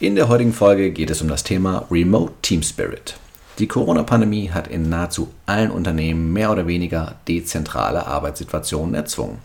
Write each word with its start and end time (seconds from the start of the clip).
In 0.00 0.14
der 0.14 0.28
heutigen 0.28 0.52
Folge 0.52 0.92
geht 0.92 1.10
es 1.10 1.22
um 1.22 1.26
das 1.26 1.42
Thema 1.42 1.84
Remote 1.90 2.32
Team 2.42 2.62
Spirit. 2.62 3.16
Die 3.58 3.66
Corona-Pandemie 3.66 4.50
hat 4.50 4.68
in 4.68 4.88
nahezu 4.88 5.30
allen 5.44 5.72
Unternehmen 5.72 6.32
mehr 6.32 6.52
oder 6.52 6.68
weniger 6.68 7.16
dezentrale 7.26 8.06
Arbeitssituationen 8.06 8.94
erzwungen. 8.94 9.38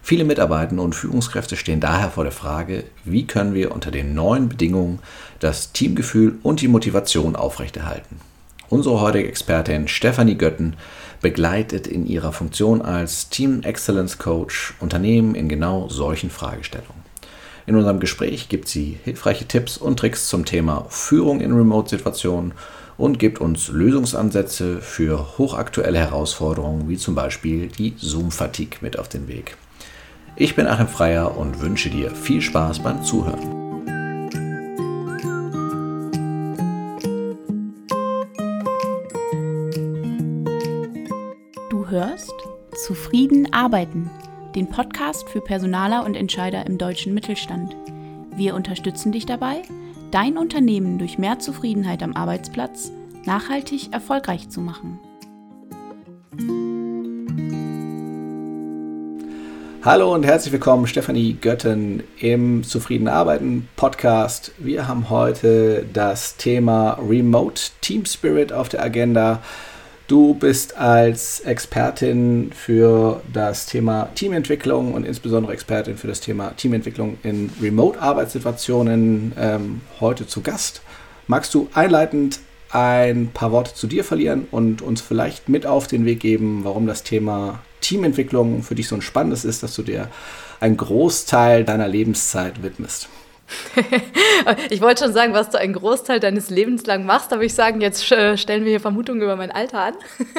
Viele 0.00 0.22
Mitarbeiter 0.22 0.80
und 0.80 0.94
Führungskräfte 0.94 1.56
stehen 1.56 1.80
daher 1.80 2.10
vor 2.10 2.22
der 2.22 2.32
Frage, 2.32 2.84
wie 3.04 3.26
können 3.26 3.52
wir 3.52 3.72
unter 3.72 3.90
den 3.90 4.14
neuen 4.14 4.48
Bedingungen 4.48 5.00
das 5.40 5.72
Teamgefühl 5.72 6.38
und 6.44 6.60
die 6.60 6.68
Motivation 6.68 7.34
aufrechterhalten. 7.34 8.20
Unsere 8.68 9.00
heutige 9.00 9.26
Expertin 9.26 9.88
Stefanie 9.88 10.36
Götten 10.36 10.76
begleitet 11.20 11.88
in 11.88 12.06
ihrer 12.06 12.32
Funktion 12.32 12.80
als 12.80 13.28
Team 13.28 13.62
Excellence 13.62 14.18
Coach 14.18 14.72
Unternehmen 14.78 15.34
in 15.34 15.48
genau 15.48 15.88
solchen 15.88 16.30
Fragestellungen. 16.30 17.09
In 17.70 17.76
unserem 17.76 18.00
Gespräch 18.00 18.48
gibt 18.48 18.66
sie 18.66 18.98
hilfreiche 19.04 19.46
Tipps 19.46 19.76
und 19.76 19.96
Tricks 19.96 20.26
zum 20.26 20.44
Thema 20.44 20.86
Führung 20.88 21.40
in 21.40 21.52
Remote-Situationen 21.52 22.50
und 22.96 23.20
gibt 23.20 23.40
uns 23.40 23.68
Lösungsansätze 23.68 24.80
für 24.80 25.38
hochaktuelle 25.38 26.00
Herausforderungen 26.00 26.88
wie 26.88 26.96
zum 26.96 27.14
Beispiel 27.14 27.68
die 27.68 27.94
Zoom-Fatigue 27.96 28.78
mit 28.80 28.98
auf 28.98 29.08
den 29.08 29.28
Weg. 29.28 29.56
Ich 30.34 30.56
bin 30.56 30.66
Achim 30.66 30.88
Freier 30.88 31.38
und 31.38 31.60
wünsche 31.60 31.90
dir 31.90 32.10
viel 32.10 32.42
Spaß 32.42 32.80
beim 32.80 33.04
Zuhören. 33.04 33.38
Du 41.70 41.88
hörst 41.88 42.34
Zufrieden 42.84 43.52
arbeiten 43.52 44.10
den 44.54 44.68
Podcast 44.68 45.28
für 45.28 45.40
Personaler 45.40 46.04
und 46.04 46.16
Entscheider 46.16 46.66
im 46.66 46.78
deutschen 46.78 47.14
Mittelstand. 47.14 47.76
Wir 48.34 48.54
unterstützen 48.54 49.12
dich 49.12 49.26
dabei, 49.26 49.62
dein 50.10 50.38
Unternehmen 50.38 50.98
durch 50.98 51.18
mehr 51.18 51.38
Zufriedenheit 51.38 52.02
am 52.02 52.14
Arbeitsplatz 52.14 52.90
nachhaltig 53.24 53.92
erfolgreich 53.92 54.48
zu 54.48 54.60
machen. 54.60 54.98
Hallo 59.82 60.12
und 60.12 60.26
herzlich 60.26 60.52
willkommen, 60.52 60.86
Stefanie 60.86 61.38
Götten 61.40 62.02
im 62.18 62.64
Zufrieden 62.64 63.08
Arbeiten 63.08 63.66
Podcast. 63.76 64.52
Wir 64.58 64.86
haben 64.86 65.08
heute 65.08 65.86
das 65.92 66.36
Thema 66.36 66.98
Remote 67.00 67.62
Team 67.80 68.04
Spirit 68.04 68.52
auf 68.52 68.68
der 68.68 68.82
Agenda. 68.82 69.40
Du 70.10 70.34
bist 70.34 70.76
als 70.76 71.38
Expertin 71.38 72.50
für 72.52 73.22
das 73.32 73.66
Thema 73.66 74.08
Teamentwicklung 74.16 74.92
und 74.92 75.06
insbesondere 75.06 75.52
Expertin 75.52 75.96
für 75.96 76.08
das 76.08 76.20
Thema 76.20 76.50
Teamentwicklung 76.56 77.18
in 77.22 77.48
Remote-Arbeitssituationen 77.62 79.34
ähm, 79.38 79.82
heute 80.00 80.26
zu 80.26 80.40
Gast. 80.40 80.82
Magst 81.28 81.54
du 81.54 81.68
einleitend 81.74 82.40
ein 82.70 83.30
paar 83.32 83.52
Worte 83.52 83.72
zu 83.72 83.86
dir 83.86 84.02
verlieren 84.02 84.48
und 84.50 84.82
uns 84.82 85.00
vielleicht 85.00 85.48
mit 85.48 85.64
auf 85.64 85.86
den 85.86 86.04
Weg 86.04 86.18
geben, 86.18 86.62
warum 86.64 86.88
das 86.88 87.04
Thema 87.04 87.60
Teamentwicklung 87.80 88.64
für 88.64 88.74
dich 88.74 88.88
so 88.88 88.96
ein 88.96 89.02
spannendes 89.02 89.44
ist, 89.44 89.62
dass 89.62 89.76
du 89.76 89.84
dir 89.84 90.08
einen 90.58 90.76
Großteil 90.76 91.64
deiner 91.64 91.86
Lebenszeit 91.86 92.64
widmest? 92.64 93.08
ich 94.70 94.80
wollte 94.80 95.04
schon 95.04 95.12
sagen, 95.12 95.32
was 95.32 95.50
du 95.50 95.58
einen 95.58 95.72
Großteil 95.72 96.20
deines 96.20 96.50
Lebens 96.50 96.86
lang 96.86 97.04
machst, 97.04 97.32
aber 97.32 97.42
ich 97.42 97.54
sagen, 97.54 97.80
jetzt 97.80 98.10
äh, 98.12 98.36
stellen 98.36 98.64
wir 98.64 98.70
hier 98.70 98.80
Vermutungen 98.80 99.22
über 99.22 99.36
mein 99.36 99.50
Alter 99.50 99.80
an. 99.80 99.94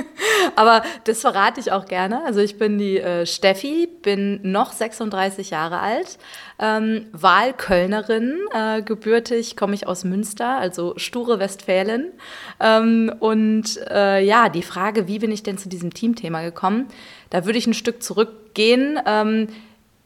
aber 0.56 0.84
das 1.06 1.22
verrate 1.22 1.59
ich 1.59 1.72
auch 1.72 1.86
gerne. 1.86 2.23
Also 2.26 2.40
ich 2.40 2.58
bin 2.58 2.78
die 2.78 3.00
äh, 3.00 3.26
Steffi, 3.26 3.88
bin 4.02 4.40
noch 4.44 4.72
36 4.72 5.50
Jahre 5.50 5.80
alt, 5.80 6.18
ähm, 6.59 7.08
Wahlkölnerin, 7.12 8.38
äh, 8.53 8.81
gebürtig 8.81 9.58
komme 9.58 9.73
ich 9.73 9.88
aus 9.88 10.03
Münster, 10.03 10.58
also 10.58 10.94
sture 10.98 11.40
Westfälen. 11.40 12.12
Ähm, 12.59 13.14
und 13.20 13.80
äh, 13.90 14.23
ja, 14.23 14.50
die 14.50 14.64
Frage, 14.64 15.08
wie 15.08 15.20
bin 15.20 15.31
ich 15.31 15.44
denn 15.44 15.58
zu 15.58 15.70
diesem 15.70 15.94
Teamthema 15.94 16.41
gekommen, 16.41 16.88
da 17.30 17.46
würde 17.46 17.58
ich 17.58 17.68
ein 17.68 17.74
Stück 17.74 18.03
zurückgehen. 18.03 19.00
Ähm, 19.06 19.47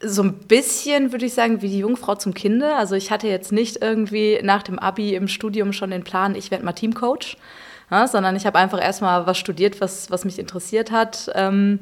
so 0.06 0.24
ein 0.24 0.34
bisschen, 0.34 1.12
würde 1.12 1.26
ich 1.26 1.34
sagen, 1.34 1.62
wie 1.62 1.70
die 1.70 1.80
Jungfrau 1.80 2.16
zum 2.16 2.34
Kinde. 2.34 2.76
Also 2.76 2.96
ich 2.96 3.12
hatte 3.12 3.28
jetzt 3.28 3.52
nicht 3.52 3.82
irgendwie 3.82 4.40
nach 4.44 4.64
dem 4.64 4.80
Abi 4.80 5.16
im 5.16 5.28
Studium 5.28 5.74
schon 5.74 5.92
den 5.92 6.04
Plan, 6.04 6.36
ich 6.36 6.52
werde 6.52 6.64
mal 6.64 6.74
Teamcoach, 6.74 7.38
ja, 7.92 8.08
sondern 8.08 8.36
ich 8.36 8.46
habe 8.46 8.58
einfach 8.58 8.82
erstmal 8.82 9.28
was 9.28 9.38
studiert, 9.38 9.82
was, 9.82 10.10
was 10.12 10.26
mich 10.26 10.40
interessiert 10.40 10.92
hat. 10.92 11.30
Ähm, 11.36 11.80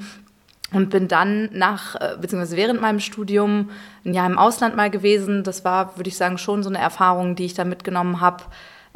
und 0.72 0.90
bin 0.90 1.08
dann 1.08 1.50
nach, 1.54 1.96
äh, 1.96 2.18
beziehungsweise 2.20 2.58
während 2.58 2.82
meinem 2.82 3.00
Studium 3.00 3.70
ein 4.06 4.14
Jahr 4.14 4.26
im 4.26 4.40
Ausland 4.40 4.76
mal 4.76 4.90
gewesen. 4.90 5.44
Das 5.44 5.64
war, 5.64 5.98
würde 5.98 6.08
ich 6.08 6.18
sagen, 6.18 6.40
schon 6.40 6.64
so 6.64 6.70
eine 6.70 6.80
Erfahrung, 6.80 7.36
die 7.36 7.46
ich 7.46 7.54
da 7.54 7.64
mitgenommen 7.64 8.22
habe. 8.22 8.44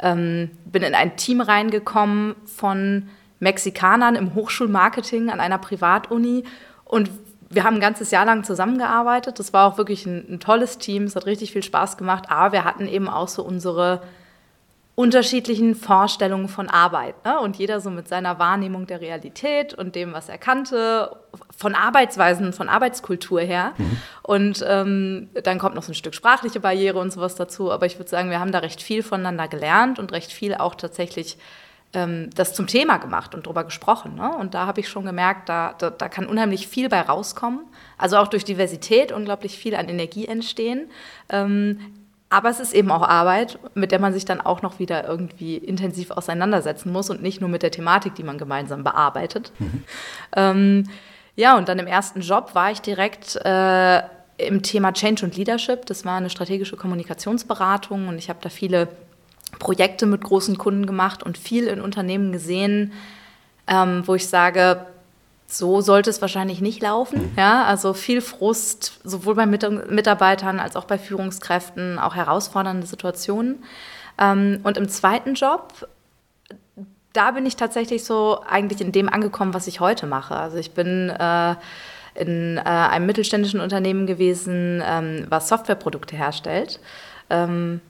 Ähm, 0.00 0.50
bin 0.64 0.82
in 0.82 0.96
ein 0.96 1.16
Team 1.16 1.40
reingekommen 1.40 2.34
von 2.44 3.08
Mexikanern 3.40 4.16
im 4.16 4.34
Hochschulmarketing 4.34 5.30
an 5.30 5.38
einer 5.38 5.58
Privatuni 5.58 6.42
und 6.84 7.10
wir 7.50 7.64
haben 7.64 7.76
ein 7.76 7.80
ganzes 7.80 8.10
Jahr 8.10 8.24
lang 8.24 8.44
zusammengearbeitet. 8.44 9.38
Das 9.38 9.52
war 9.52 9.66
auch 9.66 9.78
wirklich 9.78 10.04
ein, 10.06 10.26
ein, 10.28 10.40
tolles 10.40 10.78
Team. 10.78 11.04
Es 11.04 11.16
hat 11.16 11.26
richtig 11.26 11.52
viel 11.52 11.62
Spaß 11.62 11.96
gemacht. 11.96 12.24
Aber 12.28 12.52
wir 12.52 12.64
hatten 12.64 12.86
eben 12.86 13.08
auch 13.08 13.28
so 13.28 13.42
unsere 13.42 14.02
unterschiedlichen 14.94 15.76
Vorstellungen 15.76 16.48
von 16.48 16.68
Arbeit. 16.68 17.24
Ne? 17.24 17.38
Und 17.38 17.56
jeder 17.56 17.80
so 17.80 17.88
mit 17.88 18.08
seiner 18.08 18.40
Wahrnehmung 18.40 18.86
der 18.88 19.00
Realität 19.00 19.72
und 19.72 19.94
dem, 19.94 20.12
was 20.12 20.28
er 20.28 20.38
kannte, 20.38 21.16
von 21.56 21.76
Arbeitsweisen, 21.76 22.52
von 22.52 22.68
Arbeitskultur 22.68 23.40
her. 23.40 23.74
Mhm. 23.78 23.96
Und 24.22 24.64
ähm, 24.66 25.28
dann 25.44 25.58
kommt 25.58 25.76
noch 25.76 25.84
so 25.84 25.92
ein 25.92 25.94
Stück 25.94 26.16
sprachliche 26.16 26.58
Barriere 26.58 26.98
und 26.98 27.12
sowas 27.12 27.36
dazu. 27.36 27.70
Aber 27.70 27.86
ich 27.86 27.96
würde 27.98 28.10
sagen, 28.10 28.30
wir 28.30 28.40
haben 28.40 28.50
da 28.50 28.58
recht 28.58 28.82
viel 28.82 29.04
voneinander 29.04 29.46
gelernt 29.46 30.00
und 30.00 30.12
recht 30.12 30.32
viel 30.32 30.54
auch 30.54 30.74
tatsächlich 30.74 31.38
ähm, 31.94 32.30
das 32.34 32.54
zum 32.54 32.66
Thema 32.66 32.98
gemacht 32.98 33.34
und 33.34 33.46
darüber 33.46 33.64
gesprochen. 33.64 34.14
Ne? 34.16 34.30
Und 34.36 34.54
da 34.54 34.66
habe 34.66 34.80
ich 34.80 34.88
schon 34.88 35.04
gemerkt, 35.04 35.48
da, 35.48 35.74
da, 35.78 35.90
da, 35.90 36.08
kann 36.08 36.26
unheimlich 36.26 36.68
viel 36.68 36.88
bei 36.88 37.00
rauskommen. 37.00 37.60
Also 37.96 38.16
auch 38.18 38.28
durch 38.28 38.44
Diversität 38.44 39.12
unglaublich 39.12 39.56
viel 39.56 39.74
an 39.74 39.88
Energie 39.88 40.26
entstehen. 40.26 40.90
Ähm, 41.30 41.80
aber 42.30 42.50
es 42.50 42.60
ist 42.60 42.74
eben 42.74 42.90
auch 42.90 43.02
Arbeit, 43.02 43.58
mit 43.74 43.90
der 43.90 44.00
man 44.00 44.12
sich 44.12 44.26
dann 44.26 44.42
auch 44.42 44.60
noch 44.60 44.78
wieder 44.78 45.08
irgendwie 45.08 45.56
intensiv 45.56 46.10
auseinandersetzen 46.10 46.92
muss 46.92 47.08
und 47.08 47.22
nicht 47.22 47.40
nur 47.40 47.48
mit 47.48 47.62
der 47.62 47.70
Thematik, 47.70 48.14
die 48.16 48.22
man 48.22 48.36
gemeinsam 48.38 48.84
bearbeitet. 48.84 49.52
Mhm. 49.58 49.84
Ähm, 50.36 50.84
ja, 51.36 51.56
und 51.56 51.70
dann 51.70 51.78
im 51.78 51.86
ersten 51.86 52.20
Job 52.20 52.54
war 52.54 52.70
ich 52.70 52.80
direkt 52.82 53.36
äh, 53.36 54.02
im 54.36 54.62
Thema 54.62 54.92
Change 54.92 55.24
und 55.24 55.36
Leadership. 55.36 55.86
Das 55.86 56.04
war 56.04 56.16
eine 56.16 56.28
strategische 56.28 56.76
Kommunikationsberatung 56.76 58.08
und 58.08 58.18
ich 58.18 58.28
habe 58.28 58.40
da 58.42 58.50
viele 58.50 58.88
Projekte 59.58 60.06
mit 60.06 60.22
großen 60.22 60.58
Kunden 60.58 60.86
gemacht 60.86 61.22
und 61.22 61.38
viel 61.38 61.66
in 61.66 61.80
Unternehmen 61.80 62.32
gesehen, 62.32 62.92
ähm, 63.66 64.02
wo 64.06 64.14
ich 64.14 64.28
sage, 64.28 64.86
so 65.46 65.80
sollte 65.80 66.10
es 66.10 66.20
wahrscheinlich 66.20 66.60
nicht 66.60 66.82
laufen. 66.82 67.22
Mhm. 67.22 67.32
Ja, 67.36 67.64
also 67.64 67.94
viel 67.94 68.20
Frust, 68.20 69.00
sowohl 69.02 69.34
bei 69.34 69.46
Mitarbeitern 69.46 70.60
als 70.60 70.76
auch 70.76 70.84
bei 70.84 70.98
Führungskräften, 70.98 71.98
auch 71.98 72.14
herausfordernde 72.14 72.86
Situationen. 72.86 73.64
Ähm, 74.18 74.60
und 74.62 74.76
im 74.76 74.88
zweiten 74.88 75.34
Job, 75.34 75.88
da 77.14 77.30
bin 77.30 77.46
ich 77.46 77.56
tatsächlich 77.56 78.04
so 78.04 78.42
eigentlich 78.46 78.80
in 78.80 78.92
dem 78.92 79.08
angekommen, 79.08 79.54
was 79.54 79.66
ich 79.66 79.80
heute 79.80 80.06
mache. 80.06 80.36
Also 80.36 80.58
ich 80.58 80.72
bin 80.72 81.08
äh, 81.08 81.54
in 82.14 82.58
äh, 82.58 82.60
einem 82.60 83.06
mittelständischen 83.06 83.60
Unternehmen 83.60 84.06
gewesen, 84.06 84.82
ähm, 84.84 85.26
was 85.30 85.48
Softwareprodukte 85.48 86.14
herstellt. 86.14 86.78
Ähm, 87.30 87.80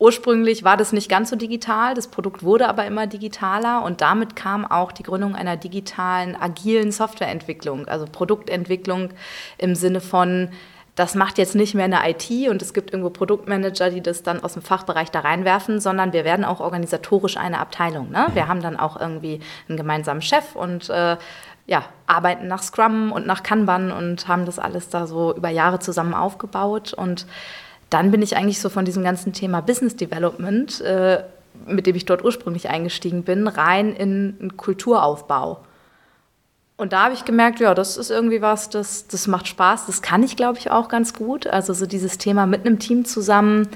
Ursprünglich 0.00 0.64
war 0.64 0.78
das 0.78 0.94
nicht 0.94 1.10
ganz 1.10 1.28
so 1.28 1.36
digital, 1.36 1.92
das 1.92 2.08
Produkt 2.08 2.42
wurde 2.42 2.70
aber 2.70 2.86
immer 2.86 3.06
digitaler 3.06 3.84
und 3.84 4.00
damit 4.00 4.34
kam 4.34 4.64
auch 4.64 4.92
die 4.92 5.02
Gründung 5.02 5.34
einer 5.34 5.58
digitalen, 5.58 6.34
agilen 6.34 6.90
Softwareentwicklung, 6.90 7.86
also 7.86 8.06
Produktentwicklung 8.10 9.10
im 9.58 9.74
Sinne 9.74 10.00
von, 10.00 10.48
das 10.94 11.14
macht 11.14 11.36
jetzt 11.36 11.54
nicht 11.54 11.74
mehr 11.74 11.84
eine 11.84 12.00
IT 12.08 12.48
und 12.48 12.62
es 12.62 12.72
gibt 12.72 12.92
irgendwo 12.92 13.10
Produktmanager, 13.10 13.90
die 13.90 14.00
das 14.00 14.22
dann 14.22 14.42
aus 14.42 14.54
dem 14.54 14.62
Fachbereich 14.62 15.10
da 15.10 15.20
reinwerfen, 15.20 15.80
sondern 15.80 16.14
wir 16.14 16.24
werden 16.24 16.46
auch 16.46 16.60
organisatorisch 16.60 17.36
eine 17.36 17.58
Abteilung. 17.58 18.10
Ne? 18.10 18.26
Wir 18.32 18.48
haben 18.48 18.62
dann 18.62 18.78
auch 18.78 18.98
irgendwie 18.98 19.40
einen 19.68 19.76
gemeinsamen 19.76 20.22
Chef 20.22 20.56
und 20.56 20.88
äh, 20.88 21.18
ja, 21.66 21.84
arbeiten 22.06 22.48
nach 22.48 22.62
Scrum 22.62 23.12
und 23.12 23.26
nach 23.26 23.42
Kanban 23.42 23.92
und 23.92 24.28
haben 24.28 24.46
das 24.46 24.58
alles 24.58 24.88
da 24.88 25.06
so 25.06 25.36
über 25.36 25.50
Jahre 25.50 25.78
zusammen 25.78 26.14
aufgebaut 26.14 26.94
und 26.94 27.26
dann 27.90 28.10
bin 28.10 28.22
ich 28.22 28.36
eigentlich 28.36 28.60
so 28.60 28.68
von 28.68 28.84
diesem 28.84 29.02
ganzen 29.02 29.32
Thema 29.32 29.60
Business 29.60 29.96
Development, 29.96 30.80
äh, 30.80 31.24
mit 31.66 31.86
dem 31.86 31.96
ich 31.96 32.06
dort 32.06 32.24
ursprünglich 32.24 32.68
eingestiegen 32.68 33.24
bin, 33.24 33.48
rein 33.48 33.94
in 33.94 34.36
einen 34.40 34.56
Kulturaufbau. 34.56 35.60
Und 36.76 36.94
da 36.94 37.04
habe 37.04 37.14
ich 37.14 37.26
gemerkt, 37.26 37.60
ja, 37.60 37.74
das 37.74 37.98
ist 37.98 38.10
irgendwie 38.10 38.40
was, 38.40 38.70
das, 38.70 39.06
das 39.06 39.26
macht 39.26 39.48
Spaß, 39.48 39.84
das 39.86 40.00
kann 40.00 40.22
ich, 40.22 40.34
glaube 40.34 40.58
ich, 40.58 40.70
auch 40.70 40.88
ganz 40.88 41.12
gut. 41.12 41.46
Also 41.46 41.74
so 41.74 41.84
dieses 41.84 42.16
Thema 42.16 42.46
mit 42.46 42.64
einem 42.64 42.78
Team 42.78 43.04
zusammen 43.04 43.68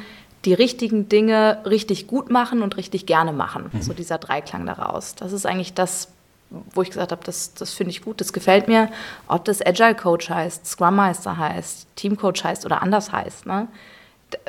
die 0.45 0.55
richtigen 0.55 1.09
Dinge 1.09 1.59
richtig 1.67 2.07
gut 2.07 2.31
machen 2.31 2.63
und 2.63 2.77
richtig 2.77 3.07
gerne 3.07 3.33
machen. 3.33 3.71
Mhm. 3.73 3.83
So 3.83 3.93
dieser 3.93 4.19
Dreiklang 4.19 4.65
daraus. 4.67 5.15
Das 5.17 5.33
ist 5.33 5.47
eigentlich 5.47 5.75
das, 5.75 6.09
wo 6.51 6.83
ich 6.83 6.91
gesagt 6.91 7.13
habe, 7.13 7.23
das, 7.25 7.55
das 7.55 7.75
finde 7.75 7.91
ich 7.91 8.03
gut, 8.03 8.21
das 8.21 8.33
gefällt 8.33 8.69
mir. 8.69 8.89
Ob 9.27 9.45
das 9.45 9.65
Agile 9.65 9.95
Coach 9.95 10.31
heißt, 10.31 10.67
Scrum 10.67 10.97
Meister 10.97 11.37
heißt, 11.37 11.87
Team 11.97 12.17
Coach 12.17 12.45
heißt 12.45 12.65
oder 12.65 12.83
anders 12.83 13.13
heißt. 13.13 13.47
Ne? 13.47 13.69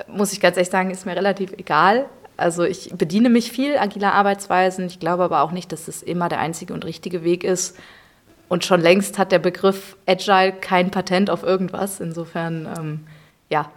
Muss 0.08 0.34
ich 0.34 0.40
ganz 0.40 0.58
ehrlich 0.58 0.72
sagen, 0.72 0.92
ist 0.92 1.06
mir 1.06 1.16
relativ 1.16 1.54
egal. 1.54 2.06
Also 2.38 2.64
ich 2.64 2.92
bediene 2.96 3.30
mich 3.30 3.52
viel 3.52 3.78
agiler 3.78 4.14
Arbeitsweisen. 4.14 4.88
Ich 4.88 5.00
glaube 5.00 5.24
aber 5.24 5.42
auch 5.42 5.52
nicht, 5.52 5.72
dass 5.72 5.88
es 5.88 6.04
immer 6.04 6.30
der 6.30 6.40
einzige 6.40 6.74
und 6.74 6.86
richtige 6.86 7.24
Weg 7.24 7.44
ist. 7.44 7.78
Und 8.48 8.66
schon 8.66 8.82
längst 8.82 9.18
hat 9.18 9.32
der 9.32 9.40
Begriff 9.40 9.96
Agile 10.06 10.54
kein 10.54 10.92
Patent 10.92 11.30
auf 11.30 11.44
irgendwas. 11.44 12.00
Insofern, 12.00 12.68
ähm, 12.78 13.08
ja, 13.50 13.72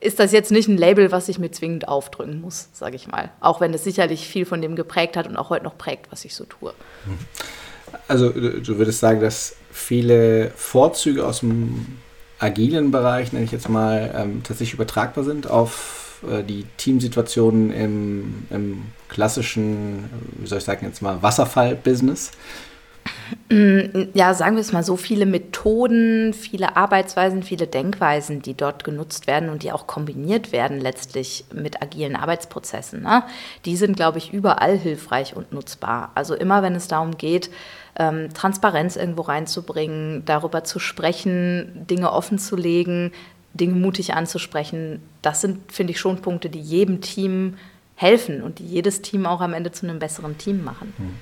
ist 0.00 0.20
das 0.20 0.32
jetzt 0.32 0.50
nicht 0.50 0.68
ein 0.68 0.76
Label, 0.76 1.10
was 1.10 1.28
ich 1.28 1.38
mir 1.38 1.50
zwingend 1.50 1.88
aufdrücken 1.88 2.40
muss, 2.40 2.68
sage 2.72 2.96
ich 2.96 3.08
mal. 3.08 3.30
Auch 3.40 3.60
wenn 3.60 3.74
es 3.74 3.84
sicherlich 3.84 4.28
viel 4.28 4.44
von 4.44 4.62
dem 4.62 4.76
geprägt 4.76 5.16
hat 5.16 5.26
und 5.26 5.36
auch 5.36 5.50
heute 5.50 5.64
noch 5.64 5.76
prägt, 5.76 6.12
was 6.12 6.24
ich 6.24 6.34
so 6.34 6.44
tue. 6.44 6.72
Also 8.08 8.30
du 8.30 8.78
würdest 8.78 9.00
sagen, 9.00 9.20
dass 9.20 9.56
viele 9.70 10.50
Vorzüge 10.54 11.26
aus 11.26 11.40
dem 11.40 11.98
agilen 12.38 12.90
Bereich, 12.90 13.32
nenne 13.32 13.44
ich 13.44 13.52
jetzt 13.52 13.68
mal, 13.68 14.14
ähm, 14.16 14.42
tatsächlich 14.42 14.74
übertragbar 14.74 15.24
sind 15.24 15.48
auf 15.48 16.22
äh, 16.28 16.42
die 16.42 16.64
Teamsituationen 16.76 17.70
im, 17.72 18.46
im 18.50 18.82
klassischen, 19.08 20.10
wie 20.38 20.46
soll 20.46 20.58
ich 20.58 20.64
sagen, 20.64 20.86
jetzt 20.86 21.02
mal 21.02 21.22
Wasserfall-Business? 21.22 22.32
Ja, 24.14 24.34
sagen 24.34 24.56
wir 24.56 24.60
es 24.60 24.72
mal 24.72 24.82
so, 24.82 24.96
viele 24.96 25.26
Methoden, 25.26 26.32
viele 26.32 26.76
Arbeitsweisen, 26.76 27.42
viele 27.42 27.66
Denkweisen, 27.66 28.42
die 28.42 28.54
dort 28.54 28.82
genutzt 28.82 29.26
werden 29.26 29.48
und 29.48 29.62
die 29.62 29.72
auch 29.72 29.86
kombiniert 29.86 30.52
werden 30.52 30.80
letztlich 30.80 31.44
mit 31.52 31.82
agilen 31.82 32.16
Arbeitsprozessen, 32.16 33.02
ne? 33.02 33.22
die 33.64 33.76
sind, 33.76 33.96
glaube 33.96 34.18
ich, 34.18 34.32
überall 34.32 34.76
hilfreich 34.76 35.36
und 35.36 35.52
nutzbar. 35.52 36.10
Also 36.14 36.34
immer, 36.34 36.62
wenn 36.62 36.74
es 36.74 36.88
darum 36.88 37.16
geht, 37.16 37.50
ähm, 37.98 38.32
Transparenz 38.34 38.96
irgendwo 38.96 39.22
reinzubringen, 39.22 40.22
darüber 40.26 40.64
zu 40.64 40.78
sprechen, 40.78 41.86
Dinge 41.88 42.12
offen 42.12 42.38
zu 42.38 42.56
legen, 42.56 43.12
Dinge 43.54 43.74
mutig 43.74 44.14
anzusprechen, 44.14 45.00
das 45.22 45.40
sind, 45.40 45.72
finde 45.72 45.92
ich, 45.92 46.00
schon 46.00 46.20
Punkte, 46.20 46.50
die 46.50 46.60
jedem 46.60 47.00
Team 47.00 47.54
helfen 47.94 48.42
und 48.42 48.58
die 48.58 48.66
jedes 48.66 49.00
Team 49.00 49.24
auch 49.24 49.40
am 49.40 49.54
Ende 49.54 49.72
zu 49.72 49.88
einem 49.88 49.98
besseren 49.98 50.36
Team 50.36 50.62
machen. 50.62 50.92
Hm. 50.98 51.14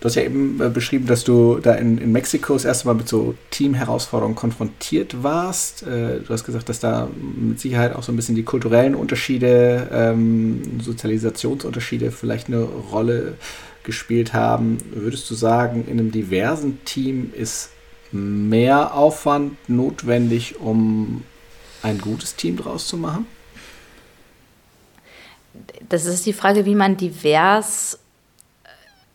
Du 0.00 0.06
hast 0.06 0.16
ja 0.16 0.22
eben 0.22 0.60
äh, 0.60 0.68
beschrieben, 0.68 1.06
dass 1.06 1.22
du 1.22 1.60
da 1.60 1.74
in, 1.74 1.96
in 1.98 2.10
Mexiko 2.10 2.54
das 2.54 2.64
erste 2.64 2.88
Mal 2.88 2.94
mit 2.94 3.08
so 3.08 3.36
Teamherausforderungen 3.50 4.34
konfrontiert 4.34 5.22
warst. 5.22 5.84
Äh, 5.84 6.18
du 6.18 6.28
hast 6.28 6.42
gesagt, 6.42 6.68
dass 6.68 6.80
da 6.80 7.08
mit 7.36 7.60
Sicherheit 7.60 7.94
auch 7.94 8.02
so 8.02 8.10
ein 8.10 8.16
bisschen 8.16 8.34
die 8.34 8.42
kulturellen 8.42 8.96
Unterschiede, 8.96 9.88
ähm, 9.92 10.80
Sozialisationsunterschiede 10.80 12.10
vielleicht 12.10 12.48
eine 12.48 12.62
Rolle 12.62 13.34
gespielt 13.84 14.32
haben. 14.32 14.78
Würdest 14.92 15.30
du 15.30 15.34
sagen, 15.34 15.84
in 15.86 15.98
einem 15.98 16.10
diversen 16.10 16.84
Team 16.84 17.32
ist 17.34 17.70
mehr 18.12 18.94
Aufwand 18.94 19.68
notwendig, 19.68 20.60
um 20.60 21.24
ein 21.82 21.98
gutes 21.98 22.36
Team 22.36 22.56
draus 22.56 22.86
zu 22.86 22.96
machen? 22.96 23.26
Das 25.88 26.06
ist 26.06 26.24
die 26.26 26.32
Frage, 26.32 26.64
wie 26.64 26.74
man 26.74 26.96
divers 26.96 27.98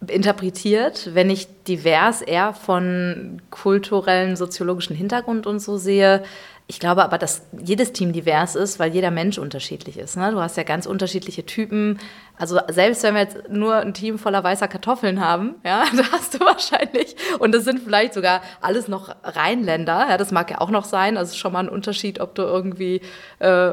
interpretiert, 0.05 1.09
wenn 1.13 1.29
ich 1.29 1.47
divers 1.67 2.21
eher 2.21 2.53
von 2.53 3.41
kulturellen, 3.49 4.35
soziologischen 4.35 4.95
Hintergrund 4.95 5.47
und 5.47 5.59
so 5.59 5.77
sehe. 5.77 6.23
Ich 6.67 6.79
glaube 6.79 7.03
aber, 7.03 7.17
dass 7.17 7.43
jedes 7.59 7.93
Team 7.93 8.13
divers 8.13 8.55
ist, 8.55 8.77
weil 8.77 8.93
jeder 8.93 9.09
Mensch 9.09 9.37
unterschiedlich 9.37 9.97
ist. 9.97 10.17
Ne? 10.17 10.31
Du 10.31 10.39
hast 10.39 10.57
ja 10.57 10.63
ganz 10.63 10.85
unterschiedliche 10.85 11.45
Typen. 11.45 11.99
Also 12.37 12.59
selbst 12.69 13.03
wenn 13.03 13.15
wir 13.15 13.21
jetzt 13.21 13.49
nur 13.49 13.75
ein 13.75 13.93
Team 13.93 14.19
voller 14.19 14.43
weißer 14.43 14.67
Kartoffeln 14.67 15.19
haben, 15.19 15.55
ja, 15.65 15.85
da 15.95 16.03
hast 16.11 16.35
du 16.35 16.39
wahrscheinlich, 16.39 17.15
und 17.39 17.53
das 17.53 17.63
sind 17.63 17.79
vielleicht 17.79 18.13
sogar 18.13 18.41
alles 18.61 18.87
noch 18.87 19.15
Rheinländer, 19.23 20.07
ja, 20.09 20.17
das 20.17 20.31
mag 20.31 20.51
ja 20.51 20.61
auch 20.61 20.69
noch 20.69 20.85
sein, 20.85 21.17
also 21.17 21.31
ist 21.31 21.37
schon 21.37 21.53
mal 21.53 21.59
ein 21.59 21.69
Unterschied, 21.69 22.19
ob 22.19 22.35
du 22.35 22.43
irgendwie, 22.43 23.01
äh, 23.39 23.71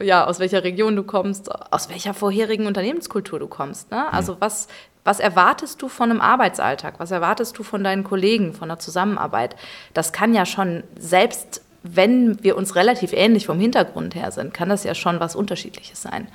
ja, 0.00 0.26
aus 0.26 0.38
welcher 0.38 0.62
Region 0.64 0.94
du 0.94 1.02
kommst, 1.02 1.50
aus 1.72 1.88
welcher 1.88 2.14
vorherigen 2.14 2.66
Unternehmenskultur 2.66 3.38
du 3.38 3.48
kommst. 3.48 3.90
Ne? 3.90 4.12
Also 4.12 4.36
was, 4.38 4.68
was 5.04 5.20
erwartest 5.20 5.82
du 5.82 5.88
von 5.88 6.10
einem 6.10 6.20
Arbeitsalltag? 6.20 6.94
Was 6.98 7.10
erwartest 7.10 7.58
du 7.58 7.62
von 7.62 7.84
deinen 7.84 8.04
Kollegen, 8.04 8.54
von 8.54 8.68
der 8.68 8.78
Zusammenarbeit? 8.78 9.56
Das 9.94 10.12
kann 10.12 10.34
ja 10.34 10.46
schon, 10.46 10.82
selbst 10.98 11.62
wenn 11.82 12.42
wir 12.42 12.56
uns 12.56 12.74
relativ 12.74 13.12
ähnlich 13.12 13.46
vom 13.46 13.60
Hintergrund 13.60 14.14
her 14.14 14.30
sind, 14.32 14.52
kann 14.52 14.68
das 14.68 14.84
ja 14.84 14.94
schon 14.94 15.20
was 15.20 15.36
Unterschiedliches 15.36 16.02
sein. 16.02 16.28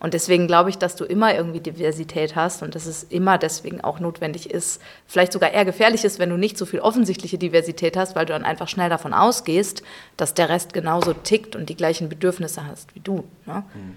Und 0.00 0.14
deswegen 0.14 0.46
glaube 0.46 0.70
ich, 0.70 0.78
dass 0.78 0.96
du 0.96 1.04
immer 1.04 1.34
irgendwie 1.34 1.60
Diversität 1.60 2.36
hast 2.36 2.62
und 2.62 2.74
dass 2.74 2.86
es 2.86 3.02
immer 3.04 3.38
deswegen 3.38 3.80
auch 3.80 4.00
notwendig 4.00 4.50
ist, 4.50 4.80
vielleicht 5.06 5.32
sogar 5.32 5.52
eher 5.52 5.64
gefährlich 5.64 6.04
ist, 6.04 6.18
wenn 6.18 6.30
du 6.30 6.36
nicht 6.36 6.56
so 6.56 6.66
viel 6.66 6.80
offensichtliche 6.80 7.38
Diversität 7.38 7.96
hast, 7.96 8.14
weil 8.14 8.26
du 8.26 8.32
dann 8.32 8.44
einfach 8.44 8.68
schnell 8.68 8.88
davon 8.88 9.12
ausgehst, 9.12 9.82
dass 10.16 10.34
der 10.34 10.48
Rest 10.48 10.72
genauso 10.72 11.12
tickt 11.12 11.56
und 11.56 11.68
die 11.68 11.76
gleichen 11.76 12.08
Bedürfnisse 12.08 12.64
hast 12.64 12.94
wie 12.94 13.00
du. 13.00 13.24
Ne? 13.46 13.64
Mhm. 13.74 13.96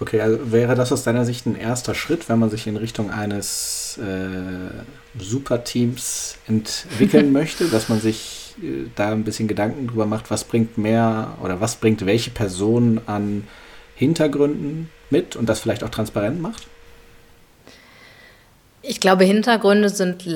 Okay, 0.00 0.20
also 0.20 0.50
wäre 0.50 0.74
das 0.74 0.90
aus 0.90 1.04
deiner 1.04 1.24
Sicht 1.24 1.46
ein 1.46 1.56
erster 1.56 1.94
Schritt, 1.94 2.28
wenn 2.28 2.38
man 2.38 2.50
sich 2.50 2.66
in 2.66 2.76
Richtung 2.76 3.10
eines 3.10 3.98
äh, 3.98 5.20
Superteams 5.22 6.36
entwickeln 6.48 7.32
möchte, 7.32 7.68
dass 7.68 7.88
man 7.88 8.00
sich 8.00 8.54
äh, 8.60 8.86
da 8.96 9.12
ein 9.12 9.22
bisschen 9.22 9.46
Gedanken 9.46 9.86
drüber 9.86 10.06
macht, 10.06 10.30
was 10.30 10.44
bringt 10.44 10.78
mehr 10.78 11.38
oder 11.42 11.60
was 11.60 11.76
bringt 11.76 12.04
welche 12.06 12.30
Person 12.30 13.00
an 13.06 13.44
Hintergründen 13.94 14.90
mit 15.10 15.36
und 15.36 15.48
das 15.48 15.60
vielleicht 15.60 15.84
auch 15.84 15.90
transparent 15.90 16.40
macht? 16.40 16.66
Ich 18.82 19.00
glaube, 19.00 19.24
Hintergründe 19.24 19.88
sind 19.88 20.26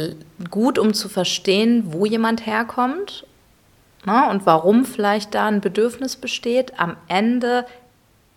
gut, 0.50 0.78
um 0.78 0.94
zu 0.94 1.08
verstehen, 1.08 1.84
wo 1.92 2.06
jemand 2.06 2.46
herkommt 2.46 3.26
ne, 4.06 4.28
und 4.30 4.46
warum 4.46 4.86
vielleicht 4.86 5.34
da 5.34 5.48
ein 5.48 5.60
Bedürfnis 5.60 6.16
besteht. 6.16 6.80
Am 6.80 6.96
Ende 7.08 7.66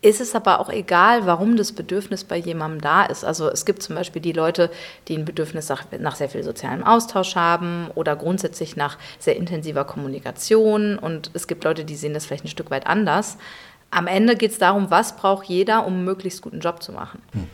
ist 0.01 0.19
es 0.19 0.33
aber 0.33 0.59
auch 0.59 0.69
egal, 0.69 1.27
warum 1.27 1.55
das 1.55 1.71
Bedürfnis 1.71 2.23
bei 2.23 2.35
jemandem 2.35 2.81
da 2.81 3.03
ist. 3.03 3.23
Also 3.23 3.49
es 3.49 3.65
gibt 3.65 3.83
zum 3.83 3.95
Beispiel 3.95 4.21
die 4.21 4.31
Leute, 4.31 4.71
die 5.07 5.15
ein 5.15 5.25
Bedürfnis 5.25 5.69
nach, 5.69 5.85
nach, 5.99 6.15
sehr 6.15 6.29
viel 6.29 6.43
sozialem 6.43 6.83
Austausch 6.83 7.35
haben 7.35 7.89
oder 7.93 8.15
grundsätzlich 8.15 8.75
nach 8.75 8.97
sehr 9.19 9.35
intensiver 9.35 9.85
Kommunikation. 9.85 10.97
Und 10.97 11.29
es 11.33 11.47
gibt 11.47 11.63
Leute, 11.63 11.85
die 11.85 11.95
sehen 11.95 12.15
das 12.15 12.25
vielleicht 12.25 12.45
ein 12.45 12.49
Stück 12.49 12.71
weit 12.71 12.87
anders. 12.87 13.37
Am 13.91 14.07
Ende 14.07 14.35
geht 14.35 14.51
es 14.51 14.57
darum, 14.57 14.89
was 14.89 15.15
braucht 15.15 15.45
jeder, 15.45 15.85
um 15.85 15.93
einen 15.93 16.05
möglichst 16.05 16.41
guten 16.41 16.59
Job 16.59 16.81
zu 16.81 16.91
machen. 16.91 17.21
Hm. 17.33 17.47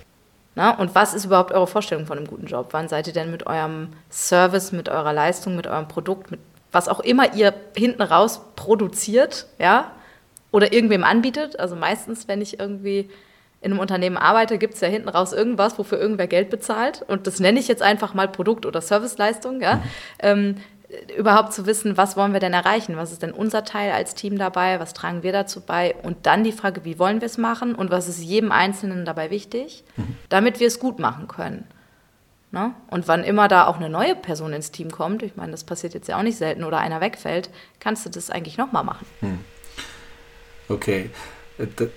Na, 0.56 0.72
und 0.72 0.96
was 0.96 1.14
ist 1.14 1.26
überhaupt 1.26 1.52
eure 1.52 1.68
Vorstellung 1.68 2.08
von 2.08 2.18
einem 2.18 2.28
guten 2.28 2.48
Job? 2.48 2.70
Wann 2.72 2.88
seid 2.88 3.08
ihr 3.08 3.14
denn 3.14 3.30
mit 3.30 3.46
eurem 3.46 3.90
Service, 4.10 4.72
mit 4.72 4.90
eurer 4.90 5.14
Leistung, 5.14 5.56
mit 5.56 5.68
eurem 5.68 5.88
Produkt, 5.88 6.32
mit 6.32 6.40
was 6.72 6.88
auch 6.88 7.00
immer 7.00 7.34
ihr 7.34 7.54
hinten 7.76 8.02
raus 8.02 8.42
produziert, 8.56 9.48
ja, 9.60 9.92
oder 10.52 10.74
irgendwem 10.74 11.04
anbietet. 11.04 11.60
Also 11.60 11.76
meistens, 11.76 12.28
wenn 12.28 12.42
ich 12.42 12.60
irgendwie 12.60 13.10
in 13.62 13.72
einem 13.72 13.80
Unternehmen 13.80 14.18
arbeite, 14.18 14.58
gibt 14.58 14.76
es 14.76 14.82
ja 14.82 14.88
hinten 14.88 15.10
raus 15.10 15.34
irgendwas, 15.34 15.78
wofür 15.78 16.00
irgendwer 16.00 16.28
Geld 16.28 16.50
bezahlt. 16.50 17.04
Und 17.08 17.28
das 17.28 17.40
nenne 17.40 17.60
ich 17.60 17.68
jetzt 17.68 17.82
einfach 17.82 18.14
mal 18.14 18.28
Produkt- 18.28 18.66
oder 18.66 18.82
Serviceleistung. 18.82 19.62
Ja? 19.62 19.76
Mhm. 19.76 19.82
Ähm, 20.20 20.56
überhaupt 21.18 21.54
zu 21.54 21.66
wissen, 21.66 21.98
was 21.98 22.16
wollen 22.16 22.34
wir 22.34 22.40
denn 22.40 22.54
erreichen? 22.54 22.96
Was 22.96 23.12
ist 23.12 23.22
denn 23.22 23.32
unser 23.32 23.66
Teil 23.66 23.92
als 23.92 24.16
Team 24.16 24.38
dabei? 24.38 24.80
Was 24.80 24.94
tragen 24.94 25.22
wir 25.22 25.34
dazu 25.34 25.62
bei? 25.62 25.96
Und 26.04 26.26
dann 26.26 26.44
die 26.44 26.54
Frage, 26.54 26.86
wie 26.86 26.98
wollen 26.98 27.20
wir 27.20 27.26
es 27.26 27.38
machen 27.38 27.76
und 27.76 27.92
was 27.92 28.08
ist 28.08 28.22
jedem 28.22 28.52
Einzelnen 28.52 29.04
dabei 29.04 29.30
wichtig, 29.30 29.84
mhm. 29.98 30.16
damit 30.30 30.60
wir 30.60 30.68
es 30.68 30.80
gut 30.80 31.00
machen 31.00 31.28
können. 31.28 31.66
Ne? 32.52 32.74
Und 32.90 33.10
wann 33.10 33.26
immer 33.26 33.50
da 33.50 33.68
auch 33.68 33.76
eine 33.76 33.90
neue 33.90 34.16
Person 34.16 34.54
ins 34.54 34.72
Team 34.72 34.90
kommt, 34.90 35.24
ich 35.24 35.36
meine, 35.36 35.52
das 35.52 35.66
passiert 35.66 35.94
jetzt 35.94 36.08
ja 36.08 36.18
auch 36.18 36.24
nicht 36.24 36.38
selten, 36.38 36.64
oder 36.64 36.78
einer 36.78 37.02
wegfällt, 37.02 37.50
kannst 37.82 38.06
du 38.06 38.10
das 38.10 38.30
eigentlich 38.30 38.58
nochmal 38.58 38.86
machen. 38.86 39.06
Mhm. 39.20 39.40
Okay. 40.70 41.10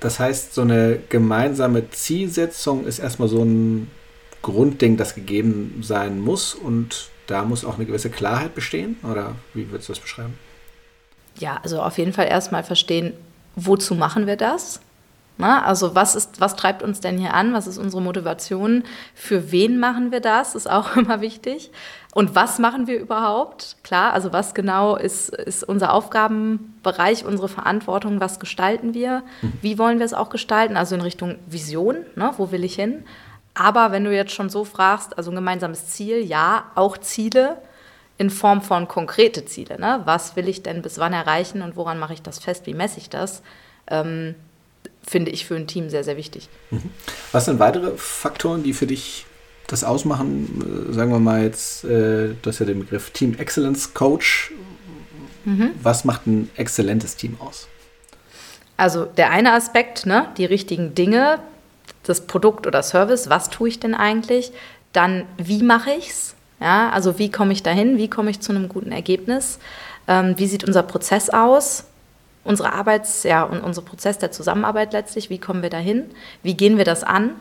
Das 0.01 0.19
heißt, 0.19 0.55
so 0.55 0.63
eine 0.63 0.99
gemeinsame 1.09 1.91
Zielsetzung 1.91 2.87
ist 2.87 2.99
erstmal 2.99 3.29
so 3.29 3.45
ein 3.45 3.91
Grundding, 4.43 4.97
das 4.97 5.15
gegeben 5.15 5.81
sein 5.83 6.19
muss 6.19 6.55
und 6.55 7.11
da 7.31 7.45
muss 7.45 7.65
auch 7.65 7.77
eine 7.77 7.87
gewisse 7.87 8.11
Klarheit 8.11 8.55
bestehen? 8.55 8.97
Oder 9.09 9.35
wie 9.55 9.71
würdest 9.71 9.89
du 9.89 9.93
das 9.93 10.01
beschreiben? 10.01 10.39
Ja, 11.39 11.61
also 11.63 11.81
auf 11.81 11.97
jeden 11.99 12.13
Fall 12.13 12.27
erstmal 12.27 12.65
verstehen, 12.65 13.15
wozu 13.57 13.95
machen 13.95 14.27
wir 14.27 14.37
das? 14.37 14.81
Na, 15.39 15.63
also 15.65 15.95
was, 15.95 16.17
ist, 16.17 16.41
was 16.41 16.55
treibt 16.55 16.83
uns 16.83 17.01
denn 17.01 17.17
hier 17.17 17.33
an? 17.33 17.55
Was 17.55 17.67
ist 17.67 17.79
unsere 17.79 18.03
Motivation? 18.03 18.85
Für 19.15 19.51
wen 19.53 19.79
machen 19.79 20.13
wir 20.13 20.21
das? 20.21 20.55
Ist 20.55 20.69
auch 20.69 20.97
immer 20.97 21.23
wichtig. 21.23 21.71
Und 22.13 22.35
was 22.35 22.59
machen 22.59 22.87
wir 22.87 22.99
überhaupt? 22.99 23.77
Klar, 23.83 24.13
also 24.13 24.33
was 24.33 24.53
genau 24.53 24.97
ist, 24.97 25.31
ist 25.31 25.65
unser 25.65 25.95
Aufgabenbereich, 25.95 27.25
unsere 27.25 27.49
Verantwortung, 27.49 28.21
was 28.21 28.39
gestalten 28.39 28.93
wir? 28.93 29.23
Mhm. 29.41 29.53
Wie 29.63 29.79
wollen 29.79 29.99
wir 29.99 30.07
es 30.07 30.15
auch 30.15 30.29
gestalten? 30.29 30.77
Also 30.77 30.95
in 30.97 31.01
Richtung 31.01 31.37
Vision, 31.47 31.99
ne? 32.17 32.33
wo 32.37 32.51
will 32.53 32.65
ich 32.65 32.75
hin? 32.75 33.05
Aber 33.55 33.93
wenn 33.93 34.05
du 34.05 34.15
jetzt 34.15 34.33
schon 34.33 34.49
so 34.49 34.65
fragst, 34.65 35.19
also 35.19 35.31
ein 35.31 35.35
gemeinsames 35.35 35.89
Ziel, 35.89 36.21
ja, 36.21 36.65
auch 36.75 36.99
Ziele 36.99 37.59
in 38.19 38.31
Form 38.31 38.61
von 38.63 38.87
konkrete 38.87 39.45
Ziele. 39.47 39.81
Ne? 39.81 40.03
Was 40.05 40.37
will 40.37 40.49
ich 40.49 40.63
denn 40.63 40.83
bis 40.83 40.99
wann 40.99 41.13
erreichen 41.13 41.63
und 41.63 41.77
woran 41.77 41.99
mache 41.99 42.13
ich 42.13 42.23
das 42.23 42.39
fest? 42.39 42.67
Wie 42.67 42.75
messe 42.75 42.99
ich 42.99 43.09
das? 43.09 43.43
Ähm, 43.87 44.35
finde 45.03 45.31
ich 45.31 45.47
für 45.47 45.57
ein 45.57 45.67
Team 45.67 45.89
sehr, 45.89 46.05
sehr 46.05 46.17
wichtig. 46.17 46.49
Mhm. 46.71 46.91
Was 47.33 47.47
sind 47.47 47.59
weitere 47.59 47.93
Faktoren, 47.97 48.63
die 48.63 48.75
für 48.75 48.87
dich 48.87 49.27
das 49.67 49.85
ausmachen, 49.85 50.89
äh, 50.91 50.93
sagen 50.93 51.13
wir 51.13 51.19
mal 51.19 51.43
jetzt, 51.43 51.85
äh, 51.85 52.35
du 52.35 52.47
hast 52.47 52.59
ja 52.59 52.67
den 52.67 52.81
Begriff 52.81 53.11
Team 53.11 53.35
Excellence 53.35 53.95
Coach. 53.95 54.53
Mhm. 55.45 55.71
Was 55.83 56.05
macht 56.05 56.27
ein 56.27 56.51
exzellentes 56.57 57.17
Team 57.17 57.37
aus? 57.41 57.69
Also 58.77 59.05
der 59.05 59.31
eine 59.31 59.53
Aspekt, 59.53 60.07
ne, 60.07 60.29
die 60.37 60.45
richtigen 60.45 60.95
Dinge, 60.95 61.39
das 62.03 62.27
Produkt 62.27 62.67
oder 62.67 62.83
Service, 62.83 63.29
was 63.29 63.51
tue 63.51 63.69
ich 63.69 63.81
denn 63.81 63.95
eigentlich? 63.95 64.53
Dann, 64.93 65.25
wie 65.37 65.63
mache 65.63 65.93
ich 65.93 66.11
es? 66.11 66.35
Ja, 66.61 66.91
also 66.91 67.19
wie 67.19 67.31
komme 67.31 67.53
ich 67.53 67.63
dahin? 67.63 67.97
Wie 67.97 68.11
komme 68.11 68.31
ich 68.31 68.41
zu 68.41 68.53
einem 68.53 68.69
guten 68.69 68.93
Ergebnis? 68.93 69.59
Ähm, 70.09 70.35
wie 70.37 70.47
sieht 70.47 70.65
unser 70.65 70.83
Prozess 70.83 71.31
aus? 71.31 71.85
Unsere 72.45 72.73
Arbeits-, 72.73 73.23
ja, 73.23 73.43
und 73.43 73.61
unser 73.61 73.83
Prozess 73.83 74.19
der 74.19 74.31
Zusammenarbeit 74.31 74.93
letztlich, 74.93 75.31
wie 75.31 75.39
kommen 75.39 75.63
wir 75.63 75.71
dahin? 75.71 76.07
Wie 76.43 76.55
gehen 76.55 76.79
wir 76.79 76.85
das 76.85 77.05
an? 77.05 77.33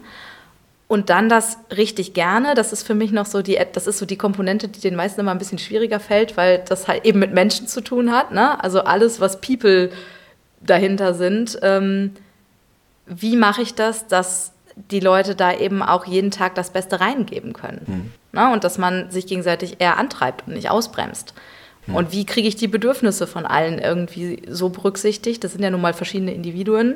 Und 0.88 1.10
dann 1.10 1.30
das 1.30 1.58
richtig 1.76 2.14
gerne, 2.14 2.56
das 2.56 2.74
ist 2.74 2.82
für 2.82 2.96
mich 2.96 3.12
noch 3.12 3.28
so 3.28 3.42
die, 3.44 3.60
das 3.74 3.86
ist 3.86 4.00
so 4.00 4.08
die 4.08 4.18
Komponente, 4.18 4.68
die 4.68 4.80
den 4.80 4.96
meisten 4.96 5.22
immer 5.22 5.32
ein 5.32 5.38
bisschen 5.38 5.60
schwieriger 5.60 6.00
fällt, 6.00 6.36
weil 6.36 6.64
das 6.68 6.88
halt 6.88 7.06
eben 7.06 7.20
mit 7.20 7.32
Menschen 7.32 7.68
zu 7.68 7.82
tun 7.82 8.12
hat. 8.12 8.32
Ne? 8.32 8.62
Also 8.64 8.82
alles, 8.82 9.22
was 9.22 9.40
People 9.40 9.92
dahinter 10.62 11.14
sind. 11.14 11.60
Ähm, 11.62 12.16
wie 13.10 13.36
mache 13.36 13.62
ich 13.62 13.76
das, 13.76 14.08
dass 14.08 14.54
die 14.76 15.02
Leute 15.02 15.36
da 15.36 15.54
eben 15.54 15.82
auch 15.82 16.06
jeden 16.06 16.32
Tag 16.32 16.56
das 16.56 16.70
Beste 16.70 17.02
reingeben 17.02 17.54
können? 17.54 17.82
Mhm. 17.86 18.40
Ne? 18.40 18.52
Und 18.54 18.64
dass 18.64 18.78
man 18.78 19.12
sich 19.12 19.28
gegenseitig 19.28 19.78
eher 19.80 19.98
antreibt 19.98 20.48
und 20.48 20.54
nicht 20.54 20.70
ausbremst. 20.70 21.34
Mhm. 21.88 21.96
Und 21.96 22.12
wie 22.14 22.26
kriege 22.26 22.48
ich 22.48 22.56
die 22.56 22.68
Bedürfnisse 22.68 23.28
von 23.28 23.46
allen 23.46 23.80
irgendwie 23.80 24.44
so 24.48 24.70
berücksichtigt? 24.70 25.44
Das 25.44 25.52
sind 25.52 25.64
ja 25.64 25.70
nun 25.70 25.82
mal 25.82 25.94
verschiedene 25.94 26.34
Individuen, 26.34 26.96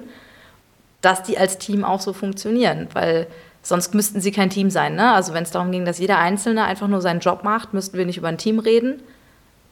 dass 1.02 1.24
die 1.24 1.38
als 1.38 1.58
Team 1.58 1.84
auch 1.84 2.00
so 2.00 2.14
funktionieren, 2.14 2.88
weil 2.94 3.28
Sonst 3.66 3.96
müssten 3.96 4.20
sie 4.20 4.34
kein 4.34 4.50
Team 4.50 4.70
sein. 4.70 4.96
Ne? 4.96 5.14
Also 5.14 5.34
wenn 5.34 5.44
es 5.44 5.52
darum 5.52 5.72
ging, 5.72 5.86
dass 5.86 5.98
jeder 5.98 6.20
Einzelne 6.20 6.66
einfach 6.66 6.90
nur 6.90 7.00
seinen 7.00 7.22
Job 7.22 7.46
macht, 7.46 7.74
müssten 7.74 7.98
wir 7.98 8.06
nicht 8.06 8.18
über 8.18 8.28
ein 8.28 8.38
Team 8.38 8.60
reden. 8.60 9.02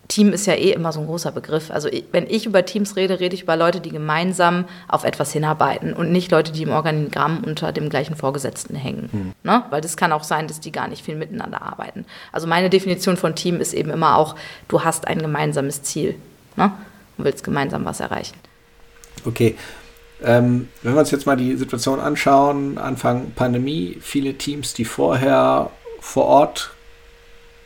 Team 0.07 0.33
ist 0.33 0.45
ja 0.45 0.53
eh 0.53 0.71
immer 0.71 0.91
so 0.91 0.99
ein 0.99 1.05
großer 1.05 1.31
Begriff. 1.31 1.71
Also 1.71 1.89
wenn 2.11 2.27
ich 2.27 2.45
über 2.45 2.65
Teams 2.65 2.95
rede, 2.95 3.19
rede 3.19 3.33
ich 3.33 3.43
über 3.43 3.55
Leute, 3.55 3.79
die 3.79 3.91
gemeinsam 3.91 4.65
auf 4.87 5.03
etwas 5.03 5.31
hinarbeiten 5.31 5.93
und 5.93 6.11
nicht 6.11 6.31
Leute, 6.31 6.51
die 6.51 6.63
im 6.63 6.71
Organigramm 6.71 7.43
unter 7.45 7.71
dem 7.71 7.89
gleichen 7.89 8.15
Vorgesetzten 8.15 8.75
hängen. 8.75 9.09
Hm. 9.11 9.31
Ne? 9.43 9.63
Weil 9.69 9.81
das 9.81 9.95
kann 9.95 10.11
auch 10.11 10.23
sein, 10.23 10.47
dass 10.47 10.59
die 10.59 10.71
gar 10.71 10.87
nicht 10.87 11.05
viel 11.05 11.15
miteinander 11.15 11.61
arbeiten. 11.61 12.05
Also 12.31 12.45
meine 12.47 12.69
Definition 12.69 13.15
von 13.15 13.35
Team 13.35 13.61
ist 13.61 13.73
eben 13.73 13.89
immer 13.89 14.17
auch, 14.17 14.35
du 14.67 14.83
hast 14.83 15.07
ein 15.07 15.19
gemeinsames 15.19 15.83
Ziel 15.83 16.15
ne? 16.57 16.73
und 17.17 17.25
willst 17.25 17.43
gemeinsam 17.43 17.85
was 17.85 18.01
erreichen. 18.01 18.35
Okay, 19.23 19.55
ähm, 20.23 20.69
wenn 20.81 20.93
wir 20.93 20.99
uns 20.99 21.11
jetzt 21.11 21.25
mal 21.25 21.35
die 21.35 21.55
Situation 21.55 21.99
anschauen, 21.99 22.77
Anfang 22.77 23.31
Pandemie, 23.31 23.97
viele 24.01 24.35
Teams, 24.35 24.73
die 24.73 24.85
vorher 24.85 25.71
vor 25.99 26.25
Ort 26.25 26.71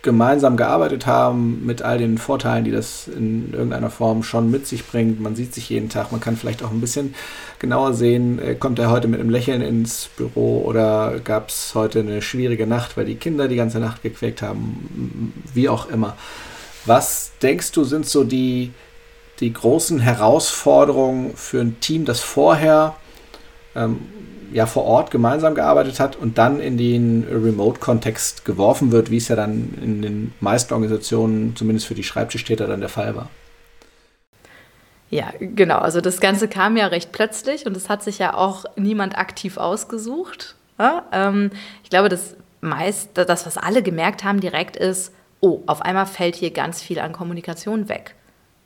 gemeinsam 0.06 0.56
gearbeitet 0.56 1.06
haben, 1.06 1.66
mit 1.66 1.82
all 1.82 1.98
den 1.98 2.18
Vorteilen, 2.18 2.64
die 2.64 2.72
das 2.72 3.10
in 3.10 3.52
irgendeiner 3.52 3.90
Form 3.90 4.24
schon 4.24 4.50
mit 4.50 4.66
sich 4.66 4.88
bringt. 4.88 5.20
Man 5.20 5.36
sieht 5.36 5.54
sich 5.54 5.70
jeden 5.70 5.90
Tag, 5.90 6.14
man 6.14 6.22
kann 6.22 6.38
vielleicht 6.38 6.64
auch 6.64 6.72
ein 6.72 6.80
bisschen 6.80 7.14
genauer 7.60 7.94
sehen, 7.94 8.40
äh, 8.40 8.56
kommt 8.56 8.80
er 8.80 8.90
heute 8.90 9.10
mit 9.10 9.20
einem 9.20 9.30
Lächeln 9.30 9.62
ins 9.62 10.10
Büro 10.16 10.62
oder 10.62 11.20
gab 11.22 11.50
es 11.50 11.76
heute 11.76 12.00
eine 12.00 12.22
schwierige 12.22 12.68
Nacht, 12.68 12.96
weil 12.96 13.06
die 13.06 13.16
Kinder 13.16 13.50
die 13.50 13.58
ganze 13.58 13.80
Nacht 13.80 14.04
gequäkt 14.04 14.42
haben, 14.42 15.34
wie 15.54 15.68
auch 15.68 15.90
immer. 15.90 16.16
Was 16.86 17.32
denkst 17.42 17.74
du, 17.74 17.84
sind 17.84 18.06
so 18.06 18.24
die 18.24 18.72
die 19.40 19.52
großen 19.52 20.00
Herausforderungen 20.00 21.36
für 21.36 21.60
ein 21.60 21.80
Team, 21.82 22.06
das 22.06 22.22
vorher 22.22 22.96
ähm, 23.76 24.00
ja 24.56 24.66
vor 24.66 24.86
Ort 24.86 25.12
gemeinsam 25.12 25.54
gearbeitet 25.54 26.00
hat 26.00 26.16
und 26.16 26.38
dann 26.38 26.62
in 26.62 26.78
den 26.78 27.28
Remote-Kontext 27.30 28.46
geworfen 28.46 28.94
wird, 28.94 29.12
wie 29.12 29.18
es 29.18 29.28
ja 29.28 29.36
dann 29.36 29.74
in 29.82 30.02
den 30.02 30.34
meisten 30.40 30.74
Organisationen, 30.74 31.58
zumindest 31.58 31.88
für 31.88 31.94
die 31.94 32.06
Schreibtischtäter, 32.06 32.66
dann 32.66 32.80
der 32.80 32.88
Fall 32.88 33.18
war. 33.18 33.28
Ja, 35.10 35.34
genau. 35.40 35.80
Also 35.80 36.00
das 36.00 36.22
Ganze 36.22 36.48
kam 36.48 36.78
ja 36.78 36.88
recht 36.88 37.12
plötzlich 37.12 37.66
und 37.66 37.76
es 37.76 37.90
hat 37.90 38.02
sich 38.02 38.18
ja 38.18 38.34
auch 38.34 38.64
niemand 38.78 39.18
aktiv 39.18 39.58
ausgesucht. 39.58 40.56
Ja? 40.80 41.04
Ähm, 41.12 41.52
ich 41.84 41.90
glaube, 41.90 42.08
das 42.08 42.38
meist, 42.62 43.10
das, 43.14 43.46
was 43.46 43.58
alle 43.58 43.84
gemerkt 43.84 44.24
haben 44.24 44.40
direkt 44.40 44.78
ist, 44.78 45.14
oh, 45.42 45.64
auf 45.66 45.82
einmal 45.82 46.06
fällt 46.06 46.36
hier 46.36 46.52
ganz 46.52 46.82
viel 46.82 47.00
an 47.00 47.12
Kommunikation 47.12 47.90
weg. 47.90 48.16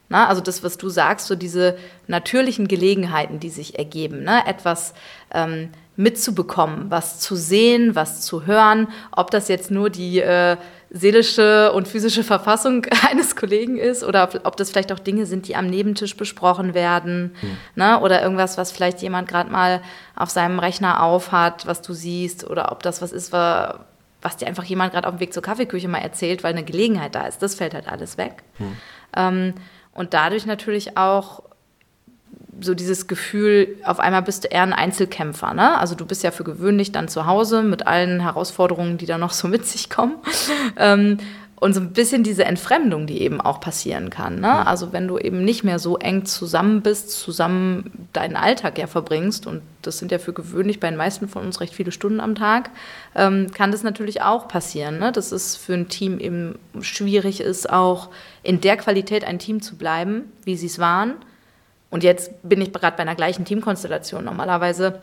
Na, 0.10 0.28
also 0.28 0.42
das, 0.42 0.64
was 0.64 0.78
du 0.78 0.90
sagst, 0.90 1.28
so 1.28 1.36
diese 1.36 1.78
natürlichen 2.08 2.68
Gelegenheiten, 2.68 3.40
die 3.40 3.50
sich 3.50 3.78
ergeben, 3.78 4.24
ne? 4.24 4.42
etwas 4.48 4.96
ähm, 5.32 5.70
mitzubekommen, 5.96 6.90
was 6.90 7.20
zu 7.20 7.36
sehen, 7.36 7.94
was 7.94 8.22
zu 8.22 8.48
hören, 8.48 8.88
ob 9.12 9.30
das 9.30 9.50
jetzt 9.50 9.70
nur 9.70 9.92
die 9.92 10.20
äh, 10.20 10.58
seelische 10.90 11.72
und 11.74 11.88
physische 11.88 12.24
Verfassung 12.24 12.86
eines 13.12 13.36
Kollegen 13.36 13.78
ist 13.78 14.04
oder 14.04 14.30
ob 14.44 14.58
das 14.58 14.72
vielleicht 14.72 14.92
auch 14.92 15.00
Dinge 15.00 15.26
sind, 15.26 15.48
die 15.48 15.56
am 15.56 15.68
Nebentisch 15.68 16.18
besprochen 16.18 16.74
werden 16.74 17.36
hm. 17.42 17.58
ne? 17.76 18.00
oder 18.00 18.24
irgendwas, 18.24 18.58
was 18.58 18.72
vielleicht 18.72 19.02
jemand 19.02 19.28
gerade 19.28 19.52
mal 19.52 19.82
auf 20.16 20.30
seinem 20.30 20.58
Rechner 20.58 21.04
aufhat, 21.04 21.68
was 21.68 21.82
du 21.82 21.94
siehst 21.94 22.50
oder 22.50 22.72
ob 22.72 22.82
das 22.82 23.02
was 23.02 23.12
ist, 23.12 23.32
was 23.32 24.38
dir 24.38 24.48
einfach 24.48 24.64
jemand 24.64 24.94
gerade 24.94 25.08
auf 25.08 25.16
dem 25.16 25.20
Weg 25.20 25.34
zur 25.34 25.44
Kaffeeküche 25.44 25.88
mal 25.88 26.00
erzählt, 26.00 26.44
weil 26.44 26.54
eine 26.54 26.64
Gelegenheit 26.64 27.14
da 27.14 27.28
ist. 27.28 27.44
Das 27.44 27.56
fällt 27.56 27.74
halt 27.74 27.88
alles 27.88 28.18
weg. 28.18 28.42
Hm. 28.58 28.78
Ähm, 29.16 29.54
und 30.00 30.14
dadurch 30.14 30.46
natürlich 30.46 30.96
auch 30.96 31.44
so 32.62 32.74
dieses 32.74 33.08
Gefühl, 33.08 33.76
auf 33.84 34.00
einmal 34.00 34.22
bist 34.22 34.46
du 34.46 34.48
eher 34.48 34.64
ein 34.64 34.72
Einzelkämpfer. 34.72 35.54
Ne? 35.54 35.78
Also 35.78 35.94
du 35.94 36.06
bist 36.06 36.24
ja 36.24 36.32
für 36.32 36.46
gewöhnlich 36.46 36.94
dann 36.94 37.10
zu 37.10 37.26
Hause 37.26 37.64
mit 37.64 37.86
allen 37.86 38.22
Herausforderungen, 38.22 38.98
die 38.98 39.06
da 39.06 39.18
noch 39.18 39.34
so 39.34 39.50
mit 39.50 39.66
sich 39.66 39.90
kommen. 39.90 40.16
Und 41.60 41.74
so 41.74 41.82
ein 41.82 41.92
bisschen 41.92 42.24
diese 42.24 42.46
Entfremdung, 42.46 43.06
die 43.06 43.22
eben 43.22 43.42
auch 43.42 43.60
passieren 43.60 44.10
kann. 44.10 44.40
Ne? 44.40 44.66
Also 44.66 44.94
wenn 44.94 45.10
du 45.10 45.18
eben 45.18 45.44
nicht 45.44 45.66
mehr 45.66 45.78
so 45.78 45.98
eng 45.98 46.24
zusammen 46.24 46.82
bist, 46.82 47.12
zusammen 47.12 48.08
deinen 48.14 48.38
Alltag 48.38 48.78
ja 48.78 48.88
verbringst, 48.88 49.46
und 49.46 49.62
das 49.82 49.98
sind 49.98 50.12
ja 50.12 50.20
für 50.20 50.32
gewöhnlich 50.32 50.80
bei 50.80 50.90
den 50.90 50.98
meisten 50.98 51.28
von 51.28 51.44
uns 51.44 51.60
recht 51.60 51.74
viele 51.74 51.92
Stunden 51.92 52.22
am 52.22 52.36
Tag, 52.36 52.70
ähm, 53.14 53.52
kann 53.52 53.74
das 53.74 53.84
natürlich 53.84 54.22
auch 54.22 54.48
passieren, 54.48 55.00
ne? 55.00 55.12
dass 55.12 55.34
es 55.34 55.58
für 55.58 55.74
ein 55.74 55.90
Team 55.90 56.20
eben 56.20 56.58
schwierig 56.80 57.42
ist, 57.42 57.70
auch 57.70 58.10
in 58.42 58.62
der 58.62 58.78
Qualität 58.78 59.26
ein 59.26 59.38
Team 59.38 59.62
zu 59.62 59.76
bleiben, 59.76 60.32
wie 60.46 60.56
sie 60.56 60.68
es 60.68 60.80
waren. 60.80 61.16
Und 61.90 62.04
jetzt 62.04 62.32
bin 62.48 62.62
ich 62.62 62.72
gerade 62.72 62.96
bei 62.96 63.02
einer 63.02 63.16
gleichen 63.16 63.46
Teamkonstellation. 63.46 64.24
Normalerweise 64.24 65.02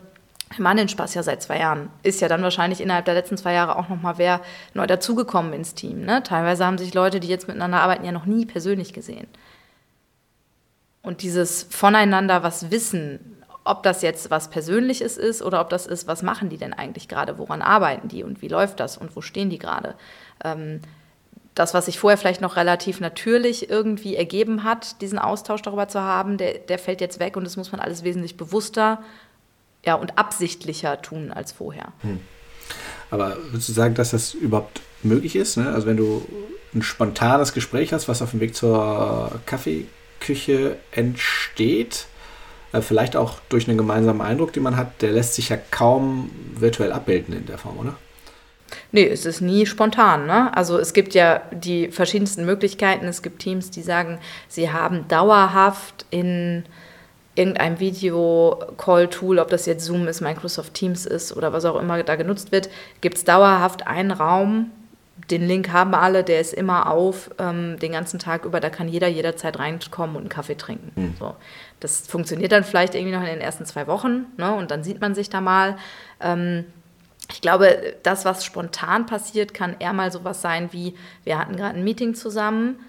wir 0.55 0.63
machen 0.63 0.77
den 0.77 0.89
Spaß 0.89 1.13
ja 1.13 1.23
seit 1.23 1.41
zwei 1.41 1.59
Jahren. 1.59 1.89
Ist 2.03 2.21
ja 2.21 2.27
dann 2.27 2.41
wahrscheinlich 2.41 2.81
innerhalb 2.81 3.05
der 3.05 3.13
letzten 3.13 3.37
zwei 3.37 3.53
Jahre 3.53 3.77
auch 3.77 3.89
nochmal 3.89 4.17
wer 4.17 4.41
neu 4.73 4.87
dazugekommen 4.87 5.53
ins 5.53 5.73
Team. 5.73 6.05
Ne? 6.05 6.23
Teilweise 6.23 6.65
haben 6.65 6.77
sich 6.77 6.93
Leute, 6.93 7.19
die 7.19 7.27
jetzt 7.27 7.47
miteinander 7.47 7.81
arbeiten, 7.81 8.05
ja 8.05 8.11
noch 8.11 8.25
nie 8.25 8.45
persönlich 8.45 8.93
gesehen. 8.93 9.27
Und 11.01 11.21
dieses 11.21 11.63
voneinander 11.63 12.43
was 12.43 12.71
wissen, 12.71 13.37
ob 13.63 13.83
das 13.83 14.01
jetzt 14.01 14.31
was 14.31 14.49
Persönliches 14.49 15.17
ist 15.17 15.41
oder 15.41 15.59
ob 15.61 15.69
das 15.69 15.85
ist, 15.85 16.07
was 16.07 16.23
machen 16.23 16.49
die 16.49 16.57
denn 16.57 16.73
eigentlich 16.73 17.07
gerade, 17.07 17.37
woran 17.37 17.61
arbeiten 17.61 18.07
die 18.07 18.23
und 18.23 18.41
wie 18.41 18.47
läuft 18.47 18.79
das 18.79 18.97
und 18.97 19.15
wo 19.15 19.21
stehen 19.21 19.49
die 19.49 19.59
gerade. 19.59 19.95
Ähm, 20.43 20.81
das, 21.55 21.73
was 21.73 21.85
sich 21.85 21.99
vorher 21.99 22.17
vielleicht 22.17 22.41
noch 22.41 22.55
relativ 22.55 22.99
natürlich 22.99 23.69
irgendwie 23.69 24.15
ergeben 24.15 24.63
hat, 24.63 25.01
diesen 25.01 25.19
Austausch 25.19 25.61
darüber 25.61 25.87
zu 25.87 26.01
haben, 26.01 26.37
der, 26.37 26.59
der 26.59 26.79
fällt 26.79 27.01
jetzt 27.01 27.19
weg 27.19 27.35
und 27.35 27.43
das 27.43 27.57
muss 27.57 27.71
man 27.71 27.81
alles 27.81 28.03
wesentlich 28.03 28.37
bewusster 28.37 28.99
ja, 29.85 29.95
und 29.95 30.17
absichtlicher 30.17 31.01
tun 31.01 31.31
als 31.31 31.51
vorher. 31.51 31.93
Hm. 32.01 32.19
Aber 33.09 33.37
würdest 33.51 33.69
du 33.69 33.73
sagen, 33.73 33.95
dass 33.95 34.11
das 34.11 34.33
überhaupt 34.33 34.81
möglich 35.03 35.35
ist? 35.35 35.57
Ne? 35.57 35.71
Also 35.71 35.87
wenn 35.87 35.97
du 35.97 36.25
ein 36.73 36.81
spontanes 36.81 37.53
Gespräch 37.53 37.93
hast, 37.93 38.07
was 38.07 38.21
auf 38.21 38.31
dem 38.31 38.39
Weg 38.39 38.55
zur 38.55 39.39
Kaffeeküche 39.45 40.77
entsteht, 40.91 42.07
äh, 42.73 42.81
vielleicht 42.81 43.15
auch 43.15 43.39
durch 43.49 43.67
einen 43.67 43.77
gemeinsamen 43.77 44.21
Eindruck, 44.21 44.53
den 44.53 44.63
man 44.63 44.75
hat, 44.75 45.01
der 45.01 45.11
lässt 45.11 45.35
sich 45.35 45.49
ja 45.49 45.57
kaum 45.71 46.29
virtuell 46.55 46.91
abbilden 46.91 47.35
in 47.35 47.45
der 47.45 47.57
Form, 47.57 47.77
oder? 47.77 47.95
Nee, 48.91 49.07
es 49.07 49.25
ist 49.25 49.39
nie 49.39 49.65
spontan. 49.65 50.25
Ne? 50.25 50.55
Also 50.55 50.77
es 50.77 50.93
gibt 50.93 51.13
ja 51.13 51.41
die 51.51 51.89
verschiedensten 51.89 52.45
Möglichkeiten. 52.45 53.05
Es 53.05 53.21
gibt 53.21 53.39
Teams, 53.39 53.71
die 53.71 53.81
sagen, 53.81 54.19
sie 54.49 54.71
haben 54.71 55.07
dauerhaft 55.07 56.05
in 56.09 56.65
irgendeinem 57.37 57.79
Video-Call-Tool, 57.79 59.39
ob 59.39 59.49
das 59.49 59.65
jetzt 59.65 59.85
Zoom 59.85 60.07
ist, 60.07 60.21
Microsoft 60.21 60.73
Teams 60.73 61.05
ist 61.05 61.35
oder 61.35 61.53
was 61.53 61.65
auch 61.65 61.79
immer 61.79 62.01
da 62.03 62.15
genutzt 62.15 62.51
wird, 62.51 62.69
gibt 63.01 63.17
es 63.17 63.23
dauerhaft 63.23 63.85
einen 63.85 64.11
Raum, 64.11 64.71
den 65.29 65.47
Link 65.47 65.71
haben 65.71 65.93
alle, 65.93 66.23
der 66.23 66.39
ist 66.39 66.53
immer 66.53 66.89
auf, 66.89 67.29
ähm, 67.39 67.77
den 67.79 67.91
ganzen 67.91 68.19
Tag 68.19 68.45
über, 68.45 68.59
da 68.59 68.69
kann 68.69 68.87
jeder 68.87 69.07
jederzeit 69.07 69.59
reinkommen 69.59 70.15
und 70.15 70.23
einen 70.23 70.29
Kaffee 70.29 70.55
trinken. 70.55 70.91
Mhm. 70.95 71.15
So. 71.19 71.35
Das 71.79 72.07
funktioniert 72.07 72.51
dann 72.51 72.63
vielleicht 72.63 72.95
irgendwie 72.95 73.13
noch 73.13 73.21
in 73.21 73.27
den 73.27 73.41
ersten 73.41 73.65
zwei 73.65 73.87
Wochen 73.87 74.25
ne, 74.37 74.53
und 74.55 74.71
dann 74.71 74.83
sieht 74.83 75.01
man 75.01 75.15
sich 75.15 75.29
da 75.29 75.41
mal. 75.41 75.77
Ähm, 76.21 76.65
ich 77.29 77.41
glaube, 77.41 77.95
das, 78.03 78.23
was 78.23 78.45
spontan 78.45 79.05
passiert, 79.05 79.53
kann 79.53 79.75
eher 79.79 79.91
mal 79.91 80.11
sowas 80.11 80.41
sein 80.41 80.69
wie, 80.71 80.95
wir 81.25 81.37
hatten 81.37 81.57
gerade 81.57 81.77
ein 81.77 81.83
Meeting 81.83 82.15
zusammen, 82.15 82.79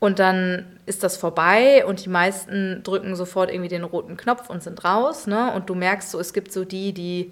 und 0.00 0.18
dann 0.18 0.64
ist 0.86 1.04
das 1.04 1.16
vorbei 1.16 1.84
und 1.86 2.04
die 2.04 2.08
meisten 2.08 2.82
drücken 2.82 3.14
sofort 3.14 3.50
irgendwie 3.50 3.68
den 3.68 3.84
roten 3.84 4.16
Knopf 4.16 4.50
und 4.50 4.62
sind 4.62 4.82
raus. 4.84 5.26
Ne? 5.26 5.52
Und 5.52 5.68
du 5.68 5.74
merkst 5.74 6.10
so, 6.10 6.18
es 6.18 6.32
gibt 6.32 6.52
so 6.52 6.64
die, 6.64 6.92
die 6.92 7.30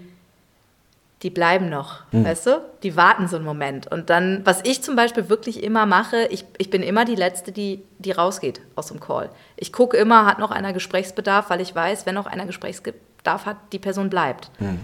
die 1.22 1.30
bleiben 1.30 1.68
noch, 1.68 2.02
hm. 2.12 2.24
weißt 2.24 2.46
du? 2.46 2.62
Die 2.84 2.94
warten 2.96 3.26
so 3.26 3.36
einen 3.36 3.44
Moment. 3.44 3.90
Und 3.90 4.08
dann, 4.08 4.42
was 4.44 4.60
ich 4.62 4.82
zum 4.82 4.94
Beispiel 4.94 5.28
wirklich 5.28 5.64
immer 5.64 5.84
mache, 5.84 6.26
ich, 6.30 6.44
ich 6.58 6.70
bin 6.70 6.82
immer 6.82 7.04
die 7.04 7.16
Letzte, 7.16 7.50
die, 7.50 7.82
die 7.98 8.12
rausgeht 8.12 8.60
aus 8.76 8.86
dem 8.86 9.00
Call. 9.00 9.30
Ich 9.56 9.72
gucke 9.72 9.96
immer, 9.96 10.26
hat 10.26 10.38
noch 10.38 10.52
einer 10.52 10.72
Gesprächsbedarf, 10.72 11.50
weil 11.50 11.60
ich 11.60 11.74
weiß, 11.74 12.06
wenn 12.06 12.14
noch 12.14 12.26
einer 12.26 12.46
Gesprächsbedarf 12.46 13.46
hat, 13.46 13.56
die 13.72 13.80
Person 13.80 14.10
bleibt. 14.10 14.50
Hm. 14.58 14.78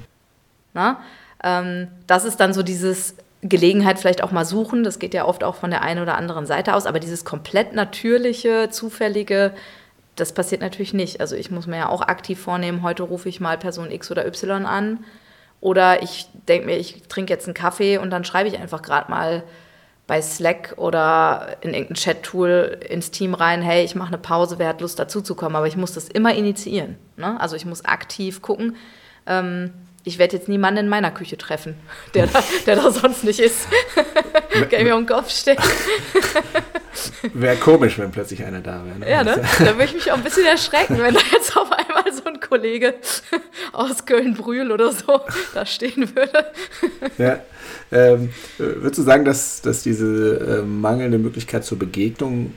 Na? 0.73 1.01
Ähm, 1.43 1.89
das 2.09 2.25
ist 2.25 2.41
dann 2.41 2.53
so 2.53 2.65
dieses 2.65 3.15
Gelegenheit 3.45 3.99
vielleicht 3.99 4.23
auch 4.23 4.33
mal 4.33 4.45
suchen. 4.45 4.85
Das 4.85 4.99
geht 4.99 5.15
ja 5.15 5.27
oft 5.27 5.45
auch 5.45 5.55
von 5.55 5.71
der 5.71 5.83
einen 5.83 6.03
oder 6.03 6.17
anderen 6.17 6.47
Seite 6.47 6.75
aus. 6.75 6.87
Aber 6.87 6.99
dieses 6.99 7.25
komplett 7.25 7.75
natürliche, 7.75 8.71
zufällige, 8.71 9.53
das 10.17 10.33
passiert 10.33 10.63
natürlich 10.63 10.95
nicht. 10.95 11.21
Also 11.21 11.37
ich 11.37 11.51
muss 11.51 11.67
mir 11.67 11.77
ja 11.77 11.89
auch 11.89 12.03
aktiv 12.03 12.41
vornehmen, 12.41 12.83
heute 12.83 13.03
rufe 13.03 13.29
ich 13.29 13.41
mal 13.41 13.59
Person 13.59 13.91
X 13.91 14.11
oder 14.11 14.27
Y 14.27 14.65
an 14.65 15.05
oder 15.61 16.03
ich 16.03 16.27
denke 16.49 16.67
mir, 16.67 16.79
ich 16.79 17.03
trinke 17.09 17.33
jetzt 17.33 17.47
einen 17.47 17.55
Kaffee 17.55 17.99
und 17.99 18.11
dann 18.11 18.25
schreibe 18.25 18.49
ich 18.49 18.59
einfach 18.59 18.83
gerade 18.83 19.11
mal 19.11 19.45
bei 20.07 20.21
Slack 20.21 20.75
oder 20.77 21.57
in 21.63 21.73
irgendein 21.73 21.95
Chat-Tool 21.95 22.81
ins 22.89 23.11
Team 23.11 23.35
rein, 23.35 23.63
hey, 23.63 23.85
ich 23.85 23.95
mache 23.95 24.09
eine 24.09 24.19
Pause, 24.19 24.59
wer 24.59 24.69
hat 24.69 24.81
Lust 24.81 24.99
dazuzukommen. 24.99 25.57
Aber 25.57 25.67
ich 25.67 25.77
muss 25.77 25.93
das 25.93 26.09
immer 26.09 26.35
initiieren. 26.35 26.97
Ne? 27.17 27.41
Also 27.41 27.57
ich 27.57 27.65
muss 27.65 27.85
aktiv 27.85 28.43
gucken. 28.43 28.77
Ähm, 29.27 29.73
ich 30.05 30.19
werde 30.19 30.37
jetzt 30.37 30.49
niemanden 30.49 30.81
in 30.81 30.89
meiner 30.89 31.11
Küche 31.11 31.39
treffen, 31.39 31.77
der 32.13 32.27
da, 32.27 32.45
der 32.67 32.77
da 32.77 32.91
sonst 32.91 33.25
nicht 33.25 33.41
ist. 33.41 33.67
Kann 34.71 34.85
mir 34.85 34.95
um 34.95 35.07
den 35.07 35.15
Kopf 35.15 35.31
stellen. 35.31 35.59
Wäre 37.33 37.57
komisch, 37.57 37.99
wenn 37.99 38.11
plötzlich 38.13 38.45
einer 38.45 38.61
da 38.61 38.85
wäre. 38.85 38.99
Ne? 38.99 39.11
Ja, 39.11 39.25
ne? 39.25 39.43
Da 39.59 39.67
würde 39.67 39.85
ich 39.85 39.95
mich 39.95 40.13
auch 40.13 40.17
ein 40.17 40.23
bisschen 40.23 40.45
erschrecken, 40.45 40.99
wenn 40.99 41.15
da 41.15 41.21
jetzt 41.33 41.57
auf 41.57 41.73
einmal 41.73 42.13
so 42.13 42.25
ein 42.27 42.39
Kollege 42.39 42.95
aus 43.73 44.05
Köln-Brühl 44.05 44.71
oder 44.71 44.93
so 44.93 45.21
da 45.55 45.65
stehen 45.65 46.15
würde. 46.15 46.53
Ja. 47.19 47.41
Ähm, 47.91 48.31
würdest 48.59 48.99
du 48.99 49.03
sagen, 49.03 49.25
dass, 49.25 49.63
dass 49.63 49.83
diese 49.83 50.61
äh, 50.61 50.63
mangelnde 50.63 51.19
Möglichkeit 51.19 51.65
zur 51.65 51.79
Begegnung 51.79 52.55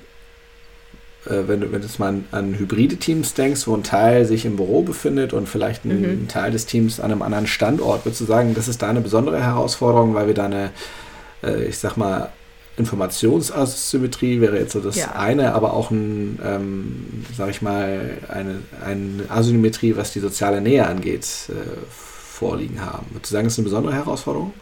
wenn 1.30 1.62
du, 1.62 1.72
wenn 1.72 1.82
du 1.82 1.88
mal 1.98 2.08
an, 2.10 2.26
an, 2.32 2.60
hybride 2.60 2.98
Teams 2.98 3.34
denkst, 3.34 3.68
wo 3.68 3.76
ein 3.76 3.84
Teil 3.84 4.26
sich 4.26 4.46
im 4.46 4.56
Büro 4.56 4.82
befindet 4.82 5.34
und 5.34 5.48
vielleicht 5.48 5.86
ein, 5.86 6.02
mhm. 6.02 6.28
Teil 6.28 6.52
des 6.52 6.66
Teams 6.66 7.00
an 7.00 7.12
einem 7.12 7.22
anderen 7.22 7.48
Standort, 7.48 8.06
würdest 8.06 8.22
du 8.22 8.26
sagen, 8.26 8.54
das 8.54 8.68
ist 8.68 8.82
da 8.82 8.90
eine 8.90 9.02
besondere 9.02 9.42
Herausforderung, 9.42 10.14
weil 10.14 10.28
wir 10.28 10.34
da 10.34 10.46
eine, 10.46 10.72
äh, 11.44 11.66
ich 11.66 11.78
sag 11.78 11.98
mal, 11.98 12.32
Informationsasymmetrie 12.78 14.40
wäre 14.40 14.60
jetzt 14.60 14.74
so 14.74 14.80
das 14.80 14.98
ja. 14.98 15.14
eine, 15.14 15.56
aber 15.56 15.74
auch 15.74 15.90
ein, 15.90 16.40
ähm, 16.46 17.26
sag 17.36 17.50
ich 17.50 17.64
mal, 17.64 18.18
eine, 18.30 18.62
eine 18.86 19.24
Asymmetrie, 19.30 19.98
was 19.98 20.14
die 20.14 20.20
soziale 20.20 20.62
Nähe 20.62 20.86
angeht, 20.86 21.26
äh, 21.50 21.54
vorliegen 21.90 22.86
haben. 22.86 23.08
Würdest 23.10 23.32
du 23.32 23.34
sagen, 23.34 23.46
das 23.46 23.54
ist 23.54 23.60
eine 23.60 23.66
besondere 23.66 23.96
Herausforderung? 23.96 24.54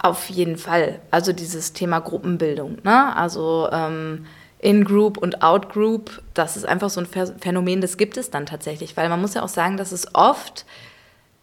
Auf 0.00 0.30
jeden 0.30 0.58
Fall. 0.58 1.00
Also 1.10 1.32
dieses 1.32 1.72
Thema 1.72 1.98
Gruppenbildung. 1.98 2.78
Ne? 2.84 3.16
Also 3.16 3.68
ähm, 3.72 4.26
in-Group 4.60 5.18
und 5.18 5.42
Out-Group, 5.42 6.22
das 6.34 6.56
ist 6.56 6.64
einfach 6.64 6.90
so 6.90 7.00
ein 7.00 7.06
Phänomen, 7.06 7.80
das 7.80 7.96
gibt 7.96 8.16
es 8.16 8.30
dann 8.30 8.46
tatsächlich, 8.46 8.96
weil 8.96 9.08
man 9.08 9.20
muss 9.20 9.34
ja 9.34 9.42
auch 9.42 9.48
sagen, 9.48 9.76
dass 9.76 9.92
es 9.92 10.14
oft 10.14 10.64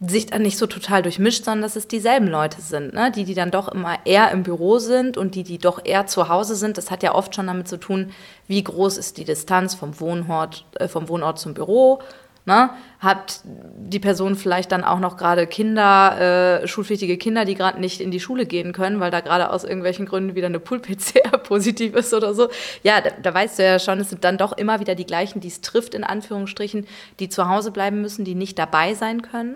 sich 0.02 0.26
dann 0.26 0.42
nicht 0.42 0.58
so 0.58 0.68
total 0.68 1.02
durchmischt, 1.02 1.46
sondern 1.46 1.62
dass 1.62 1.78
es 1.78 1.88
dieselben 1.88 2.28
Leute 2.28 2.62
sind, 2.62 2.94
ne? 2.94 3.12
die, 3.12 3.24
die 3.24 3.34
dann 3.34 3.50
doch 3.50 3.70
immer 3.70 3.98
eher 4.04 4.32
im 4.32 4.44
Büro 4.44 4.78
sind 4.78 5.18
und 5.18 5.36
die, 5.36 5.44
die 5.44 5.58
doch 5.58 5.84
eher 5.86 6.06
zu 6.06 6.28
Hause 6.28 6.56
sind. 6.56 6.78
Das 6.78 6.92
hat 6.92 7.02
ja 7.02 7.16
oft 7.16 7.34
schon 7.34 7.48
damit 7.48 7.70
zu 7.70 7.78
tun, 7.78 8.12
wie 8.48 8.62
groß 8.62 8.98
ist 8.98 9.18
die 9.18 9.24
Distanz 9.24 9.74
vom 9.74 10.00
Wohnort, 10.02 10.66
äh, 10.76 10.90
vom 10.90 11.08
Wohnort 11.08 11.40
zum 11.40 11.54
Büro, 11.54 12.02
Ne? 12.48 12.70
Hat 13.00 13.42
die 13.44 14.00
Person 14.00 14.36
vielleicht 14.36 14.72
dann 14.72 14.84
auch 14.84 15.00
noch 15.00 15.18
gerade 15.18 15.48
Kinder, 15.48 16.62
äh, 16.62 16.68
schulpflichtige 16.68 17.18
Kinder, 17.18 17.44
die 17.44 17.56
gerade 17.56 17.80
nicht 17.80 18.00
in 18.00 18.12
die 18.12 18.20
Schule 18.20 18.46
gehen 18.46 18.72
können, 18.72 19.00
weil 19.00 19.10
da 19.10 19.22
gerade 19.22 19.50
aus 19.50 19.64
irgendwelchen 19.64 20.06
Gründen 20.06 20.36
wieder 20.36 20.46
eine 20.46 20.60
Pool-PCR 20.60 21.38
positiv 21.44 21.96
ist 21.96 22.14
oder 22.14 22.36
so. 22.36 22.50
Ja, 22.84 23.02
da, 23.02 23.10
da, 23.20 23.34
weißt 23.34 23.58
du 23.58 23.64
ja 23.64 23.80
schon, 23.80 24.00
es 24.00 24.12
sind 24.12 24.24
dann 24.24 24.38
doch 24.38 24.54
immer 24.54 24.80
wieder 24.80 24.94
die 24.94 25.08
gleichen, 25.08 25.40
die 25.40 25.48
es 25.48 25.62
trifft, 25.62 25.96
in 25.96 26.04
Anführungsstrichen, 26.04 26.86
die 27.20 27.30
zu 27.30 27.50
Hause 27.50 27.72
bleiben 27.72 28.02
müssen, 28.02 28.26
die 28.26 28.36
nicht 28.36 28.60
dabei 28.60 28.94
sein 28.94 29.24
können. 29.24 29.56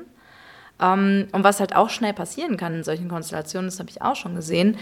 Ähm, 0.81 1.27
und 1.31 1.43
was 1.43 1.59
halt 1.59 1.75
auch 1.75 1.91
schnell 1.91 2.13
passieren 2.13 2.57
kann 2.57 2.73
in 2.73 2.83
solchen 2.83 3.07
Konstellationen, 3.07 3.69
das 3.69 3.79
habe 3.79 3.91
ich 3.91 4.01
auch 4.01 4.15
schon 4.15 4.33
gesehen, 4.33 4.77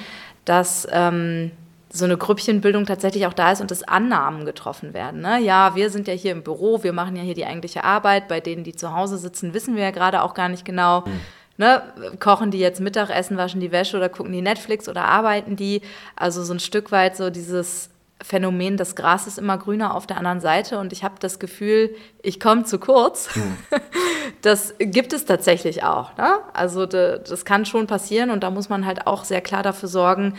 dass 0.46 0.88
ähm, 0.91 1.52
so 1.89 2.06
eine 2.06 2.17
Grüppchenbildung 2.17 2.86
tatsächlich 2.86 3.28
auch 3.28 3.34
da 3.34 3.52
ist 3.52 3.62
und 3.62 3.71
dass 3.71 3.84
Annahmen 3.84 4.45
getroffen 4.45 4.93
werden. 4.93 5.21
Ne? 5.21 5.39
Ja, 5.39 5.76
wir 5.76 5.89
sind 5.89 6.08
ja 6.08 6.13
hier 6.13 6.34
im 6.34 6.43
Büro, 6.43 6.84
wir 6.84 6.93
machen 6.93 7.15
ja 7.15 7.23
hier 7.23 7.34
die 7.34 7.45
eigentliche 7.45 7.84
Arbeit. 7.84 8.28
Bei 8.28 8.39
denen, 8.39 8.63
die 8.63 8.76
zu 8.76 8.93
Hause 8.93 9.17
sitzen, 9.17 9.54
wissen 9.54 9.76
wir 9.76 9.84
ja 9.84 9.91
gerade 9.91 10.21
auch 10.21 10.34
gar 10.34 10.50
nicht 10.50 10.65
genau. 10.65 11.02
Mhm. 11.02 11.19
Ne, 11.60 11.82
kochen 12.19 12.52
die 12.52 12.60
jetzt 12.60 12.82
Mittagessen, 12.82 13.36
waschen 13.36 13.60
die 13.60 13.71
Wäsche 13.71 13.97
oder 13.97 14.10
gucken 14.10 14.32
die 14.32 14.43
Netflix 14.43 14.88
oder 14.88 15.06
arbeiten 15.06 15.56
die? 15.56 15.82
Also 16.15 16.43
so 16.43 16.54
ein 16.54 16.60
Stück 16.60 16.91
weit 16.91 17.17
so 17.17 17.32
dieses 17.32 17.89
Phänomen, 18.21 18.78
das 18.78 18.95
Gras 18.95 19.26
ist 19.26 19.39
immer 19.39 19.58
grüner 19.58 19.95
auf 19.95 20.06
der 20.06 20.17
anderen 20.17 20.39
Seite 20.39 20.78
und 20.78 20.93
ich 20.93 21.04
habe 21.04 21.15
das 21.19 21.39
Gefühl, 21.39 21.95
ich 22.21 22.39
komme 22.39 22.63
zu 22.63 22.80
kurz. 22.80 23.36
Mhm. 23.36 23.58
Das 24.41 24.76
gibt 24.78 25.13
es 25.13 25.26
tatsächlich 25.26 25.84
auch. 25.84 26.15
Ne? 26.17 26.38
Also 26.54 26.86
das 26.86 27.43
kann 27.43 27.65
schon 27.65 27.88
passieren 27.88 28.30
und 28.30 28.43
da 28.43 28.52
muss 28.52 28.69
man 28.69 28.86
halt 28.86 29.08
auch 29.08 29.23
sehr 29.23 29.41
klar 29.41 29.63
dafür 29.63 29.89
sorgen, 29.89 30.36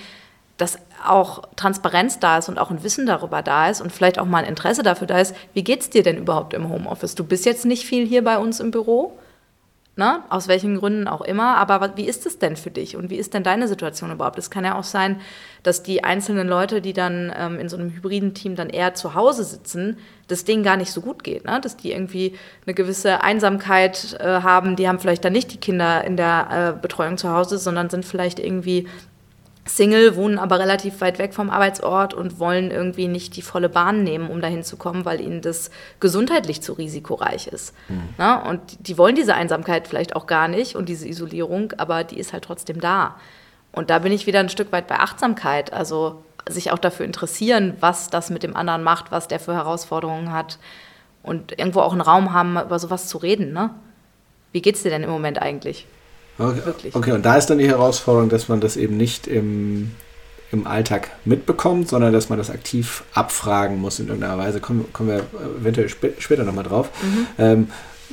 dass 0.58 0.78
auch 1.06 1.42
Transparenz 1.56 2.18
da 2.18 2.38
ist 2.38 2.48
und 2.48 2.58
auch 2.58 2.70
ein 2.70 2.82
Wissen 2.82 3.06
darüber 3.06 3.42
da 3.42 3.70
ist 3.70 3.80
und 3.80 3.92
vielleicht 3.92 4.18
auch 4.18 4.26
mal 4.26 4.42
ein 4.42 4.48
Interesse 4.48 4.82
dafür 4.82 5.06
da 5.06 5.18
ist, 5.18 5.34
wie 5.54 5.64
geht 5.64 5.80
es 5.80 5.90
dir 5.90 6.02
denn 6.02 6.18
überhaupt 6.18 6.52
im 6.52 6.68
Homeoffice? 6.68 7.14
Du 7.14 7.24
bist 7.24 7.46
jetzt 7.46 7.64
nicht 7.64 7.86
viel 7.86 8.06
hier 8.06 8.22
bei 8.22 8.38
uns 8.38 8.58
im 8.60 8.72
Büro, 8.72 9.16
ne? 9.98 10.22
aus 10.30 10.48
welchen 10.48 10.76
Gründen 10.76 11.06
auch 11.06 11.20
immer, 11.20 11.56
aber 11.56 11.96
wie 11.96 12.06
ist 12.06 12.26
es 12.26 12.40
denn 12.40 12.56
für 12.56 12.70
dich 12.70 12.96
und 12.96 13.08
wie 13.08 13.16
ist 13.16 13.34
denn 13.34 13.44
deine 13.44 13.68
Situation 13.68 14.10
überhaupt? 14.10 14.38
Es 14.38 14.50
kann 14.50 14.64
ja 14.64 14.76
auch 14.76 14.84
sein, 14.84 15.20
dass 15.62 15.84
die 15.84 16.02
einzelnen 16.02 16.48
Leute, 16.48 16.80
die 16.80 16.92
dann 16.92 17.32
ähm, 17.36 17.60
in 17.60 17.68
so 17.68 17.76
einem 17.76 17.90
hybriden 17.90 18.34
Team 18.34 18.56
dann 18.56 18.68
eher 18.70 18.94
zu 18.94 19.14
Hause 19.14 19.44
sitzen, 19.44 19.98
das 20.26 20.44
denen 20.44 20.62
gar 20.62 20.76
nicht 20.76 20.92
so 20.92 21.00
gut 21.00 21.22
geht, 21.24 21.44
ne? 21.44 21.60
dass 21.60 21.76
die 21.76 21.92
irgendwie 21.92 22.34
eine 22.64 22.74
gewisse 22.74 23.22
Einsamkeit 23.22 24.16
äh, 24.20 24.42
haben, 24.42 24.74
die 24.74 24.88
haben 24.88 24.98
vielleicht 24.98 25.24
dann 25.24 25.32
nicht 25.32 25.52
die 25.52 25.58
Kinder 25.58 26.02
in 26.04 26.16
der 26.16 26.74
äh, 26.76 26.80
Betreuung 26.80 27.16
zu 27.16 27.30
Hause, 27.30 27.58
sondern 27.58 27.90
sind 27.90 28.04
vielleicht 28.04 28.38
irgendwie 28.40 28.88
Single, 29.68 30.16
wohnen 30.16 30.38
aber 30.38 30.58
relativ 30.58 31.00
weit 31.00 31.18
weg 31.18 31.34
vom 31.34 31.50
Arbeitsort 31.50 32.14
und 32.14 32.38
wollen 32.38 32.70
irgendwie 32.70 33.08
nicht 33.08 33.36
die 33.36 33.42
volle 33.42 33.68
Bahn 33.68 34.02
nehmen, 34.02 34.30
um 34.30 34.40
dahin 34.40 34.64
zu 34.64 34.76
kommen, 34.76 35.04
weil 35.04 35.20
ihnen 35.20 35.42
das 35.42 35.70
gesundheitlich 36.00 36.62
zu 36.62 36.72
risikoreich 36.72 37.46
ist. 37.48 37.74
Mhm. 37.88 38.08
Na, 38.18 38.48
und 38.48 38.60
die 38.80 38.98
wollen 38.98 39.14
diese 39.14 39.34
Einsamkeit 39.34 39.88
vielleicht 39.88 40.16
auch 40.16 40.26
gar 40.26 40.48
nicht 40.48 40.76
und 40.76 40.88
diese 40.88 41.06
Isolierung, 41.06 41.72
aber 41.76 42.04
die 42.04 42.18
ist 42.18 42.32
halt 42.32 42.44
trotzdem 42.44 42.80
da. 42.80 43.16
Und 43.72 43.90
da 43.90 43.98
bin 43.98 44.12
ich 44.12 44.26
wieder 44.26 44.40
ein 44.40 44.48
Stück 44.48 44.72
weit 44.72 44.86
bei 44.86 44.98
Achtsamkeit, 44.98 45.72
also 45.72 46.22
sich 46.48 46.72
auch 46.72 46.78
dafür 46.78 47.04
interessieren, 47.04 47.74
was 47.80 48.08
das 48.10 48.30
mit 48.30 48.42
dem 48.42 48.56
anderen 48.56 48.82
macht, 48.82 49.10
was 49.12 49.28
der 49.28 49.40
für 49.40 49.54
Herausforderungen 49.54 50.32
hat 50.32 50.58
und 51.22 51.58
irgendwo 51.58 51.80
auch 51.80 51.92
einen 51.92 52.00
Raum 52.00 52.32
haben, 52.32 52.58
über 52.58 52.78
sowas 52.78 53.08
zu 53.08 53.18
reden. 53.18 53.52
Ne? 53.52 53.70
Wie 54.52 54.62
geht's 54.62 54.82
dir 54.82 54.90
denn 54.90 55.02
im 55.02 55.10
Moment 55.10 55.40
eigentlich? 55.40 55.86
Okay. 56.38 56.60
Wirklich. 56.64 56.94
okay, 56.94 57.12
und 57.12 57.24
da 57.24 57.36
ist 57.36 57.46
dann 57.46 57.58
die 57.58 57.68
Herausforderung, 57.68 58.28
dass 58.28 58.48
man 58.48 58.60
das 58.60 58.76
eben 58.76 58.96
nicht 58.96 59.26
im, 59.26 59.90
im 60.52 60.66
Alltag 60.66 61.10
mitbekommt, 61.24 61.88
sondern 61.88 62.12
dass 62.12 62.28
man 62.28 62.38
das 62.38 62.50
aktiv 62.50 63.04
abfragen 63.12 63.80
muss 63.80 63.98
in 63.98 64.06
irgendeiner 64.06 64.38
Weise. 64.38 64.60
Kommen, 64.60 64.92
kommen 64.92 65.08
wir 65.08 65.22
eventuell 65.60 65.88
sp 65.90 66.14
später 66.18 66.44
nochmal 66.44 66.64
drauf. 66.64 66.90
Mhm. 67.02 67.26
Ähm, 67.38 67.68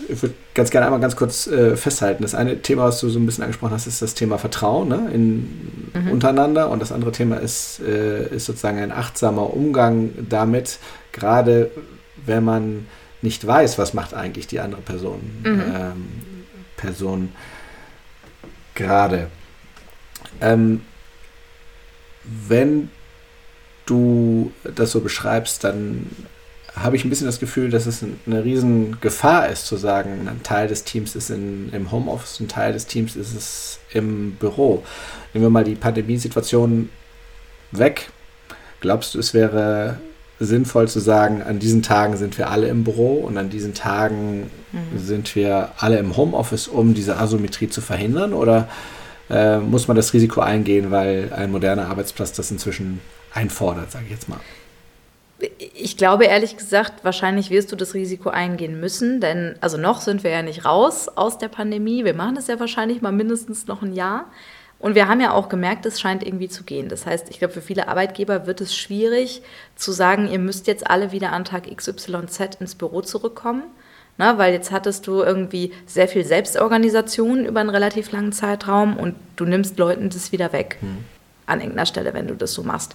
ich 0.10 0.22
würde 0.22 0.36
ganz 0.54 0.72
gerne 0.72 0.88
einmal 0.88 1.00
ganz 1.00 1.16
kurz 1.16 1.48
äh, 1.48 1.78
festhalten. 1.78 2.24
Das 2.24 2.36
eine 2.36 2.62
Thema, 2.62 2.84
was 2.84 3.00
du 3.00 3.10
so 3.10 3.20
ein 3.20 3.26
bisschen 3.26 3.44
angesprochen 3.44 3.74
hast, 3.74 3.88
ist 3.88 4.02
das 4.02 4.14
Thema 4.14 4.38
Vertrauen 4.38 4.90
ne, 4.90 5.10
in, 5.14 5.90
mhm. 5.94 6.12
untereinander. 6.12 6.70
Und 6.70 6.82
das 6.82 6.92
andere 6.92 7.12
Thema 7.12 7.38
ist, 7.38 7.80
äh, 7.80 8.28
ist 8.28 8.46
sozusagen 8.46 8.80
ein 8.80 8.92
achtsamer 8.92 9.54
Umgang 9.54 10.10
damit, 10.30 10.80
gerade 11.12 11.72
wenn 12.26 12.44
man 12.44 12.88
nicht 13.22 13.46
weiß, 13.46 13.78
was 13.78 13.94
macht 13.94 14.14
eigentlich 14.14 14.48
die 14.48 14.60
andere 14.60 14.82
Person. 14.82 15.20
Mhm. 15.44 15.62
Ähm, 15.74 16.06
Person 16.76 17.30
gerade. 18.76 19.30
Ähm, 20.42 20.82
wenn 22.24 22.90
du 23.86 24.52
das 24.64 24.92
so 24.92 25.02
beschreibst, 25.02 25.64
dann 25.64 26.10
habe 26.76 26.98
ich 26.98 27.06
ein 27.06 27.10
bisschen 27.10 27.28
das 27.28 27.40
Gefühl, 27.40 27.70
dass 27.70 27.86
es 27.86 28.04
eine 28.26 28.44
riesen 28.44 29.00
Gefahr 29.00 29.48
ist, 29.48 29.66
zu 29.66 29.78
sagen, 29.78 30.28
ein 30.28 30.44
Teil 30.44 30.68
des 30.68 30.84
Teams 30.84 31.16
ist 31.16 31.30
in, 31.30 31.70
im 31.72 31.92
Homeoffice, 31.92 32.40
ein 32.42 32.50
Teil 32.50 32.74
des 32.74 32.86
Teams 32.86 33.16
ist 33.16 33.34
es 33.34 33.80
im 33.92 34.34
Büro. 34.34 34.84
Nehmen 35.34 35.46
wir 35.46 35.50
mal 35.50 35.64
die 35.64 35.76
Pandemiesituation 35.76 36.90
weg. 37.72 38.10
Glaubst 38.82 39.16
du, 39.16 39.20
es 39.20 39.34
wäre 39.34 40.00
sinnvoll 40.39 40.88
zu 40.88 41.00
sagen, 41.00 41.41
an 41.41 41.60
diesen 41.60 41.82
Tagen 41.82 42.17
sind 42.17 42.38
wir 42.38 42.50
alle 42.50 42.67
im 42.67 42.84
Büro 42.84 43.15
und 43.15 43.38
an 43.38 43.50
diesen 43.50 43.74
Tagen 43.74 44.52
mhm. 44.71 44.98
sind 44.98 45.36
wir 45.36 45.69
alle 45.78 45.98
im 45.98 46.17
Homeoffice, 46.17 46.67
um 46.67 46.93
diese 46.93 47.17
Asymmetrie 47.17 47.69
zu 47.69 47.82
verhindern? 47.82 48.34
Oder 48.34 48.67
äh, 49.30 49.58
muss 49.58 49.88
man 49.88 49.95
das 49.95 50.13
Risiko 50.13 50.41
eingehen, 50.41 50.91
weil 50.91 51.32
ein 51.34 51.52
moderner 51.52 51.88
Arbeitsplatz 51.88 52.34
das 52.34 52.52
inzwischen 52.52 53.00
einfordert, 53.34 53.91
sage 53.91 54.06
ich 54.06 54.12
jetzt 54.12 54.30
mal? 54.30 54.39
Ich 55.74 55.98
glaube 55.98 56.26
ehrlich 56.26 56.56
gesagt, 56.56 57.04
wahrscheinlich 57.04 57.50
wirst 57.50 57.71
du 57.71 57.76
das 57.76 57.93
Risiko 57.93 58.30
eingehen 58.30 58.80
müssen, 58.80 59.19
denn 59.19 59.56
also 59.60 59.78
noch 59.78 60.00
sind 60.02 60.24
wir 60.24 60.32
ja 60.32 60.41
nicht 60.41 60.63
raus 60.63 61.10
aus 61.10 61.38
der 61.38 61.50
Pandemie. 61.50 62.06
Wir 62.06 62.13
machen 62.13 62.36
das 62.36 62.48
ja 62.48 62.60
wahrscheinlich 62.60 63.02
mal 63.02 63.12
mindestens 63.12 63.67
noch 63.67 63.82
ein 63.82 63.93
Jahr. 63.93 64.26
Und 64.86 64.93
wir 64.93 65.08
haben 65.08 65.19
ja 65.19 65.34
auch 65.34 65.50
gemerkt, 65.50 65.88
es 65.88 66.00
scheint 66.00 66.24
irgendwie 66.24 66.48
zu 66.48 66.63
gehen. 66.63 66.89
Das 66.89 67.08
heißt, 67.08 67.32
ich 67.32 67.39
glaube, 67.39 67.56
für 67.56 67.62
viele 67.63 67.88
Arbeitgeber 67.88 68.45
wird 68.45 68.62
es 68.62 68.76
schwierig 68.78 69.41
zu 69.76 69.91
sagen, 69.91 70.30
ihr 70.30 70.38
müsst 70.38 70.67
jetzt 70.67 70.88
alle 70.88 71.12
wieder 71.12 71.32
an 71.32 71.43
Tag 71.43 71.76
XYZ 71.76 72.58
ins 72.60 72.76
Büro 72.76 73.02
zurückkommen. 73.02 73.63
Na, 74.19 74.38
weil 74.38 74.54
jetzt 74.54 74.69
hattest 74.69 75.08
du 75.08 75.24
irgendwie 75.24 75.74
sehr 75.88 76.08
viel 76.08 76.24
Selbstorganisation 76.24 77.48
über 77.48 77.62
einen 77.62 77.71
relativ 77.71 78.12
langen 78.12 78.32
Zeitraum 78.32 78.95
und 78.95 79.15
du 79.38 79.45
nimmst 79.45 79.80
Leuten 79.80 80.12
das 80.12 80.32
wieder 80.32 80.54
weg. 80.54 80.78
Mhm. 80.82 81.04
An 81.48 81.62
irgendeiner 81.62 81.88
Stelle, 81.88 82.13
wenn 82.13 82.28
du 82.28 82.36
das 82.36 82.54
so 82.54 82.62
machst. 82.62 82.93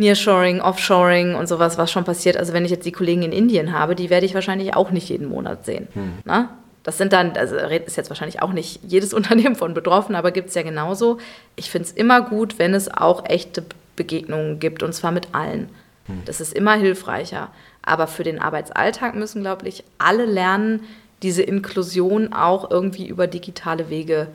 Nearshoring, 0.00 0.60
Offshoring 0.60 1.34
und 1.34 1.46
sowas, 1.46 1.78
was 1.78 1.92
schon 1.92 2.04
passiert. 2.04 2.36
Also 2.36 2.52
wenn 2.52 2.64
ich 2.64 2.70
jetzt 2.70 2.86
die 2.86 2.92
Kollegen 2.92 3.22
in 3.22 3.32
Indien 3.32 3.72
habe, 3.72 3.94
die 3.94 4.10
werde 4.10 4.26
ich 4.26 4.34
wahrscheinlich 4.34 4.74
auch 4.74 4.90
nicht 4.90 5.08
jeden 5.10 5.28
Monat 5.28 5.64
sehen. 5.64 5.88
Hm. 5.92 6.14
Na? 6.24 6.56
Das 6.82 6.96
sind 6.96 7.12
dann, 7.12 7.36
also 7.36 7.56
ist 7.56 7.98
jetzt 7.98 8.08
wahrscheinlich 8.08 8.40
auch 8.40 8.52
nicht 8.54 8.80
jedes 8.82 9.12
Unternehmen 9.20 9.54
von 9.54 9.74
betroffen, 9.74 10.14
aber 10.14 10.32
gibt 10.32 10.48
es 10.48 10.54
ja 10.54 10.62
genauso. 10.62 11.18
Ich 11.54 11.70
finde 11.70 11.86
es 11.86 11.92
immer 11.92 12.22
gut, 12.22 12.58
wenn 12.58 12.74
es 12.74 12.92
auch 12.92 13.26
echte 13.28 13.62
Begegnungen 13.94 14.58
gibt 14.58 14.82
und 14.82 14.94
zwar 14.94 15.12
mit 15.12 15.28
allen. 15.32 15.68
Hm. 16.06 16.22
Das 16.24 16.40
ist 16.40 16.54
immer 16.54 16.74
hilfreicher. 16.74 17.50
Aber 17.82 18.06
für 18.06 18.24
den 18.24 18.40
Arbeitsalltag 18.40 19.14
müssen, 19.14 19.42
glaube 19.42 19.68
ich, 19.68 19.84
alle 19.98 20.24
lernen, 20.24 20.80
diese 21.22 21.42
Inklusion 21.42 22.32
auch 22.32 22.70
irgendwie 22.70 23.06
über 23.06 23.26
digitale 23.26 23.90
Wege 23.90 24.28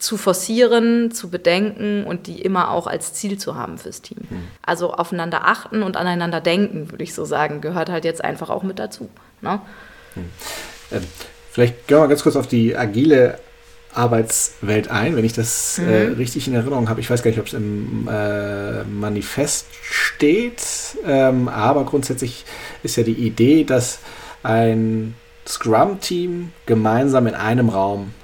zu 0.00 0.16
forcieren, 0.16 1.12
zu 1.12 1.28
bedenken 1.28 2.04
und 2.04 2.26
die 2.26 2.40
immer 2.40 2.70
auch 2.70 2.86
als 2.86 3.12
Ziel 3.12 3.38
zu 3.38 3.54
haben 3.54 3.78
fürs 3.78 4.00
Team. 4.00 4.18
Mhm. 4.28 4.44
Also 4.62 4.94
aufeinander 4.94 5.46
achten 5.46 5.82
und 5.82 5.96
aneinander 5.96 6.40
denken, 6.40 6.90
würde 6.90 7.04
ich 7.04 7.14
so 7.14 7.24
sagen, 7.24 7.60
gehört 7.60 7.90
halt 7.90 8.04
jetzt 8.04 8.24
einfach 8.24 8.50
auch 8.50 8.62
mit 8.62 8.78
dazu. 8.78 9.10
Ne? 9.42 9.60
Mhm. 10.14 10.24
Ähm, 10.90 11.02
vielleicht 11.52 11.86
gehen 11.86 11.98
wir 11.98 12.00
mal 12.00 12.08
ganz 12.08 12.22
kurz 12.22 12.34
auf 12.36 12.46
die 12.46 12.76
agile 12.76 13.38
Arbeitswelt 13.92 14.90
ein, 14.90 15.16
wenn 15.16 15.24
ich 15.24 15.34
das 15.34 15.78
äh, 15.78 15.82
mhm. 15.82 15.88
äh, 15.88 16.16
richtig 16.16 16.48
in 16.48 16.54
Erinnerung 16.54 16.88
habe. 16.88 17.00
Ich 17.00 17.10
weiß 17.10 17.22
gar 17.22 17.30
nicht, 17.30 17.40
ob 17.40 17.46
es 17.46 17.52
im 17.52 18.08
äh, 18.10 18.84
Manifest 18.84 19.66
steht, 19.82 20.62
ähm, 21.06 21.48
aber 21.48 21.84
grundsätzlich 21.84 22.44
ist 22.82 22.96
ja 22.96 23.02
die 23.02 23.12
Idee, 23.12 23.64
dass 23.64 23.98
ein 24.42 25.14
Scrum-Team 25.46 26.52
gemeinsam 26.64 27.26
in 27.26 27.34
einem 27.34 27.68
Raum 27.68 28.14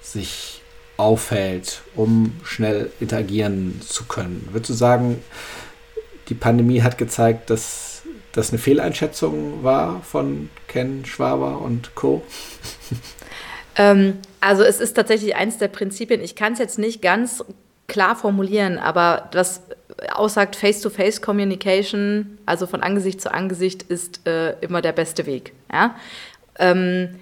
sich 0.00 0.57
auffällt, 0.98 1.80
um 1.96 2.34
schnell 2.44 2.90
interagieren 3.00 3.80
zu 3.86 4.04
können. 4.04 4.46
Würdest 4.52 4.70
du 4.70 4.74
sagen, 4.74 5.22
die 6.28 6.34
Pandemie 6.34 6.82
hat 6.82 6.98
gezeigt, 6.98 7.48
dass 7.48 8.02
das 8.32 8.50
eine 8.50 8.58
Fehleinschätzung 8.58 9.64
war 9.64 10.02
von 10.02 10.50
Ken 10.66 11.06
Schwaber 11.06 11.62
und 11.62 11.94
Co.? 11.94 12.22
Ähm, 13.80 14.18
also 14.40 14.64
es 14.64 14.80
ist 14.80 14.94
tatsächlich 14.94 15.36
eins 15.36 15.58
der 15.58 15.68
Prinzipien. 15.68 16.20
Ich 16.20 16.34
kann 16.34 16.54
es 16.54 16.58
jetzt 16.58 16.80
nicht 16.80 17.00
ganz 17.00 17.44
klar 17.86 18.16
formulieren, 18.16 18.76
aber 18.76 19.30
was 19.32 19.62
aussagt, 20.12 20.56
Face-to-Face-Communication, 20.56 22.38
also 22.44 22.66
von 22.66 22.82
Angesicht 22.82 23.20
zu 23.20 23.32
Angesicht, 23.32 23.84
ist 23.84 24.26
äh, 24.26 24.58
immer 24.60 24.82
der 24.82 24.92
beste 24.92 25.26
Weg. 25.26 25.52
Ja? 25.72 25.94
Ähm, 26.58 27.16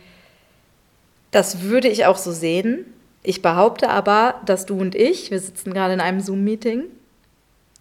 das 1.30 1.62
würde 1.62 1.88
ich 1.88 2.06
auch 2.06 2.16
so 2.16 2.32
sehen. 2.32 2.86
Ich 3.26 3.42
behaupte 3.42 3.90
aber, 3.90 4.40
dass 4.46 4.66
du 4.66 4.78
und 4.78 4.94
ich, 4.94 5.32
wir 5.32 5.40
sitzen 5.40 5.74
gerade 5.74 5.92
in 5.94 6.00
einem 6.00 6.20
Zoom-Meeting, 6.20 6.84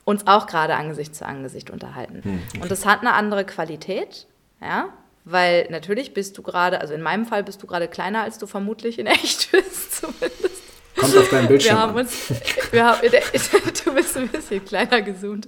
uns 0.03 0.25
auch 0.25 0.47
gerade 0.47 0.73
Angesicht 0.73 1.15
zu 1.15 1.23
Angesicht 1.23 1.69
unterhalten. 1.69 2.23
Hm, 2.23 2.39
okay. 2.49 2.61
Und 2.63 2.71
das 2.71 2.83
hat 2.83 3.01
eine 3.01 3.13
andere 3.13 3.45
Qualität, 3.45 4.25
ja, 4.59 4.89
weil 5.23 5.67
natürlich 5.69 6.15
bist 6.15 6.35
du 6.39 6.41
gerade, 6.41 6.81
also 6.81 6.95
in 6.95 7.01
meinem 7.03 7.27
Fall 7.27 7.43
bist 7.43 7.61
du 7.61 7.67
gerade 7.67 7.87
kleiner, 7.87 8.23
als 8.23 8.39
du 8.39 8.47
vermutlich 8.47 8.97
in 8.97 9.05
echt 9.05 9.51
bist, 9.51 9.97
zumindest. 9.97 10.63
Kommt 10.97 11.15
auf 11.15 11.29
deinen 11.29 11.47
Bildschirm. 11.47 11.75
Wir 11.75 11.79
haben 11.79 11.95
uns, 11.95 12.33
wir 12.71 12.83
haben, 12.83 13.01
du 13.85 13.93
bist 13.93 14.17
ein 14.17 14.27
bisschen 14.29 14.65
kleiner 14.65 15.03
gezoomt. 15.03 15.47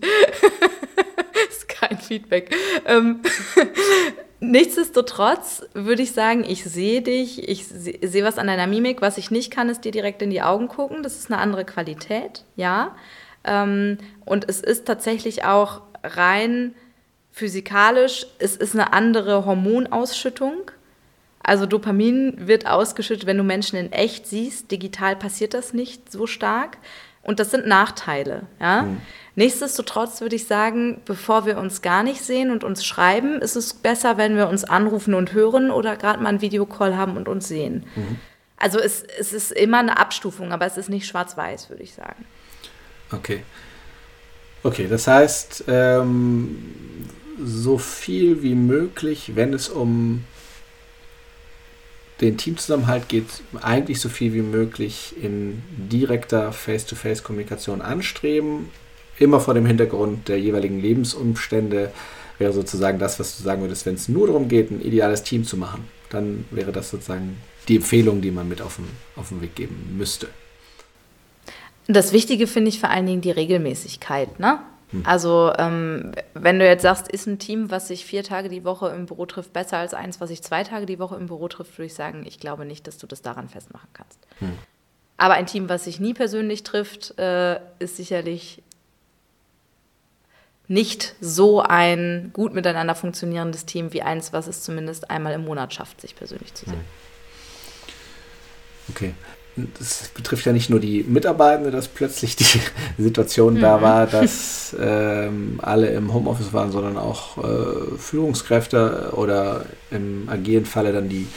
Ist 1.58 1.70
kein 1.70 1.98
Feedback. 1.98 2.56
Ähm, 2.86 3.22
Nichtsdestotrotz 4.40 5.64
würde 5.74 6.04
ich 6.04 6.12
sagen, 6.12 6.44
ich 6.48 6.64
sehe 6.64 7.02
dich, 7.02 7.50
ich 7.50 7.66
sehe 7.66 8.24
was 8.24 8.38
an 8.38 8.46
deiner 8.46 8.68
Mimik. 8.68 9.02
Was 9.02 9.18
ich 9.18 9.32
nicht 9.32 9.50
kann, 9.50 9.68
ist 9.68 9.84
dir 9.84 9.92
direkt 9.92 10.22
in 10.22 10.30
die 10.30 10.44
Augen 10.44 10.68
gucken. 10.68 11.02
Das 11.02 11.18
ist 11.18 11.32
eine 11.32 11.42
andere 11.42 11.66
Qualität, 11.66 12.44
ja. 12.56 12.96
Ähm, 13.44 13.98
und 14.26 14.48
es 14.48 14.62
ist 14.62 14.86
tatsächlich 14.86 15.44
auch 15.44 15.82
rein 16.04 16.76
physikalisch, 17.32 18.28
es 18.40 18.56
ist 18.56 18.74
eine 18.74 18.94
andere 18.94 19.46
Hormonausschüttung. 19.46 20.72
Also 21.42 21.66
Dopamin 21.66 22.48
wird 22.48 22.68
ausgeschüttet, 22.68 23.26
wenn 23.26 23.38
du 23.38 23.44
Menschen 23.44 23.78
in 23.78 23.92
echt 23.92 24.28
siehst. 24.28 24.72
Digital 24.72 25.16
passiert 25.16 25.54
das 25.54 25.74
nicht 25.74 26.12
so 26.12 26.28
stark. 26.28 26.78
Und 27.24 27.40
das 27.40 27.52
sind 27.52 27.68
Nachteile, 27.68 28.44
ja. 28.60 28.84
Mhm. 28.84 29.02
Nichtsdestotrotz 29.38 30.20
würde 30.20 30.36
ich 30.36 30.48
sagen, 30.48 31.00
bevor 31.06 31.46
wir 31.46 31.60
uns 31.60 31.84
gar 31.84 32.02
nicht 32.02 32.24
sehen 32.24 32.50
und 32.50 32.64
uns 32.64 32.84
schreiben, 32.84 33.40
ist 33.40 33.56
es 33.56 33.76
besser, 33.76 34.18
wenn 34.18 34.36
wir 34.36 34.50
uns 34.50 34.64
anrufen 34.64 35.14
und 35.14 35.32
hören 35.32 35.70
oder 35.70 35.96
gerade 35.96 36.24
mal 36.24 36.30
einen 36.30 36.42
Videocall 36.42 36.98
haben 36.98 37.16
und 37.18 37.28
uns 37.28 37.48
sehen. 37.48 37.86
Mhm. 37.96 38.18
Also 38.58 38.80
es, 38.80 39.04
es 39.20 39.34
ist 39.34 39.52
immer 39.52 39.78
eine 39.78 40.00
Abstufung, 40.00 40.52
aber 40.52 40.66
es 40.66 40.76
ist 40.76 40.90
nicht 40.90 41.06
schwarz-weiß, 41.06 41.70
würde 41.70 41.84
ich 41.84 41.94
sagen. 41.94 42.26
Okay. 43.12 43.44
Okay, 44.64 44.88
das 44.90 45.06
heißt, 45.06 45.66
ähm, 45.68 47.06
so 47.40 47.78
viel 47.78 48.42
wie 48.42 48.56
möglich, 48.56 49.34
wenn 49.36 49.54
es 49.54 49.70
um 49.70 50.24
den 52.22 52.40
Teamzusammenhalt 52.40 53.08
geht, 53.08 53.44
eigentlich 53.62 54.02
so 54.02 54.10
viel 54.10 54.34
wie 54.34 54.42
möglich 54.42 55.14
in 55.22 55.62
direkter 55.78 56.52
Face-to-Face-Kommunikation 56.52 57.84
anstreben, 57.84 58.70
immer 59.20 59.40
vor 59.40 59.54
dem 59.54 59.66
Hintergrund 59.66 60.28
der 60.28 60.40
jeweiligen 60.40 60.80
Lebensumstände 60.80 61.92
wäre 62.38 62.54
sozusagen 62.54 63.00
das, 63.00 63.20
was 63.20 63.38
du 63.38 63.44
sagen 63.44 63.62
würdest, 63.62 63.86
wenn 63.86 63.96
es 63.96 64.08
nur 64.08 64.28
darum 64.28 64.48
geht, 64.48 64.72
ein 64.72 64.82
ideales 64.82 65.24
Team 65.24 65.44
zu 65.44 65.58
machen. 65.58 65.86
Dann 66.10 66.46
wäre 66.52 66.72
das 66.72 66.90
sozusagen 66.90 67.38
die 67.68 67.78
Empfehlung, 67.78 68.22
die 68.22 68.32
man 68.32 68.48
mit 68.48 68.62
auf 68.62 68.78
den, 68.78 68.88
auf 69.16 69.30
den 69.30 69.42
Weg 69.42 69.56
geben 69.56 69.96
müsste. 69.98 70.28
Das 71.88 72.14
Wichtige 72.14 72.48
finde 72.48 72.70
ich 72.70 72.80
vor 72.80 72.90
allen 72.90 73.06
Dingen 73.06 73.22
die 73.22 73.32
Regelmäßigkeit. 73.32 74.40
Ne? 74.40 74.60
Hm. 74.92 75.04
Also 75.06 75.54
ähm, 75.58 76.12
wenn 76.34 76.60
du 76.60 76.66
jetzt 76.66 76.84
sagst, 76.84 77.10
ist 77.10 77.28
ein 77.28 77.40
Team, 77.40 77.72
was 77.72 77.88
sich 77.88 78.06
vier 78.06 78.24
Tage 78.24 78.50
die 78.50 78.64
Woche 78.64 78.90
im 78.90 79.06
Büro 79.06 79.26
trifft, 79.26 79.54
besser 79.54 79.78
als 79.78 79.94
eins, 79.94 80.22
was 80.22 80.30
sich 80.30 80.42
zwei 80.42 80.64
Tage 80.64 80.86
die 80.86 81.00
Woche 81.00 81.16
im 81.16 81.28
Büro 81.28 81.48
trifft, 81.48 81.78
würde 81.78 81.88
ich 81.88 81.94
sagen, 81.94 82.24
ich 82.26 82.40
glaube 82.40 82.66
nicht, 82.66 82.88
dass 82.88 82.98
du 82.98 83.08
das 83.08 83.22
daran 83.22 83.50
festmachen 83.50 83.90
kannst. 83.94 84.20
Hm. 84.40 84.54
Aber 85.18 85.34
ein 85.34 85.48
Team, 85.48 85.68
was 85.68 85.86
sich 85.86 86.00
nie 86.00 86.14
persönlich 86.14 86.64
trifft, 86.64 87.18
äh, 87.18 87.60
ist 87.80 87.98
sicherlich 87.98 88.62
nicht 90.68 91.16
so 91.22 91.62
ein 91.62 92.32
gut 92.34 92.54
miteinander 92.54 92.96
funktionierendes 92.96 93.66
Team 93.66 93.94
wie 93.94 94.02
eins, 94.02 94.34
was 94.34 94.48
es 94.48 94.64
zumindest 94.64 95.10
einmal 95.10 95.34
im 95.34 95.46
Monat 95.46 95.74
schafft, 95.74 96.02
sich 96.02 96.16
persönlich 96.16 96.54
zu 96.54 96.66
sehen. 96.66 96.76
Hm. 96.76 96.84
Okay 98.90 99.14
das 99.80 100.10
betrifft 100.10 100.46
ja 100.46 100.54
nicht 100.54 100.70
nur 100.70 100.80
die 100.80 101.04
Mitarbeitenden, 101.04 101.72
dass 101.72 101.88
plötzlich 101.88 102.36
die 102.36 102.62
Situation 102.98 103.56
mhm. 103.56 103.62
da 103.62 103.82
war, 103.82 104.06
dass 104.06 104.76
ähm, 104.80 105.60
alle 105.62 105.88
im 105.88 106.14
Homeoffice 106.14 106.54
waren, 106.54 106.72
sondern 106.72 106.98
auch 106.98 107.38
äh, 107.38 107.98
Führungskräfte 107.98 109.14
oder 109.14 109.66
im 109.90 110.30
agilen 110.30 110.66
Falle 110.66 110.94
dann 110.94 111.10
die, 111.10 111.28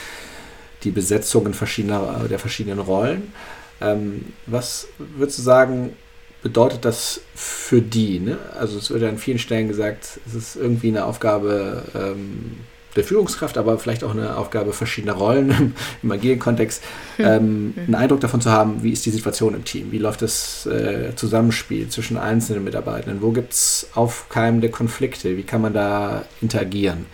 die 0.85 0.91
Besetzung 0.91 1.53
verschiedener, 1.55 2.27
der 2.29 2.39
verschiedenen 2.39 2.79
Rollen. 2.79 3.33
Ähm, 3.81 4.33
was 4.47 4.89
würdest 4.99 5.39
du 5.39 5.43
sagen, 5.43 5.97
bedeutet 6.43 6.85
das 6.85 7.21
für 7.35 7.83
die? 7.83 8.21
Ne? 8.21 8.39
Also 8.59 8.79
es 8.79 8.91
wird 8.91 9.03
ja 9.03 9.09
an 9.09 9.19
vielen 9.19 9.39
Stellen 9.39 9.69
gesagt, 9.69 10.21
es 10.27 10.35
ist 10.35 10.57
irgendwie 10.57 10.89
eine 10.89 11.05
Aufgabe 11.05 11.85
ähm, 11.95 12.57
der 12.97 13.05
Führungskraft, 13.05 13.57
aber 13.57 13.79
vielleicht 13.79 14.03
auch 14.03 14.11
eine 14.11 14.37
Aufgabe 14.37 14.73
verschiedener 14.73 15.15
Rollen 15.15 15.51
im, 15.51 15.75
im 16.03 16.13
agilen 16.13 16.39
Kontext, 16.39 16.83
hm. 17.17 17.25
ähm, 17.25 17.75
einen 17.77 17.95
Eindruck 17.95 18.21
davon 18.21 18.41
zu 18.41 18.51
haben, 18.51 18.83
wie 18.83 18.93
ist 18.93 19.07
die 19.07 19.11
Situation 19.11 19.55
im 19.55 19.65
Team, 19.65 19.93
wie 19.93 19.99
läuft 19.99 20.23
das 20.23 20.67
äh, 20.67 21.15
Zusammenspiel 21.15 21.89
zwischen 21.89 22.17
einzelnen 22.17 22.65
Mitarbeitenden, 22.65 23.23
wo 23.23 23.31
gibt 23.31 23.53
es 23.53 23.89
aufkeimende 23.95 24.71
Konflikte, 24.71 25.37
wie 25.37 25.43
kann 25.43 25.63
man 25.63 25.73
da 25.73 26.25
interagieren. 26.41 27.07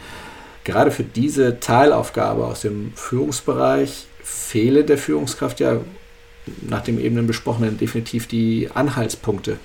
Gerade 0.65 0.91
für 0.91 1.05
diese 1.05 1.61
Teilaufgabe 1.61 2.45
aus 2.45 2.63
dem 2.63 2.93
Führungsbereich 2.97 4.07
fehle 4.23 4.83
der 4.83 4.99
Führungskraft 4.99 5.61
ja 5.61 5.81
nach 6.69 6.83
dem 6.83 6.99
eben 6.99 7.27
besprochenen 7.27 7.79
definitiv 7.79 8.27
die 8.27 8.71
Anhaltspunkte 8.73 9.59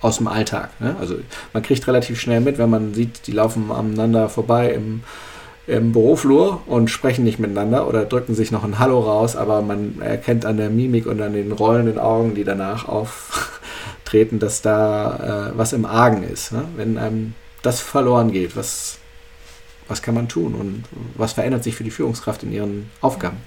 aus 0.00 0.18
dem 0.18 0.28
Alltag. 0.28 0.70
Ne? 0.80 0.96
Also 1.00 1.16
man 1.52 1.62
kriegt 1.62 1.86
relativ 1.86 2.20
schnell 2.20 2.40
mit, 2.40 2.58
wenn 2.58 2.70
man 2.70 2.94
sieht, 2.94 3.26
die 3.26 3.32
laufen 3.32 3.70
aneinander 3.70 4.28
vorbei 4.28 4.70
im 4.70 5.02
im 5.66 5.92
Büroflur 5.92 6.62
und 6.66 6.90
sprechen 6.90 7.24
nicht 7.24 7.38
miteinander 7.38 7.88
oder 7.88 8.04
drücken 8.04 8.34
sich 8.34 8.50
noch 8.50 8.64
ein 8.64 8.78
Hallo 8.78 9.00
raus, 9.00 9.34
aber 9.34 9.62
man 9.62 10.00
erkennt 10.00 10.44
an 10.44 10.58
der 10.58 10.68
Mimik 10.68 11.06
und 11.06 11.20
an 11.22 11.32
den 11.32 11.52
rollenden 11.52 11.98
Augen, 11.98 12.34
die 12.34 12.44
danach 12.44 12.86
auftreten, 12.86 14.38
dass 14.38 14.60
da 14.60 15.52
äh, 15.52 15.58
was 15.58 15.72
im 15.72 15.86
Argen 15.86 16.22
ist. 16.22 16.52
Ne? 16.52 16.64
Wenn 16.76 16.98
einem 16.98 17.34
das 17.62 17.80
verloren 17.80 18.30
geht, 18.30 18.56
was, 18.56 18.98
was 19.88 20.02
kann 20.02 20.14
man 20.14 20.28
tun 20.28 20.54
und 20.54 20.84
was 21.16 21.32
verändert 21.32 21.64
sich 21.64 21.74
für 21.74 21.84
die 21.84 21.90
Führungskraft 21.90 22.42
in 22.42 22.52
ihren 22.52 22.90
Aufgaben? 23.00 23.38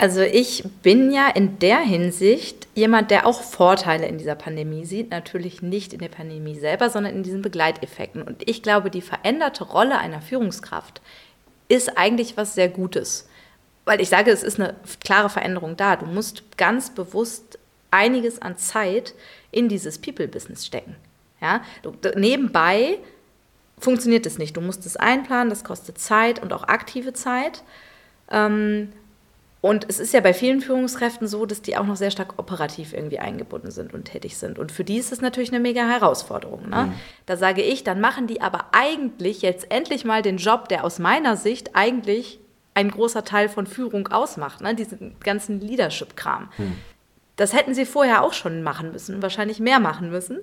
Also 0.00 0.20
ich 0.20 0.62
bin 0.82 1.10
ja 1.10 1.28
in 1.28 1.58
der 1.58 1.80
Hinsicht 1.80 2.68
jemand, 2.76 3.10
der 3.10 3.26
auch 3.26 3.42
Vorteile 3.42 4.06
in 4.06 4.16
dieser 4.16 4.36
Pandemie 4.36 4.84
sieht. 4.84 5.10
Natürlich 5.10 5.60
nicht 5.60 5.92
in 5.92 5.98
der 5.98 6.08
Pandemie 6.08 6.54
selber, 6.54 6.88
sondern 6.88 7.16
in 7.16 7.24
diesen 7.24 7.42
Begleiteffekten. 7.42 8.22
Und 8.22 8.48
ich 8.48 8.62
glaube, 8.62 8.90
die 8.90 9.02
veränderte 9.02 9.64
Rolle 9.64 9.98
einer 9.98 10.20
Führungskraft 10.20 11.00
ist 11.68 11.98
eigentlich 11.98 12.36
was 12.36 12.54
sehr 12.54 12.68
Gutes. 12.68 13.28
Weil 13.84 14.00
ich 14.00 14.08
sage, 14.08 14.30
es 14.30 14.44
ist 14.44 14.60
eine 14.60 14.76
klare 15.00 15.30
Veränderung 15.30 15.76
da. 15.76 15.96
Du 15.96 16.06
musst 16.06 16.56
ganz 16.56 16.90
bewusst 16.90 17.58
einiges 17.90 18.40
an 18.40 18.56
Zeit 18.56 19.14
in 19.50 19.68
dieses 19.68 19.98
People-Business 19.98 20.64
stecken. 20.64 20.94
Ja? 21.40 21.62
Du, 21.82 21.92
nebenbei 22.14 22.98
funktioniert 23.78 24.26
es 24.26 24.38
nicht. 24.38 24.56
Du 24.56 24.60
musst 24.60 24.86
es 24.86 24.96
einplanen, 24.96 25.50
das 25.50 25.64
kostet 25.64 25.98
Zeit 25.98 26.40
und 26.40 26.52
auch 26.52 26.64
aktive 26.64 27.14
Zeit. 27.14 27.64
Ähm, 28.30 28.92
und 29.60 29.86
es 29.88 29.98
ist 29.98 30.14
ja 30.14 30.20
bei 30.20 30.32
vielen 30.32 30.60
Führungskräften 30.60 31.26
so, 31.26 31.44
dass 31.44 31.62
die 31.62 31.76
auch 31.76 31.84
noch 31.84 31.96
sehr 31.96 32.12
stark 32.12 32.38
operativ 32.38 32.92
irgendwie 32.92 33.18
eingebunden 33.18 33.72
sind 33.72 33.92
und 33.92 34.04
tätig 34.04 34.36
sind. 34.36 34.58
Und 34.58 34.70
für 34.70 34.84
die 34.84 34.98
ist 34.98 35.10
es 35.10 35.20
natürlich 35.20 35.50
eine 35.50 35.58
mega 35.58 35.82
Herausforderung. 35.82 36.68
Ne? 36.68 36.84
Mhm. 36.84 36.92
Da 37.26 37.36
sage 37.36 37.62
ich, 37.62 37.82
dann 37.82 38.00
machen 38.00 38.28
die 38.28 38.40
aber 38.40 38.66
eigentlich 38.70 39.42
jetzt 39.42 39.70
endlich 39.70 40.04
mal 40.04 40.22
den 40.22 40.36
Job, 40.36 40.68
der 40.68 40.84
aus 40.84 41.00
meiner 41.00 41.36
Sicht 41.36 41.74
eigentlich 41.74 42.38
ein 42.74 42.90
großer 42.92 43.24
Teil 43.24 43.48
von 43.48 43.66
Führung 43.66 44.06
ausmacht, 44.08 44.60
ne? 44.60 44.76
diesen 44.76 45.16
ganzen 45.18 45.60
Leadership-Kram. 45.60 46.50
Mhm. 46.56 46.76
Das 47.34 47.52
hätten 47.52 47.74
sie 47.74 47.84
vorher 47.84 48.22
auch 48.22 48.34
schon 48.34 48.62
machen 48.62 48.92
müssen, 48.92 49.22
wahrscheinlich 49.22 49.58
mehr 49.58 49.80
machen 49.80 50.10
müssen. 50.10 50.38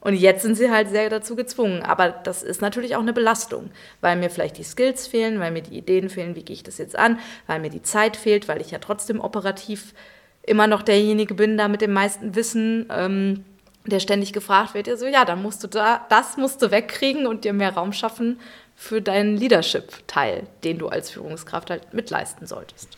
Und 0.00 0.14
jetzt 0.14 0.42
sind 0.42 0.54
sie 0.54 0.70
halt 0.70 0.88
sehr 0.88 1.10
dazu 1.10 1.36
gezwungen. 1.36 1.82
Aber 1.82 2.08
das 2.08 2.42
ist 2.42 2.62
natürlich 2.62 2.96
auch 2.96 3.00
eine 3.00 3.12
Belastung, 3.12 3.70
weil 4.00 4.16
mir 4.16 4.30
vielleicht 4.30 4.58
die 4.58 4.64
Skills 4.64 5.06
fehlen, 5.06 5.40
weil 5.40 5.50
mir 5.50 5.62
die 5.62 5.76
Ideen 5.76 6.08
fehlen, 6.08 6.34
wie 6.36 6.42
gehe 6.42 6.54
ich 6.54 6.62
das 6.62 6.78
jetzt 6.78 6.96
an, 6.96 7.18
weil 7.46 7.60
mir 7.60 7.70
die 7.70 7.82
Zeit 7.82 8.16
fehlt, 8.16 8.48
weil 8.48 8.60
ich 8.60 8.70
ja 8.70 8.78
trotzdem 8.78 9.20
operativ 9.20 9.94
immer 10.42 10.66
noch 10.66 10.82
derjenige 10.82 11.34
bin, 11.34 11.58
da 11.58 11.68
mit 11.68 11.82
dem 11.82 11.92
meisten 11.92 12.34
Wissen, 12.34 12.88
ähm, 12.90 13.44
der 13.86 14.00
ständig 14.00 14.32
gefragt 14.32 14.74
wird, 14.74 14.86
ja 14.86 14.96
so, 14.96 15.06
ja, 15.06 15.24
dann 15.24 15.42
musst 15.42 15.62
du 15.62 15.68
da, 15.68 16.06
das 16.08 16.36
musst 16.36 16.62
du 16.62 16.70
wegkriegen 16.70 17.26
und 17.26 17.44
dir 17.44 17.52
mehr 17.52 17.74
Raum 17.74 17.92
schaffen 17.92 18.38
für 18.74 19.02
deinen 19.02 19.36
Leadership-Teil, 19.36 20.46
den 20.64 20.78
du 20.78 20.88
als 20.88 21.10
Führungskraft 21.10 21.70
halt 21.70 21.92
mitleisten 21.92 22.46
solltest. 22.46 22.96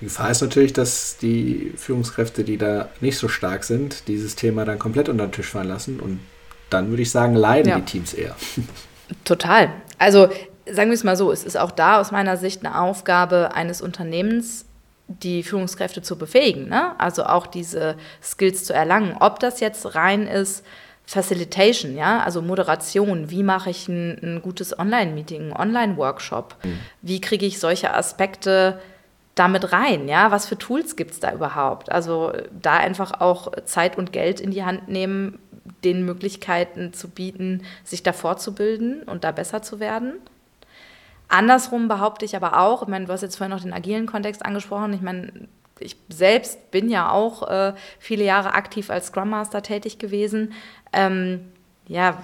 Die 0.00 0.04
Gefahr 0.04 0.30
ist 0.30 0.40
natürlich, 0.42 0.72
dass 0.72 1.16
die 1.16 1.72
Führungskräfte, 1.76 2.44
die 2.44 2.56
da 2.56 2.88
nicht 3.00 3.18
so 3.18 3.28
stark 3.28 3.64
sind, 3.64 4.06
dieses 4.08 4.36
Thema 4.36 4.64
dann 4.64 4.78
komplett 4.78 5.08
unter 5.08 5.26
den 5.26 5.32
Tisch 5.32 5.48
fallen 5.48 5.68
lassen. 5.68 5.98
Und 5.98 6.20
dann 6.70 6.90
würde 6.90 7.02
ich 7.02 7.10
sagen, 7.10 7.34
leiden 7.34 7.70
ja. 7.70 7.76
die 7.76 7.84
Teams 7.84 8.14
eher. 8.14 8.36
Total. 9.24 9.70
Also 9.98 10.28
sagen 10.70 10.90
wir 10.90 10.94
es 10.94 11.04
mal 11.04 11.16
so, 11.16 11.32
es 11.32 11.44
ist 11.44 11.56
auch 11.56 11.70
da 11.70 12.00
aus 12.00 12.12
meiner 12.12 12.36
Sicht 12.36 12.64
eine 12.64 12.80
Aufgabe 12.80 13.54
eines 13.54 13.80
Unternehmens, 13.80 14.66
die 15.08 15.42
Führungskräfte 15.42 16.02
zu 16.02 16.16
befähigen. 16.16 16.68
Ne? 16.68 16.92
Also 16.98 17.24
auch 17.24 17.46
diese 17.46 17.96
Skills 18.22 18.64
zu 18.64 18.74
erlangen. 18.74 19.16
Ob 19.18 19.40
das 19.40 19.60
jetzt 19.60 19.94
rein 19.94 20.26
ist, 20.26 20.64
Facilitation, 21.06 21.96
ja, 21.96 22.20
also 22.20 22.42
Moderation, 22.42 23.30
wie 23.30 23.42
mache 23.42 23.70
ich 23.70 23.88
ein, 23.88 24.18
ein 24.22 24.42
gutes 24.42 24.78
Online-Meeting, 24.78 25.40
einen 25.40 25.52
Online-Workshop, 25.54 26.56
mhm. 26.62 26.78
wie 27.00 27.22
kriege 27.22 27.46
ich 27.46 27.58
solche 27.58 27.94
Aspekte 27.94 28.78
damit 29.38 29.72
rein? 29.72 30.08
Ja, 30.08 30.30
was 30.30 30.46
für 30.46 30.58
Tools 30.58 30.96
gibt 30.96 31.12
es 31.12 31.20
da 31.20 31.32
überhaupt? 31.32 31.90
Also 31.92 32.32
da 32.50 32.76
einfach 32.76 33.20
auch 33.20 33.52
Zeit 33.64 33.98
und 33.98 34.12
Geld 34.12 34.40
in 34.40 34.50
die 34.50 34.64
Hand 34.64 34.88
nehmen, 34.88 35.38
den 35.84 36.04
Möglichkeiten 36.04 36.92
zu 36.92 37.08
bieten, 37.08 37.62
sich 37.84 38.02
da 38.02 38.12
fortzubilden 38.12 39.02
und 39.04 39.24
da 39.24 39.32
besser 39.32 39.62
zu 39.62 39.80
werden. 39.80 40.14
Andersrum 41.28 41.88
behaupte 41.88 42.24
ich 42.24 42.34
aber 42.34 42.58
auch, 42.58 42.82
ich 42.82 42.88
meine, 42.88 43.04
du 43.04 43.12
hast 43.12 43.22
jetzt 43.22 43.36
vorhin 43.36 43.54
noch 43.54 43.62
den 43.62 43.72
agilen 43.72 44.06
Kontext 44.06 44.44
angesprochen, 44.44 44.94
ich 44.94 45.02
meine, 45.02 45.48
ich 45.78 45.96
selbst 46.08 46.70
bin 46.70 46.88
ja 46.88 47.10
auch 47.10 47.48
äh, 47.48 47.74
viele 47.98 48.24
Jahre 48.24 48.54
aktiv 48.54 48.90
als 48.90 49.08
Scrum 49.08 49.30
Master 49.30 49.62
tätig 49.62 49.98
gewesen. 49.98 50.52
Ähm, 50.92 51.52
ja, 51.86 52.22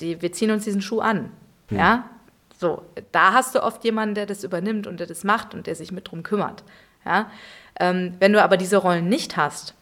die, 0.00 0.20
wir 0.20 0.32
ziehen 0.32 0.50
uns 0.50 0.64
diesen 0.64 0.82
Schuh 0.82 1.00
an. 1.00 1.30
Hm. 1.68 1.78
Ja, 1.78 2.10
so, 2.58 2.82
da 3.12 3.32
hast 3.32 3.54
du 3.54 3.62
oft 3.62 3.84
jemanden, 3.84 4.16
der 4.16 4.26
das 4.26 4.44
übernimmt 4.44 4.86
und 4.86 4.98
der 4.98 5.06
das 5.06 5.24
macht 5.24 5.54
und 5.54 5.66
der 5.66 5.76
sich 5.76 5.92
mit 5.92 6.10
drum 6.10 6.24
kümmert. 6.24 6.64
Ja? 7.06 7.30
Ähm, 7.78 8.14
wenn 8.18 8.32
du 8.32 8.42
aber 8.42 8.56
diese 8.56 8.78
Rollen 8.78 9.08
nicht 9.08 9.36
hast, 9.36 9.74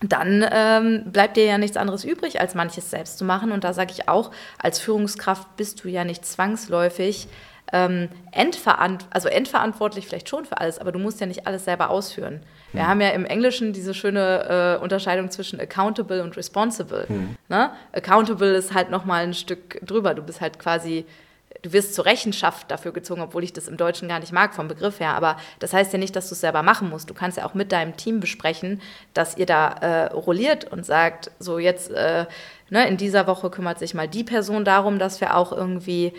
dann 0.00 0.44
ähm, 0.50 1.04
bleibt 1.06 1.36
dir 1.36 1.46
ja 1.46 1.58
nichts 1.58 1.76
anderes 1.76 2.04
übrig, 2.04 2.40
als 2.40 2.54
manches 2.54 2.90
selbst 2.90 3.18
zu 3.18 3.24
machen. 3.24 3.50
Und 3.50 3.64
da 3.64 3.72
sage 3.72 3.92
ich 3.92 4.08
auch, 4.08 4.30
als 4.58 4.78
Führungskraft 4.78 5.56
bist 5.56 5.82
du 5.84 5.88
ja 5.88 6.04
nicht 6.04 6.26
zwangsläufig 6.26 7.28
ähm, 7.72 8.08
entverant 8.32 9.06
also 9.10 9.28
entverantwortlich 9.28 10.06
vielleicht 10.06 10.28
schon 10.28 10.44
für 10.44 10.58
alles, 10.58 10.78
aber 10.78 10.92
du 10.92 10.98
musst 10.98 11.20
ja 11.20 11.26
nicht 11.26 11.46
alles 11.46 11.64
selber 11.64 11.88
ausführen. 11.88 12.40
Wir 12.72 12.82
hm. 12.82 12.88
haben 12.88 13.00
ja 13.00 13.10
im 13.10 13.24
Englischen 13.24 13.72
diese 13.72 13.94
schöne 13.94 14.78
äh, 14.78 14.82
Unterscheidung 14.82 15.30
zwischen 15.30 15.58
accountable 15.58 16.22
und 16.22 16.36
responsible. 16.36 17.06
Hm. 17.08 17.36
Ne? 17.48 17.70
Accountable 17.92 18.54
ist 18.54 18.74
halt 18.74 18.90
noch 18.90 19.06
mal 19.06 19.22
ein 19.22 19.32
Stück 19.32 19.80
drüber. 19.86 20.14
Du 20.14 20.22
bist 20.22 20.40
halt 20.40 20.58
quasi 20.58 21.06
du 21.62 21.72
wirst 21.72 21.94
zur 21.94 22.06
Rechenschaft 22.06 22.70
dafür 22.70 22.92
gezogen, 22.92 23.22
obwohl 23.22 23.44
ich 23.44 23.52
das 23.52 23.68
im 23.68 23.76
Deutschen 23.76 24.08
gar 24.08 24.20
nicht 24.20 24.32
mag 24.32 24.54
vom 24.54 24.68
Begriff 24.68 25.00
her. 25.00 25.14
Aber 25.14 25.36
das 25.58 25.72
heißt 25.72 25.92
ja 25.92 25.98
nicht, 25.98 26.16
dass 26.16 26.28
du 26.28 26.34
es 26.34 26.40
selber 26.40 26.62
machen 26.62 26.88
musst. 26.88 27.10
Du 27.10 27.14
kannst 27.14 27.36
ja 27.36 27.44
auch 27.44 27.54
mit 27.54 27.72
deinem 27.72 27.96
Team 27.96 28.20
besprechen, 28.20 28.80
dass 29.14 29.36
ihr 29.36 29.46
da 29.46 29.68
äh, 29.68 30.06
rolliert 30.12 30.64
und 30.64 30.86
sagt, 30.86 31.30
so 31.38 31.58
jetzt 31.58 31.90
äh, 31.90 32.26
ne, 32.70 32.88
in 32.88 32.96
dieser 32.96 33.26
Woche 33.26 33.50
kümmert 33.50 33.78
sich 33.78 33.94
mal 33.94 34.08
die 34.08 34.24
Person 34.24 34.64
darum, 34.64 34.98
dass 34.98 35.20
wir 35.20 35.36
auch 35.36 35.52
irgendwie 35.52 36.12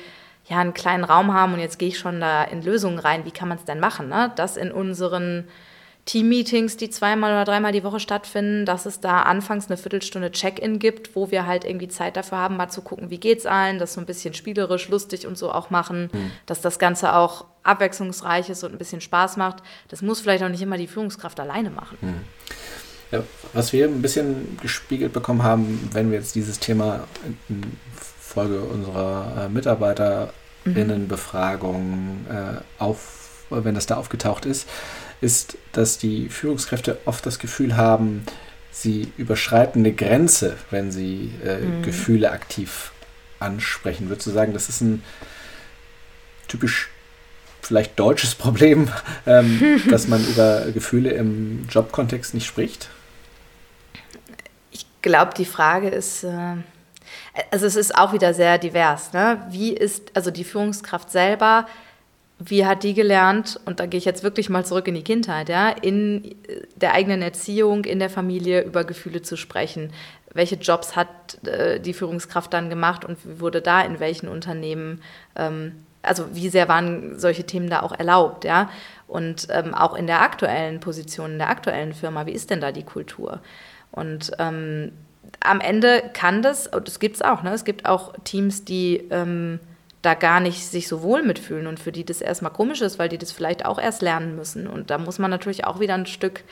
ja 0.46 0.60
einen 0.60 0.74
kleinen 0.74 1.04
Raum 1.04 1.34
haben 1.34 1.54
und 1.54 1.60
jetzt 1.60 1.80
gehe 1.80 1.90
ich 1.90 1.98
schon 1.98 2.20
da 2.20 2.44
in 2.44 2.62
Lösungen 2.62 3.00
rein. 3.00 3.26
Wie 3.26 3.32
kann 3.32 3.48
man 3.48 3.58
es 3.58 3.66
denn 3.66 3.80
machen? 3.80 4.10
Ne? 4.10 4.32
Das 4.36 4.58
in 4.58 4.72
unseren 4.72 5.48
Team-Meetings, 6.06 6.76
die 6.76 6.90
zweimal 6.90 7.32
oder 7.32 7.46
dreimal 7.46 7.72
die 7.72 7.84
Woche 7.84 8.02
stattfinden, 8.02 8.66
dass 8.66 8.86
es 8.86 9.00
da 9.00 9.22
anfangs 9.22 9.68
eine 9.68 9.78
Viertelstunde 9.78 10.32
Check-in 10.32 10.80
gibt, 10.80 11.16
wo 11.16 11.32
wir 11.32 11.48
halt 11.48 11.64
irgendwie 11.64 11.88
Zeit 11.88 12.18
dafür 12.18 12.40
haben, 12.40 12.58
mal 12.58 12.70
zu 12.70 12.82
gucken, 12.82 13.10
wie 13.10 13.20
geht's 13.20 13.46
allen, 13.46 13.80
das 13.80 13.94
so 13.94 14.02
ein 14.02 14.06
bisschen 14.06 14.34
spielerisch, 14.34 14.90
lustig 14.90 15.26
und 15.26 15.38
so 15.38 15.50
auch 15.52 15.70
machen, 15.70 16.10
mhm. 16.12 16.32
dass 16.46 16.60
das 16.60 16.78
Ganze 16.78 17.16
auch 17.16 17.46
abwechslungsreich 17.64 18.50
ist 18.50 18.66
und 18.66 18.74
ein 18.74 18.78
bisschen 18.78 19.00
Spaß 19.00 19.38
macht. 19.38 19.64
Das 19.88 20.02
muss 20.02 20.20
vielleicht 20.20 20.44
auch 20.44 20.50
nicht 20.50 20.62
immer 20.62 20.78
die 20.78 20.88
Führungskraft 20.88 21.40
alleine 21.40 21.70
machen. 21.70 21.98
Mhm. 22.02 22.20
Was 23.54 23.72
wir 23.72 23.86
ein 23.86 24.02
bisschen 24.02 24.58
gespiegelt 24.62 25.14
bekommen 25.14 25.44
haben, 25.44 25.88
wenn 25.94 26.12
wir 26.12 26.18
jetzt 26.18 26.36
dieses 26.36 26.60
Thema 26.60 27.08
in 27.48 27.78
Folge 27.96 28.60
unserer 28.62 29.46
äh, 29.46 29.50
Mitarbeiterinnenbefragung 29.50 32.26
äh, 32.30 32.56
auf, 32.80 33.46
wenn 33.52 33.76
das 33.76 33.86
da 33.86 33.98
aufgetaucht 33.98 34.46
ist, 34.46 34.68
ist, 35.22 35.58
dass 35.72 35.98
die 35.98 36.30
Führungskräfte 36.30 37.00
oft 37.06 37.26
das 37.26 37.40
Gefühl 37.40 37.78
haben, 37.78 38.26
sie 38.72 39.12
überschreiten 39.18 39.82
eine 39.82 39.94
Grenze, 39.94 40.58
wenn 40.72 40.92
sie 40.92 41.32
äh, 41.46 41.60
mhm. 41.60 41.84
Gefühle 41.84 42.32
aktiv 42.32 42.92
ansprechen. 43.40 44.10
Würdest 44.10 44.28
du 44.28 44.32
sagen, 44.32 44.54
das 44.54 44.70
ist 44.70 44.82
ein 44.82 45.04
typisch 46.48 46.90
vielleicht 47.62 47.98
deutsches 48.00 48.36
Problem, 48.36 48.90
ähm, 49.26 49.82
dass 49.90 50.08
man 50.08 50.26
über 50.26 50.66
Gefühle 50.72 51.12
im 51.12 51.68
Jobkontext 51.70 52.34
nicht 52.34 52.46
spricht? 52.46 52.90
Ich 54.72 54.86
glaube, 55.02 55.34
die 55.38 55.46
Frage 55.46 55.90
ist, 55.90 56.24
äh, 56.24 56.56
also 57.52 57.66
es 57.66 57.76
ist 57.76 57.96
auch 57.96 58.14
wieder 58.14 58.34
sehr 58.34 58.58
divers. 58.58 59.14
Ne? 59.14 59.46
Wie 59.50 59.72
ist 59.72 60.12
also 60.16 60.32
die 60.32 60.44
Führungskraft 60.44 61.12
selber? 61.12 61.68
Wie 62.40 62.66
hat 62.66 62.84
die 62.84 62.94
gelernt, 62.94 63.60
und 63.66 63.80
da 63.80 63.86
gehe 63.86 63.98
ich 63.98 64.06
jetzt 64.06 64.24
wirklich 64.24 64.50
mal 64.50 64.66
zurück 64.66 64.88
in 64.88 64.96
die 64.96 65.04
Kindheit, 65.04 65.50
ja, 65.50 65.70
in 65.70 66.36
der 66.76 66.94
eigenen 66.94 67.22
Erziehung, 67.22 67.86
in 67.86 68.00
der 68.00 68.10
Familie 68.10 68.64
über 68.64 68.84
Gefühle 68.84 69.22
zu 69.22 69.38
sprechen? 69.38 69.94
Welche 70.34 70.56
Jobs 70.56 70.96
hat 70.96 71.44
äh, 71.48 71.80
die 71.80 71.94
Führungskraft 71.94 72.52
dann 72.54 72.70
gemacht 72.70 73.06
und 73.06 73.18
wie 73.24 73.40
wurde 73.40 73.62
da 73.62 73.82
in 73.82 74.00
welchen 74.00 74.28
Unternehmen 74.28 75.02
ähm, 75.36 75.74
also 76.04 76.36
wie 76.36 76.50
sehr 76.50 76.68
waren 76.68 77.18
solche 77.18 77.46
Themen 77.46 77.70
da 77.70 77.82
auch 77.82 77.94
erlaubt, 77.94 78.44
ja? 78.44 78.70
Und 79.08 79.48
ähm, 79.50 79.74
auch 79.74 79.96
in 79.96 80.06
der 80.06 80.22
aktuellen 80.22 80.80
Position, 80.80 81.34
in 81.34 81.38
der 81.38 81.50
aktuellen 81.50 81.94
Firma, 81.94 82.26
wie 82.26 82.32
ist 82.32 82.50
denn 82.50 82.62
da 82.62 82.72
die 82.72 82.84
Kultur? 82.84 83.40
Und 83.92 84.32
ähm, 84.38 84.92
am 85.40 85.62
Ende 85.62 86.04
kann 86.14 86.42
das, 86.42 86.70
das 86.72 87.00
gibt 87.00 87.16
es 87.16 87.22
auch, 87.22 87.44
ne? 87.44 87.54
es 87.54 87.64
gibt 87.64 87.86
auch 87.86 88.14
Teams, 88.24 88.66
die 88.66 89.08
ähm, 89.10 89.60
da 90.04 90.14
gar 90.14 90.40
nicht 90.40 90.68
sich 90.68 90.88
so 90.88 91.02
wohl 91.02 91.24
mitfühlen 91.24 91.66
und 91.66 91.80
für 91.80 91.92
die 91.92 92.06
das 92.06 92.22
erstmal 92.22 92.52
komisch 92.52 92.82
ist, 92.82 93.00
weil 93.00 93.10
die 93.10 93.18
das 93.18 93.32
vielleicht 93.32 93.66
auch 93.66 93.80
erst 93.80 94.02
lernen 94.02 94.36
müssen. 94.36 94.68
Und 94.68 94.92
da 94.92 94.98
muss 94.98 95.18
man 95.18 95.32
natürlich 95.32 95.66
auch 95.66 95.80
wieder 95.80 95.96
ein 95.96 96.06
Stück 96.06 96.44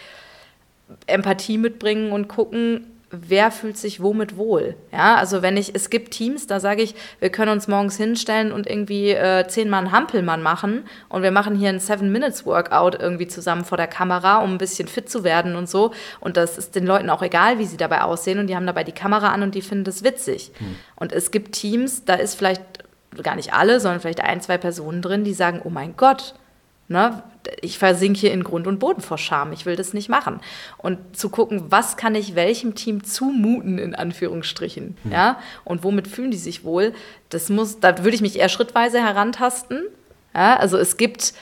Empathie 1.06 1.58
mitbringen 1.58 2.12
und 2.12 2.28
gucken, 2.28 2.88
wer 3.10 3.52
fühlt 3.52 3.78
sich 3.78 4.02
womit 4.02 4.38
wohl. 4.38 4.76
Ja, 4.94 5.16
also 5.16 5.42
wenn 5.42 5.58
ich, 5.58 5.76
es 5.76 5.90
gibt 5.90 6.12
Teams, 6.12 6.48
da 6.48 6.62
sage 6.62 6.82
ich, 6.82 6.96
wir 7.20 7.30
können 7.30 7.52
uns 7.52 7.68
morgens 7.68 7.98
hinstellen 7.98 8.54
und 8.54 8.68
irgendwie 8.68 9.10
äh, 9.10 9.46
zehnmal 9.50 9.82
einen 9.82 9.92
Hampelmann 9.92 10.42
machen 10.42 10.86
und 11.10 11.22
wir 11.22 11.32
machen 11.32 11.56
hier 11.56 11.70
ein 11.70 11.82
Seven-Minutes-Workout 11.82 13.02
irgendwie 13.02 13.28
zusammen 13.28 13.66
vor 13.66 13.78
der 13.78 13.88
Kamera, 13.88 14.38
um 14.38 14.54
ein 14.54 14.58
bisschen 14.58 14.88
fit 14.88 15.10
zu 15.10 15.26
werden 15.26 15.58
und 15.58 15.70
so. 15.70 15.92
Und 16.22 16.38
das 16.38 16.58
ist 16.58 16.76
den 16.76 16.86
Leuten 16.86 17.10
auch 17.10 17.22
egal, 17.22 17.60
wie 17.60 17.66
sie 17.66 17.78
dabei 17.78 18.04
aussehen 18.04 18.40
und 18.40 18.48
die 18.48 18.56
haben 18.56 18.68
dabei 18.68 18.86
die 18.86 18.94
Kamera 18.94 19.34
an 19.34 19.44
und 19.44 19.56
die 19.56 19.62
finden 19.62 19.84
das 19.84 20.06
witzig. 20.06 20.52
Hm. 20.58 20.76
Und 20.96 21.12
es 21.12 21.32
gibt 21.32 21.52
Teams, 21.52 22.06
da 22.06 22.14
ist 22.14 22.36
vielleicht 22.36 22.62
gar 23.24 23.36
nicht 23.36 23.54
alle, 23.54 23.80
sondern 23.80 24.00
vielleicht 24.00 24.22
ein, 24.22 24.42
zwei 24.42 24.58
Personen 24.58 25.02
drin, 25.02 25.24
die 25.24 25.34
sagen, 25.34 25.62
oh 25.64 25.70
mein 25.70 25.96
Gott, 25.98 26.36
Ne? 26.92 27.24
Ich 27.62 27.80
versinke 27.80 28.20
hier 28.20 28.34
in 28.34 28.44
Grund 28.44 28.68
und 28.68 28.80
Boden 28.80 29.02
vor 29.02 29.18
Scham. 29.18 29.54
Ich 29.54 29.66
will 29.66 29.78
das 29.78 29.94
nicht 29.94 30.10
machen. 30.10 30.42
Und 30.78 31.16
zu 31.16 31.30
gucken, 31.30 31.64
was 31.70 31.96
kann 31.96 32.16
ich 32.16 32.36
welchem 32.36 32.76
Team 32.76 33.06
zumuten, 33.06 33.78
in 33.78 33.96
Anführungsstrichen. 33.96 34.98
Hm. 35.04 35.12
Ja? 35.12 35.40
Und 35.64 35.86
womit 35.86 36.10
fühlen 36.10 36.32
die 36.32 36.38
sich 36.38 36.66
wohl? 36.66 36.94
Das 37.30 37.48
muss, 37.48 37.80
da 37.80 38.00
würde 38.00 38.16
ich 38.16 38.22
mich 38.22 38.38
eher 38.38 38.50
schrittweise 38.50 39.02
herantasten. 39.02 39.84
Ja? 40.36 40.58
Also 40.58 40.78
es 40.78 40.98
gibt 40.98 41.34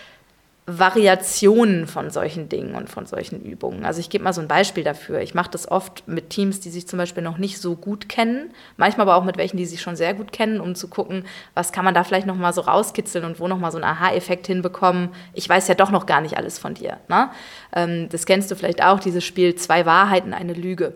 Variationen 0.77 1.87
von 1.87 2.11
solchen 2.11 2.47
Dingen 2.47 2.75
und 2.75 2.89
von 2.89 3.07
solchen 3.07 3.41
Übungen. 3.41 3.85
Also 3.85 3.99
ich 3.99 4.09
gebe 4.09 4.23
mal 4.23 4.33
so 4.33 4.41
ein 4.41 4.47
Beispiel 4.47 4.83
dafür. 4.83 5.21
Ich 5.21 5.33
mache 5.33 5.49
das 5.49 5.69
oft 5.69 6.07
mit 6.07 6.29
Teams, 6.29 6.59
die 6.59 6.69
sich 6.69 6.87
zum 6.87 6.97
Beispiel 6.97 7.23
noch 7.23 7.39
nicht 7.39 7.59
so 7.59 7.75
gut 7.75 8.07
kennen, 8.07 8.51
manchmal 8.77 9.07
aber 9.07 9.15
auch 9.15 9.23
mit 9.23 9.37
welchen, 9.37 9.57
die 9.57 9.65
sich 9.65 9.81
schon 9.81 9.95
sehr 9.95 10.13
gut 10.13 10.31
kennen, 10.31 10.61
um 10.61 10.75
zu 10.75 10.87
gucken, 10.87 11.25
was 11.55 11.71
kann 11.71 11.85
man 11.85 11.95
da 11.95 12.03
vielleicht 12.03 12.27
noch 12.27 12.35
mal 12.35 12.53
so 12.53 12.61
rauskitzeln 12.61 13.25
und 13.25 13.39
wo 13.39 13.47
noch 13.47 13.57
mal 13.57 13.71
so 13.71 13.77
einen 13.77 13.85
Aha-Effekt 13.85 14.45
hinbekommen. 14.45 15.09
Ich 15.33 15.49
weiß 15.49 15.67
ja 15.67 15.75
doch 15.75 15.89
noch 15.89 16.05
gar 16.05 16.21
nicht 16.21 16.37
alles 16.37 16.59
von 16.59 16.75
dir. 16.75 16.97
Ne? 17.07 17.31
Ähm, 17.75 18.07
das 18.09 18.25
kennst 18.27 18.51
du 18.51 18.55
vielleicht 18.55 18.83
auch, 18.83 18.99
dieses 18.99 19.25
Spiel 19.25 19.55
Zwei 19.55 19.85
Wahrheiten, 19.87 20.33
eine 20.33 20.53
Lüge. 20.53 20.93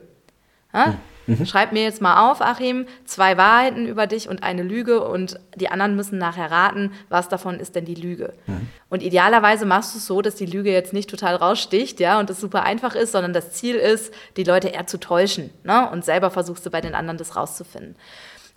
Ja? 0.74 0.96
Hm. 1.26 1.40
Mhm. 1.40 1.46
Schreib 1.46 1.72
mir 1.72 1.84
jetzt 1.84 2.02
mal 2.02 2.30
auf, 2.30 2.42
Achim, 2.42 2.86
zwei 3.06 3.38
Wahrheiten 3.38 3.88
über 3.88 4.08
dich 4.08 4.28
und 4.28 4.44
eine 4.44 4.64
Lüge 4.64 5.04
und 5.04 5.40
die 5.56 5.70
anderen 5.70 5.96
müssen 5.96 6.18
nachher 6.18 6.52
raten, 6.52 6.92
was 7.10 7.30
davon 7.30 7.60
ist 7.60 7.76
denn 7.76 7.86
die 7.86 7.96
Lüge. 7.96 8.34
Mhm. 8.48 8.68
Und 8.90 9.04
idealerweise 9.04 9.66
machst 9.66 9.94
du 9.94 10.00
es 10.00 10.06
so, 10.06 10.22
dass 10.22 10.36
die 10.36 10.46
Lüge 10.46 10.72
jetzt 10.72 10.94
nicht 10.94 11.10
total 11.10 11.36
raussticht, 11.36 12.00
ja, 12.00 12.20
und 12.20 12.30
das 12.30 12.40
super 12.40 12.64
einfach 12.64 12.96
ist, 12.96 13.12
sondern 13.12 13.34
das 13.34 13.52
Ziel 13.52 13.76
ist, 13.76 14.14
die 14.38 14.44
Leute 14.44 14.70
eher 14.70 14.88
zu 14.88 15.00
täuschen, 15.00 15.50
ne? 15.64 15.90
Und 15.90 16.06
selber 16.06 16.30
versuchst 16.32 16.66
du 16.66 16.70
bei 16.70 16.82
den 16.82 16.96
anderen 16.96 17.18
das 17.18 17.36
rauszufinden. 17.36 17.96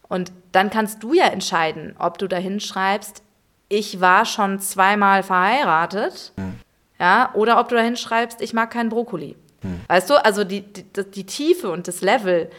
Und 0.08 0.32
dann 0.52 0.70
kannst 0.70 1.02
du 1.02 1.14
ja 1.14 1.26
entscheiden, 1.26 1.94
ob 1.98 2.18
du 2.18 2.28
da 2.28 2.36
hinschreibst, 2.36 3.22
ich 3.68 4.00
war 4.00 4.24
schon 4.24 4.60
zweimal 4.60 5.22
verheiratet, 5.22 6.32
mhm. 6.36 6.60
ja, 7.00 7.30
oder 7.34 7.58
ob 7.58 7.68
du 7.68 7.74
da 7.74 7.80
hinschreibst, 7.80 8.40
ich 8.40 8.52
mag 8.52 8.70
keinen 8.70 8.90
Brokkoli. 8.90 9.36
Hm. 9.66 9.80
Weißt 9.88 10.08
du, 10.10 10.24
also 10.24 10.44
die, 10.44 10.62
die, 10.62 10.84
die, 10.84 11.24
Tiefe 11.24 11.70
und 11.70 11.88
das 11.88 12.00
Level, 12.00 12.50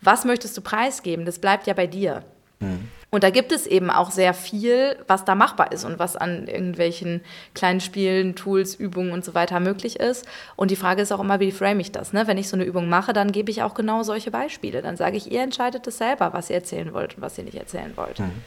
was 0.00 0.24
möchtest 0.24 0.56
du 0.56 0.60
preisgeben, 0.60 1.24
das 1.24 1.38
bleibt 1.38 1.66
ja 1.66 1.74
bei 1.74 1.86
dir. 1.86 2.24
Hm. 2.60 2.88
Und 3.10 3.22
da 3.22 3.30
gibt 3.30 3.52
es 3.52 3.66
eben 3.66 3.88
auch 3.88 4.10
sehr 4.10 4.34
viel, 4.34 4.96
was 5.06 5.24
da 5.24 5.34
machbar 5.34 5.72
ist 5.72 5.84
und 5.84 5.98
was 5.98 6.16
an 6.16 6.48
irgendwelchen 6.48 7.22
kleinen 7.54 7.80
Spielen, 7.80 8.34
Tools, 8.34 8.74
Übungen 8.74 9.12
und 9.12 9.24
so 9.24 9.32
weiter 9.32 9.60
möglich 9.60 10.00
ist. 10.00 10.26
Und 10.56 10.70
die 10.70 10.76
Frage 10.76 11.02
ist 11.02 11.12
auch 11.12 11.20
immer, 11.20 11.38
wie 11.38 11.52
frame 11.52 11.80
ich 11.80 11.92
das? 11.92 12.12
Ne? 12.12 12.26
Wenn 12.26 12.36
ich 12.36 12.48
so 12.48 12.56
eine 12.56 12.64
Übung 12.64 12.88
mache, 12.88 13.12
dann 13.12 13.30
gebe 13.30 13.50
ich 13.50 13.62
auch 13.62 13.74
genau 13.74 14.02
solche 14.02 14.32
Beispiele. 14.32 14.82
Dann 14.82 14.96
sage 14.96 15.16
ich, 15.16 15.30
ihr 15.30 15.42
entscheidet 15.42 15.86
es 15.86 15.98
selber, 15.98 16.32
was 16.32 16.50
ihr 16.50 16.56
erzählen 16.56 16.92
wollt 16.92 17.16
und 17.16 17.22
was 17.22 17.38
ihr 17.38 17.44
nicht 17.44 17.56
erzählen 17.56 17.92
wollt. 17.96 18.18
Mhm. 18.18 18.42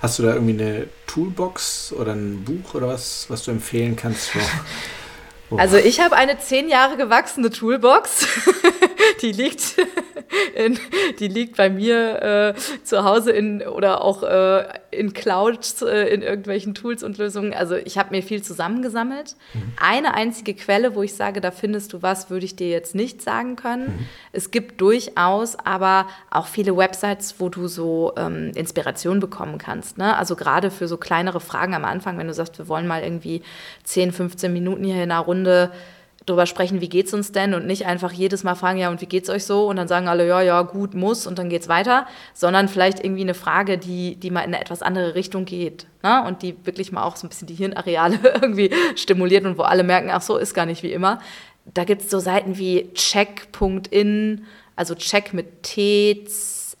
Hast 0.00 0.18
du 0.18 0.22
da 0.22 0.34
irgendwie 0.34 0.60
eine 0.60 0.88
Toolbox 1.06 1.92
oder 1.92 2.12
ein 2.12 2.42
Buch 2.42 2.74
oder 2.74 2.88
was, 2.88 3.26
was 3.28 3.44
du 3.44 3.50
empfehlen 3.50 3.96
kannst? 3.96 4.30
Also 5.58 5.76
ich 5.76 6.00
habe 6.00 6.16
eine 6.16 6.38
zehn 6.38 6.68
Jahre 6.68 6.96
gewachsene 6.96 7.50
Toolbox. 7.50 8.26
die 9.22 9.32
liegt, 9.32 9.76
in, 10.54 10.78
die 11.18 11.28
liegt 11.28 11.56
bei 11.56 11.70
mir 11.70 12.54
äh, 12.56 12.60
zu 12.84 13.04
Hause 13.04 13.32
in 13.32 13.62
oder 13.62 14.02
auch 14.02 14.22
äh, 14.22 14.64
in 14.90 15.12
Clouds, 15.12 15.82
äh, 15.82 16.08
in 16.08 16.22
irgendwelchen 16.22 16.74
Tools 16.74 17.02
und 17.02 17.18
Lösungen. 17.18 17.54
Also 17.54 17.76
ich 17.76 17.98
habe 17.98 18.14
mir 18.14 18.22
viel 18.22 18.42
zusammengesammelt. 18.42 19.36
Mhm. 19.54 19.72
Eine 19.80 20.14
einzige 20.14 20.54
Quelle, 20.54 20.94
wo 20.94 21.02
ich 21.02 21.14
sage, 21.14 21.40
da 21.40 21.50
findest 21.50 21.92
du 21.92 22.02
was, 22.02 22.30
würde 22.30 22.44
ich 22.44 22.56
dir 22.56 22.68
jetzt 22.68 22.94
nicht 22.94 23.22
sagen 23.22 23.56
können. 23.56 23.86
Mhm. 23.86 24.06
Es 24.32 24.50
gibt 24.50 24.80
durchaus 24.80 25.56
aber 25.58 26.06
auch 26.30 26.46
viele 26.46 26.76
Websites, 26.76 27.36
wo 27.38 27.48
du 27.48 27.68
so 27.68 28.12
ähm, 28.16 28.52
Inspiration 28.54 29.20
bekommen 29.20 29.58
kannst. 29.58 29.98
Ne? 29.98 30.16
Also 30.16 30.36
gerade 30.36 30.70
für 30.70 30.88
so 30.88 30.96
kleinere 30.96 31.40
Fragen 31.40 31.74
am 31.74 31.84
Anfang, 31.84 32.18
wenn 32.18 32.26
du 32.26 32.34
sagst, 32.34 32.58
wir 32.58 32.68
wollen 32.68 32.86
mal 32.86 33.02
irgendwie 33.02 33.42
10, 33.84 34.12
15 34.12 34.52
Minuten 34.52 34.84
hier 34.84 34.96
in 34.96 35.10
einer 35.10 35.20
Runde 35.20 35.39
drüber 36.26 36.46
sprechen, 36.46 36.80
wie 36.80 36.88
geht's 36.88 37.14
uns 37.14 37.32
denn 37.32 37.54
und 37.54 37.66
nicht 37.66 37.86
einfach 37.86 38.12
jedes 38.12 38.44
Mal 38.44 38.54
fragen, 38.54 38.78
ja, 38.78 38.90
und 38.90 39.00
wie 39.00 39.06
geht's 39.06 39.30
euch 39.30 39.44
so? 39.44 39.66
Und 39.66 39.76
dann 39.76 39.88
sagen 39.88 40.08
alle, 40.08 40.26
ja, 40.26 40.40
ja, 40.42 40.62
gut, 40.62 40.94
muss 40.94 41.26
und 41.26 41.38
dann 41.38 41.48
geht's 41.48 41.68
weiter, 41.68 42.06
sondern 42.34 42.68
vielleicht 42.68 43.02
irgendwie 43.02 43.22
eine 43.22 43.34
Frage, 43.34 43.78
die, 43.78 44.16
die 44.16 44.30
mal 44.30 44.40
in 44.40 44.54
eine 44.54 44.60
etwas 44.60 44.82
andere 44.82 45.14
Richtung 45.14 45.44
geht 45.44 45.86
ne? 46.02 46.24
und 46.26 46.42
die 46.42 46.56
wirklich 46.64 46.92
mal 46.92 47.04
auch 47.04 47.16
so 47.16 47.26
ein 47.26 47.30
bisschen 47.30 47.48
die 47.48 47.54
Hirnareale 47.54 48.18
irgendwie 48.34 48.70
stimuliert 48.96 49.44
und 49.44 49.58
wo 49.58 49.62
alle 49.62 49.82
merken, 49.82 50.10
ach 50.12 50.22
so, 50.22 50.36
ist 50.36 50.54
gar 50.54 50.66
nicht 50.66 50.82
wie 50.82 50.92
immer. 50.92 51.20
Da 51.64 51.84
gibt's 51.84 52.10
so 52.10 52.18
Seiten 52.18 52.58
wie 52.58 52.92
check.in, 52.94 54.44
also 54.76 54.94
check 54.94 55.32
mit 55.32 55.62
T, 55.62 56.24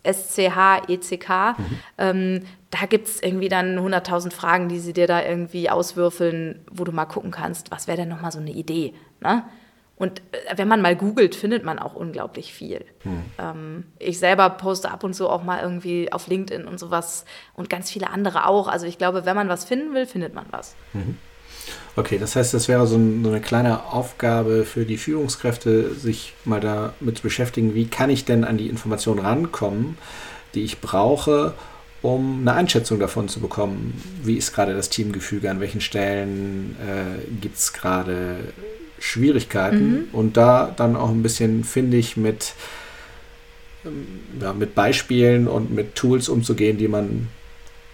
S-C-H-E-C-K. 0.02 1.52
Mhm. 1.52 1.78
Ähm, 1.98 2.42
da 2.70 2.86
gibt 2.86 3.08
es 3.08 3.22
irgendwie 3.22 3.48
dann 3.48 3.78
100.000 3.78 4.32
Fragen, 4.32 4.68
die 4.68 4.78
sie 4.78 4.92
dir 4.92 5.06
da 5.06 5.22
irgendwie 5.22 5.70
auswürfeln, 5.70 6.64
wo 6.70 6.84
du 6.84 6.92
mal 6.92 7.06
gucken 7.06 7.30
kannst, 7.30 7.70
was 7.70 7.86
wäre 7.86 7.98
denn 7.98 8.08
nochmal 8.08 8.32
so 8.32 8.38
eine 8.38 8.52
Idee? 8.52 8.94
Ne? 9.20 9.44
Und 9.96 10.22
äh, 10.32 10.56
wenn 10.56 10.68
man 10.68 10.80
mal 10.80 10.96
googelt, 10.96 11.34
findet 11.34 11.64
man 11.64 11.78
auch 11.78 11.94
unglaublich 11.94 12.54
viel. 12.54 12.84
Hm. 13.02 13.22
Ähm, 13.38 13.84
ich 13.98 14.18
selber 14.18 14.48
poste 14.48 14.90
ab 14.90 15.04
und 15.04 15.14
zu 15.14 15.28
auch 15.28 15.42
mal 15.42 15.60
irgendwie 15.60 16.10
auf 16.12 16.26
LinkedIn 16.26 16.66
und 16.66 16.78
sowas 16.78 17.24
und 17.54 17.68
ganz 17.68 17.90
viele 17.90 18.08
andere 18.08 18.46
auch. 18.46 18.66
Also 18.66 18.86
ich 18.86 18.98
glaube, 18.98 19.26
wenn 19.26 19.36
man 19.36 19.48
was 19.48 19.64
finden 19.64 19.92
will, 19.92 20.06
findet 20.06 20.34
man 20.34 20.46
was. 20.50 20.74
Mhm. 20.94 21.18
Okay, 21.96 22.18
das 22.18 22.36
heißt, 22.36 22.54
das 22.54 22.68
wäre 22.68 22.86
so, 22.86 22.96
ein, 22.96 23.22
so, 23.22 23.30
eine 23.30 23.40
kleine 23.40 23.84
Aufgabe 23.92 24.64
für 24.64 24.86
die 24.86 24.96
Führungskräfte, 24.96 25.94
sich 25.94 26.32
mal 26.44 26.60
damit 26.60 27.18
zu 27.18 27.22
beschäftigen, 27.22 27.74
wie 27.74 27.86
kann 27.86 28.10
ich 28.10 28.24
denn 28.24 28.44
an 28.44 28.56
die 28.56 28.68
Informationen 28.68 29.20
rankommen, 29.20 29.98
die 30.54 30.62
ich 30.62 30.80
brauche, 30.80 31.52
um 32.02 32.40
eine 32.40 32.54
Einschätzung 32.54 32.98
davon 32.98 33.28
zu 33.28 33.40
bekommen, 33.40 34.00
wie 34.22 34.36
ist 34.36 34.54
gerade 34.54 34.74
das 34.74 34.88
Teamgefüge, 34.88 35.50
an 35.50 35.60
welchen 35.60 35.80
Stellen 35.80 36.76
äh, 36.80 37.30
gibt 37.40 37.56
es 37.56 37.72
gerade 37.72 38.38
Schwierigkeiten 38.98 39.92
mhm. 39.92 40.08
und 40.12 40.36
da 40.36 40.72
dann 40.76 40.96
auch 40.96 41.10
ein 41.10 41.22
bisschen, 41.22 41.64
finde 41.64 41.96
ich, 41.96 42.16
mit, 42.16 42.54
ähm, 43.84 44.06
ja, 44.40 44.52
mit 44.52 44.74
Beispielen 44.74 45.48
und 45.48 45.70
mit 45.72 45.94
Tools 45.94 46.28
umzugehen, 46.28 46.78
die 46.78 46.88
man, 46.88 47.28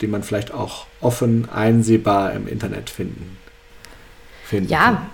die 0.01 0.07
man 0.07 0.23
vielleicht 0.23 0.53
auch 0.53 0.87
offen 1.01 1.49
einsehbar 1.49 2.33
im 2.33 2.47
Internet 2.47 2.91
finden. 2.91 3.39
finden 4.45 4.71
ja, 4.71 4.85
kann. 4.85 5.07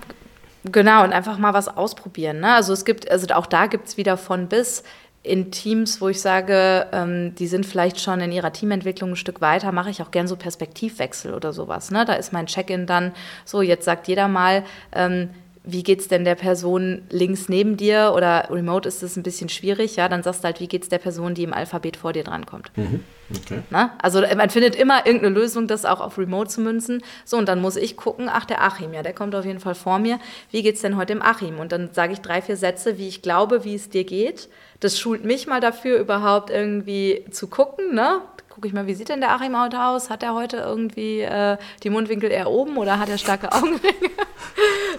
Genau, 0.71 1.03
und 1.03 1.13
einfach 1.13 1.37
mal 1.37 1.53
was 1.53 1.67
ausprobieren. 1.67 2.39
Ne? 2.39 2.53
Also 2.53 2.73
es 2.73 2.85
gibt, 2.85 3.09
also 3.09 3.27
auch 3.33 3.47
da 3.47 3.67
gibt 3.67 3.87
es 3.87 3.97
wieder 3.97 4.17
von 4.17 4.47
bis 4.47 4.83
in 5.23 5.51
Teams, 5.51 6.01
wo 6.01 6.09
ich 6.09 6.21
sage, 6.21 6.87
ähm, 6.91 7.33
die 7.35 7.47
sind 7.47 7.65
vielleicht 7.65 8.01
schon 8.01 8.19
in 8.19 8.31
ihrer 8.31 8.51
Teamentwicklung 8.51 9.11
ein 9.11 9.15
Stück 9.15 9.39
weiter, 9.39 9.71
mache 9.71 9.89
ich 9.89 10.01
auch 10.01 10.11
gern 10.11 10.27
so 10.27 10.35
Perspektivwechsel 10.35 11.33
oder 11.33 11.53
sowas. 11.53 11.91
Ne? 11.91 12.03
Da 12.05 12.13
ist 12.13 12.33
mein 12.33 12.45
Check-in 12.45 12.85
dann 12.85 13.13
so, 13.45 13.61
jetzt 13.61 13.85
sagt 13.85 14.09
jeder 14.09 14.27
mal, 14.27 14.63
ähm, 14.91 15.29
wie 15.65 15.83
geht 15.83 16.01
es 16.01 16.09
denn 16.09 16.25
der 16.25 16.35
Person 16.35 17.03
links 17.09 17.47
neben 17.47 17.77
dir 17.77 18.11
oder 18.15 18.49
remote 18.51 18.87
ist 18.87 19.01
es 19.01 19.15
ein 19.15 19.23
bisschen 19.23 19.47
schwierig, 19.47 19.95
ja, 19.95 20.09
dann 20.09 20.21
sagst 20.21 20.41
du 20.41 20.45
halt, 20.45 20.59
wie 20.59 20.67
geht 20.67 20.83
es 20.83 20.89
der 20.89 20.97
Person, 20.97 21.35
die 21.35 21.43
im 21.43 21.53
Alphabet 21.53 21.95
vor 21.95 22.11
dir 22.11 22.25
drankommt. 22.25 22.69
Mhm. 22.75 23.03
Okay. 23.33 23.59
Na? 23.69 23.95
Also 24.01 24.21
man 24.35 24.49
findet 24.49 24.75
immer 24.75 25.05
irgendeine 25.05 25.33
Lösung, 25.33 25.67
das 25.67 25.85
auch 25.85 26.01
auf 26.01 26.17
remote 26.17 26.49
zu 26.49 26.59
münzen. 26.59 27.01
So, 27.23 27.37
und 27.37 27.47
dann 27.47 27.61
muss 27.61 27.77
ich 27.77 27.95
gucken, 27.95 28.29
ach, 28.29 28.43
der 28.43 28.61
Achim, 28.61 28.93
ja, 28.93 29.01
der 29.03 29.13
kommt 29.13 29.33
auf 29.35 29.45
jeden 29.45 29.61
Fall 29.61 29.75
vor 29.75 29.99
mir. 29.99 30.19
Wie 30.51 30.61
geht 30.61 30.75
es 30.75 30.81
denn 30.81 30.97
heute 30.97 31.13
dem 31.13 31.21
Achim? 31.21 31.59
Und 31.59 31.71
dann 31.71 31.93
sage 31.93 32.11
ich 32.11 32.19
drei, 32.19 32.41
vier 32.41 32.57
Sätze, 32.57 32.97
wie 32.97 33.07
ich 33.07 33.21
glaube, 33.21 33.63
wie 33.63 33.75
es 33.75 33.89
dir 33.89 34.03
geht. 34.03 34.49
Das 34.83 34.99
schult 34.99 35.23
mich 35.23 35.47
mal 35.47 35.61
dafür, 35.61 35.99
überhaupt 35.99 36.49
irgendwie 36.49 37.25
zu 37.31 37.47
gucken, 37.47 37.93
ne? 37.93 38.21
gucke 38.53 38.67
ich 38.67 38.73
mal, 38.73 38.85
wie 38.85 38.93
sieht 38.93 39.09
denn 39.09 39.19
der 39.19 39.31
Achim 39.31 39.59
heute 39.59 39.83
aus? 39.83 40.11
Hat 40.11 40.21
er 40.21 40.35
heute 40.35 40.57
irgendwie 40.57 41.21
äh, 41.21 41.57
die 41.81 41.89
Mundwinkel 41.89 42.29
eher 42.29 42.51
oben 42.51 42.77
oder 42.77 42.99
hat 42.99 43.09
er 43.09 43.17
starke 43.17 43.51
Augenringe? 43.51 44.11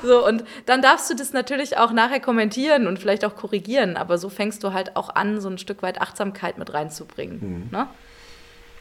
so, 0.03 0.27
und 0.27 0.45
dann 0.67 0.83
darfst 0.83 1.09
du 1.09 1.15
das 1.15 1.33
natürlich 1.33 1.79
auch 1.79 1.93
nachher 1.93 2.19
kommentieren 2.19 2.89
und 2.89 2.99
vielleicht 2.99 3.25
auch 3.25 3.37
korrigieren, 3.37 3.97
aber 3.97 4.19
so 4.19 4.29
fängst 4.29 4.65
du 4.65 4.73
halt 4.73 4.97
auch 4.97 5.15
an, 5.15 5.41
so 5.41 5.49
ein 5.49 5.59
Stück 5.59 5.83
weit 5.83 6.01
Achtsamkeit 6.01 6.59
mit 6.59 6.75
reinzubringen. 6.75 7.39
Mhm. 7.41 7.69
Ne? 7.71 7.87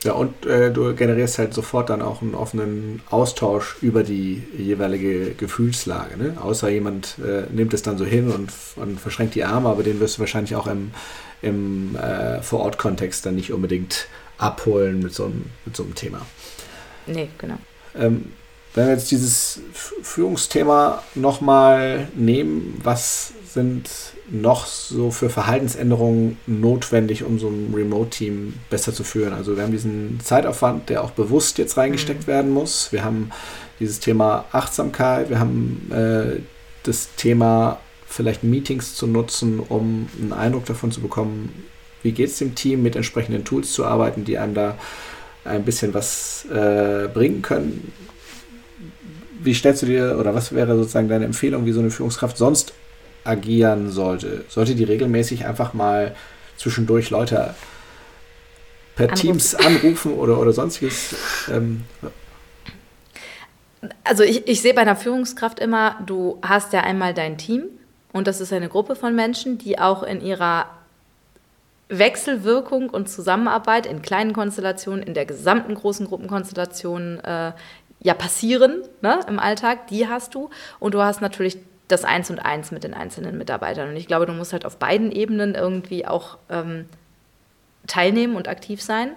Ja, 0.04 0.14
und 0.14 0.46
äh, 0.46 0.72
du 0.72 0.94
generierst 0.96 1.40
halt 1.40 1.54
sofort 1.54 1.90
dann 1.90 2.02
auch 2.02 2.22
einen 2.22 2.36
offenen 2.36 3.02
Austausch 3.10 3.78
über 3.82 4.04
die 4.04 4.44
jeweilige 4.58 5.34
Gefühlslage. 5.34 6.18
Ne? 6.18 6.38
Außer 6.42 6.70
jemand 6.70 7.18
äh, 7.20 7.44
nimmt 7.54 7.74
es 7.74 7.84
dann 7.84 7.98
so 7.98 8.06
hin 8.06 8.30
und, 8.30 8.52
und, 8.76 9.00
verschränkt 9.00 9.36
die 9.36 9.46
Arme, 9.46 9.70
aber 9.70 9.84
den 9.84 10.00
wirst 10.00 10.18
du 10.18 10.20
wahrscheinlich 10.22 10.56
auch 10.56 10.68
im, 10.68 10.92
im 11.42 11.96
äh, 11.96 12.42
Vor-Ort-Kontext 12.42 13.26
dann 13.26 13.36
nicht 13.36 13.54
unbedingt 13.54 14.08
abholen 14.38 15.00
mit 15.00 15.14
so 15.14 15.26
einem, 15.26 15.46
mit 15.66 15.76
so 15.76 15.84
einem 15.84 15.96
Thema. 15.96 16.26
Nee, 17.06 17.30
genau. 17.38 17.58
Ähm, 17.96 18.34
wenn 18.74 18.88
wir 18.88 18.94
jetzt 18.94 19.12
dieses 19.12 19.62
Führungsthema 19.72 21.04
nochmal 21.16 22.08
nehmen, 22.16 22.80
was 22.84 23.34
sind 23.54 23.90
noch 24.30 24.66
so 24.66 25.12
für 25.12 25.30
Verhaltensänderungen 25.30 26.38
notwendig, 26.48 27.24
um 27.24 27.40
so 27.40 27.48
ein 27.48 27.74
Remote-Team 27.74 28.54
besser 28.70 28.94
zu 28.94 29.04
führen? 29.04 29.34
Also 29.34 29.56
wir 29.56 29.64
haben 29.64 29.72
diesen 29.72 30.20
Zeitaufwand, 30.22 30.90
der 30.90 31.04
auch 31.04 31.12
bewusst 31.12 31.58
jetzt 31.58 31.78
reingesteckt 31.78 32.24
mhm. 32.24 32.32
werden 32.32 32.52
muss. 32.52 32.92
Wir 32.92 33.04
haben 33.04 33.30
dieses 33.80 34.00
Thema 34.00 34.46
Achtsamkeit, 34.52 35.30
wir 35.30 35.40
haben 35.40 35.92
äh, 35.92 36.42
das 36.84 37.10
Thema 37.16 37.80
vielleicht 38.08 38.44
Meetings 38.44 38.96
zu 38.96 39.08
nutzen, 39.08 39.60
um 39.60 40.08
einen 40.22 40.34
Eindruck 40.34 40.66
davon 40.66 40.92
zu 40.92 41.02
bekommen, 41.02 41.66
wie 42.04 42.12
geht 42.12 42.30
es 42.30 42.38
dem 42.38 42.54
Team, 42.54 42.84
mit 42.84 42.96
entsprechenden 42.96 43.46
Tools 43.46 43.72
zu 43.72 43.86
arbeiten, 43.86 44.26
die 44.26 44.38
einem 44.38 44.54
da 44.54 44.78
ein 45.46 45.64
bisschen 45.64 45.94
was 45.94 46.46
äh, 46.52 47.08
bringen 47.08 47.42
können. 47.42 47.92
Wie 49.42 49.54
stellst 49.54 49.82
du 49.82 49.88
dir 49.88 50.18
oder 50.20 50.36
was 50.36 50.54
wäre 50.54 50.76
sozusagen 50.78 51.10
deine 51.10 51.26
Empfehlung, 51.26 51.66
wie 51.66 51.72
so 51.72 51.80
eine 51.80 51.92
Führungskraft 51.92 52.38
sonst 52.38 52.74
agieren 53.24 53.92
sollte? 53.92 54.46
Sollte 54.50 54.76
die 54.76 54.84
regelmäßig 54.84 55.46
einfach 55.46 55.74
mal 55.74 56.16
zwischendurch 56.58 57.10
Leute 57.10 57.56
per 58.96 59.10
anrufen. 59.10 59.22
Teams 59.22 59.56
anrufen 59.56 60.14
oder, 60.14 60.40
oder 60.40 60.54
sonstiges? 60.54 61.16
Ähm, 61.50 61.86
also 64.04 64.24
ich, 64.24 64.48
ich 64.48 64.62
sehe 64.62 64.74
bei 64.74 64.82
einer 64.82 64.96
Führungskraft 64.96 65.60
immer, 65.60 65.98
du 66.06 66.40
hast 66.42 66.74
ja 66.74 66.82
einmal 66.82 67.14
dein 67.14 67.38
Team 67.38 67.64
und 68.12 68.28
das 68.28 68.42
ist 68.42 68.54
eine 68.54 68.70
Gruppe 68.70 68.96
von 68.96 69.16
Menschen, 69.16 69.58
die 69.58 69.80
auch 69.80 70.04
in 70.04 70.22
ihrer 70.22 70.68
Wechselwirkung 71.90 72.90
und 72.90 73.10
Zusammenarbeit 73.10 73.86
in 73.86 74.02
kleinen 74.02 74.34
Konstellationen, 74.34 75.04
in 75.04 75.14
der 75.14 75.26
gesamten 75.26 75.76
großen 75.76 76.08
Gruppenkonstellation 76.08 77.20
äh, 77.20 77.52
ja 78.00 78.14
passieren 78.14 78.84
ne, 79.02 79.20
im 79.28 79.40
Alltag, 79.40 79.88
die 79.88 80.08
hast 80.08 80.36
du. 80.36 80.50
Und 80.80 80.94
du 80.94 81.02
hast 81.02 81.22
natürlich 81.22 81.58
das 81.94 82.04
Eins 82.04 82.30
und 82.30 82.40
Eins 82.40 82.72
mit 82.72 82.84
den 82.84 82.94
einzelnen 82.94 83.38
Mitarbeitern. 83.38 83.90
Und 83.90 83.96
ich 83.96 84.08
glaube, 84.08 84.26
du 84.26 84.34
musst 84.34 84.52
halt 84.52 84.66
auf 84.66 84.78
beiden 84.78 85.12
Ebenen 85.12 85.56
irgendwie 85.56 86.06
auch 86.06 86.38
ähm, 86.50 86.90
teilnehmen 87.88 88.36
und 88.36 88.48
aktiv 88.48 88.82
sein. 88.82 89.12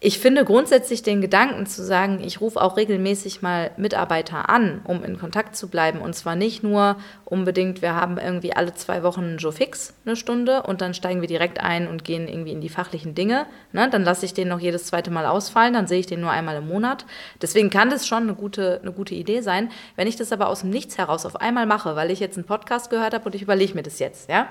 Ich 0.00 0.18
finde 0.18 0.44
grundsätzlich 0.44 1.02
den 1.02 1.22
Gedanken 1.22 1.64
zu 1.64 1.82
sagen, 1.82 2.20
ich 2.22 2.42
rufe 2.42 2.60
auch 2.60 2.76
regelmäßig 2.76 3.40
mal 3.40 3.70
Mitarbeiter 3.78 4.50
an, 4.50 4.82
um 4.84 5.02
in 5.02 5.18
Kontakt 5.18 5.56
zu 5.56 5.68
bleiben. 5.68 6.00
Und 6.00 6.14
zwar 6.14 6.36
nicht 6.36 6.62
nur 6.62 6.96
unbedingt, 7.24 7.80
wir 7.80 7.94
haben 7.94 8.18
irgendwie 8.18 8.54
alle 8.54 8.74
zwei 8.74 9.02
Wochen 9.02 9.38
Joe 9.38 9.52
Fix, 9.52 9.94
eine 10.04 10.14
Stunde, 10.14 10.64
und 10.64 10.82
dann 10.82 10.92
steigen 10.92 11.22
wir 11.22 11.28
direkt 11.28 11.58
ein 11.58 11.88
und 11.88 12.04
gehen 12.04 12.28
irgendwie 12.28 12.52
in 12.52 12.60
die 12.60 12.68
fachlichen 12.68 13.14
Dinge. 13.14 13.46
Ne? 13.72 13.88
Dann 13.88 14.04
lasse 14.04 14.26
ich 14.26 14.34
den 14.34 14.48
noch 14.48 14.60
jedes 14.60 14.84
zweite 14.84 15.10
Mal 15.10 15.24
ausfallen, 15.24 15.72
dann 15.72 15.86
sehe 15.86 16.00
ich 16.00 16.06
den 16.06 16.20
nur 16.20 16.30
einmal 16.30 16.56
im 16.56 16.68
Monat. 16.68 17.06
Deswegen 17.40 17.70
kann 17.70 17.88
das 17.88 18.06
schon 18.06 18.24
eine 18.24 18.34
gute, 18.34 18.80
eine 18.82 18.92
gute 18.92 19.14
Idee 19.14 19.40
sein. 19.40 19.70
Wenn 19.96 20.06
ich 20.06 20.16
das 20.16 20.32
aber 20.32 20.48
aus 20.48 20.60
dem 20.60 20.70
Nichts 20.70 20.98
heraus 20.98 21.24
auf 21.24 21.40
einmal 21.40 21.64
mache, 21.64 21.96
weil 21.96 22.10
ich 22.10 22.20
jetzt 22.20 22.36
einen 22.36 22.46
Podcast 22.46 22.90
gehört 22.90 23.14
habe 23.14 23.24
und 23.24 23.34
ich 23.34 23.40
überlege 23.40 23.74
mir 23.74 23.82
das 23.82 23.98
jetzt, 24.00 24.28
ja. 24.28 24.48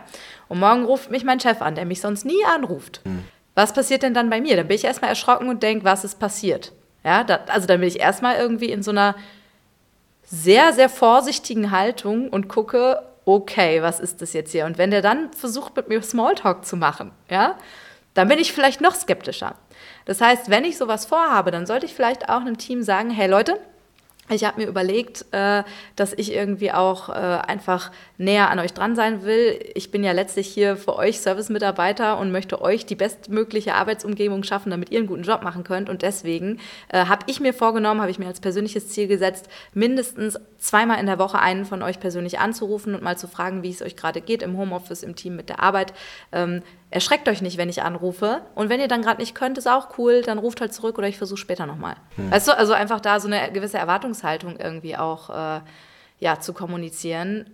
Und 0.48 0.60
morgen 0.60 0.86
ruft 0.86 1.12
mich 1.12 1.24
mein 1.24 1.40
Chef 1.40 1.62
an, 1.62 1.76
der 1.76 1.86
mich 1.86 2.02
sonst 2.02 2.26
nie 2.26 2.44
anruft. 2.56 3.02
Mhm 3.06 3.24
was 3.56 3.74
passiert 3.74 4.04
denn 4.04 4.14
dann 4.14 4.30
bei 4.30 4.42
mir? 4.42 4.56
Dann 4.56 4.68
bin 4.68 4.76
ich 4.76 4.86
erstmal 4.86 5.10
erschrocken 5.10 5.50
und 5.50 5.64
denke, 5.64 5.86
was 5.86 6.04
ist 6.04 6.20
passiert? 6.20 6.72
Ja, 7.04 7.24
da, 7.24 7.40
also 7.48 7.68
dann 7.68 7.80
bin 7.80 7.90
ich 7.90 8.00
erstmal 8.00 8.38
irgendwie 8.38 8.72
in 8.72 8.82
so 8.82 8.92
einer 8.92 9.16
sehr, 10.24 10.74
sehr 10.74 10.90
vorsichtigen 10.90 11.72
Haltung 11.72 12.30
und 12.30 12.48
gucke, 12.48 13.04
okay, 13.26 13.82
was 13.82 14.00
ist 14.00 14.22
das 14.22 14.34
jetzt 14.34 14.52
hier? 14.52 14.66
Und 14.66 14.78
wenn 14.78 14.92
der 14.92 15.02
dann 15.02 15.32
versucht, 15.34 15.76
mit 15.76 15.90
mir 15.90 16.02
Smalltalk 16.02 16.66
zu 16.66 16.76
machen, 16.76 17.12
ja, 17.30 17.58
dann 18.14 18.28
bin 18.28 18.40
ich 18.40 18.54
vielleicht 18.54 18.82
noch 18.82 18.96
skeptischer. 18.96 19.56
Das 20.06 20.22
heißt, 20.22 20.50
wenn 20.50 20.66
ich 20.66 20.78
sowas 20.78 21.06
vorhabe, 21.06 21.52
dann 21.52 21.66
sollte 21.66 21.86
ich 21.86 21.94
vielleicht 21.94 22.30
auch 22.30 22.42
einem 22.42 22.58
Team 22.58 22.84
sagen, 22.84 23.10
hey 23.10 23.28
Leute, 23.28 23.60
ich 24.30 24.46
habe 24.46 24.62
mir 24.62 24.68
überlegt, 24.68 25.26
äh, 25.32 25.64
dass 25.96 26.14
ich 26.14 26.34
irgendwie 26.34 26.72
auch 26.72 27.10
äh, 27.10 27.14
einfach 27.14 27.92
näher 28.24 28.50
an 28.50 28.60
euch 28.60 28.74
dran 28.74 28.96
sein 28.96 29.24
will. 29.24 29.60
Ich 29.76 29.92
bin 29.92 30.04
ja 30.04 30.12
letztlich 30.12 30.48
hier 30.48 30.78
für 30.78 30.96
euch 30.96 31.20
Service-Mitarbeiter 31.20 32.18
und 32.18 32.32
möchte 32.32 32.62
euch 32.62 32.86
die 32.86 32.96
bestmögliche 32.96 33.76
Arbeitsumgebung 33.76 34.44
schaffen, 34.44 34.72
damit 34.72 34.92
ihr 34.92 35.00
einen 35.00 35.08
guten 35.08 35.24
Job 35.24 35.44
machen 35.44 35.64
könnt. 35.64 35.90
Und 35.90 36.02
deswegen 36.02 36.60
äh, 36.90 37.06
habe 37.06 37.26
ich 37.28 37.40
mir 37.40 37.54
vorgenommen, 37.54 38.02
habe 38.02 38.12
ich 38.12 38.20
mir 38.20 38.28
als 38.28 38.40
persönliches 38.40 38.90
Ziel 38.90 39.08
gesetzt, 39.08 39.48
mindestens 39.74 40.40
zweimal 40.58 41.00
in 41.00 41.06
der 41.06 41.20
Woche 41.20 41.40
einen 41.40 41.66
von 41.66 41.84
euch 41.84 42.00
persönlich 42.00 42.40
anzurufen 42.40 42.96
und 42.96 43.04
mal 43.04 43.18
zu 43.18 43.28
fragen, 43.28 43.64
wie 43.64 43.70
es 43.70 43.82
euch 43.82 43.96
gerade 43.96 44.22
geht 44.22 44.42
im 44.42 44.58
Homeoffice, 44.58 45.04
im 45.04 45.16
Team 45.16 45.36
mit 45.36 45.50
der 45.50 45.62
Arbeit. 45.62 45.94
Ähm, 46.32 46.62
erschreckt 46.90 47.28
euch 47.28 47.42
nicht, 47.42 47.58
wenn 47.58 47.70
ich 47.70 47.82
anrufe. 47.82 48.42
Und 48.56 48.70
wenn 48.70 48.80
ihr 48.80 48.88
dann 48.88 49.02
gerade 49.02 49.20
nicht 49.20 49.36
könnt, 49.36 49.58
ist 49.58 49.68
auch 49.68 49.98
cool, 49.98 50.22
dann 50.22 50.38
ruft 50.38 50.62
halt 50.62 50.74
zurück 50.74 50.98
oder 50.98 51.08
ich 51.08 51.18
versuche 51.18 51.40
später 51.40 51.66
nochmal. 51.66 51.96
Hm. 52.16 52.32
Weißt 52.32 52.48
du, 52.48 52.58
also 52.58 52.74
einfach 52.74 53.02
da 53.02 53.20
so 53.20 53.28
eine 53.28 53.52
gewisse 53.52 53.78
Erwartungshaltung 53.78 54.58
irgendwie 54.58 54.96
auch 54.96 55.30
äh, 55.30 55.62
ja, 56.20 56.40
zu 56.40 56.54
kommunizieren, 56.54 57.46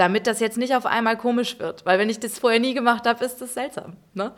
damit 0.00 0.26
das 0.26 0.40
jetzt 0.40 0.56
nicht 0.56 0.74
auf 0.74 0.86
einmal 0.86 1.16
komisch 1.16 1.58
wird. 1.58 1.84
Weil 1.84 1.98
wenn 1.98 2.08
ich 2.08 2.18
das 2.18 2.38
vorher 2.38 2.58
nie 2.58 2.74
gemacht 2.74 3.06
habe, 3.06 3.24
ist 3.24 3.40
das 3.40 3.54
seltsam. 3.54 3.98
Ne? 4.14 4.32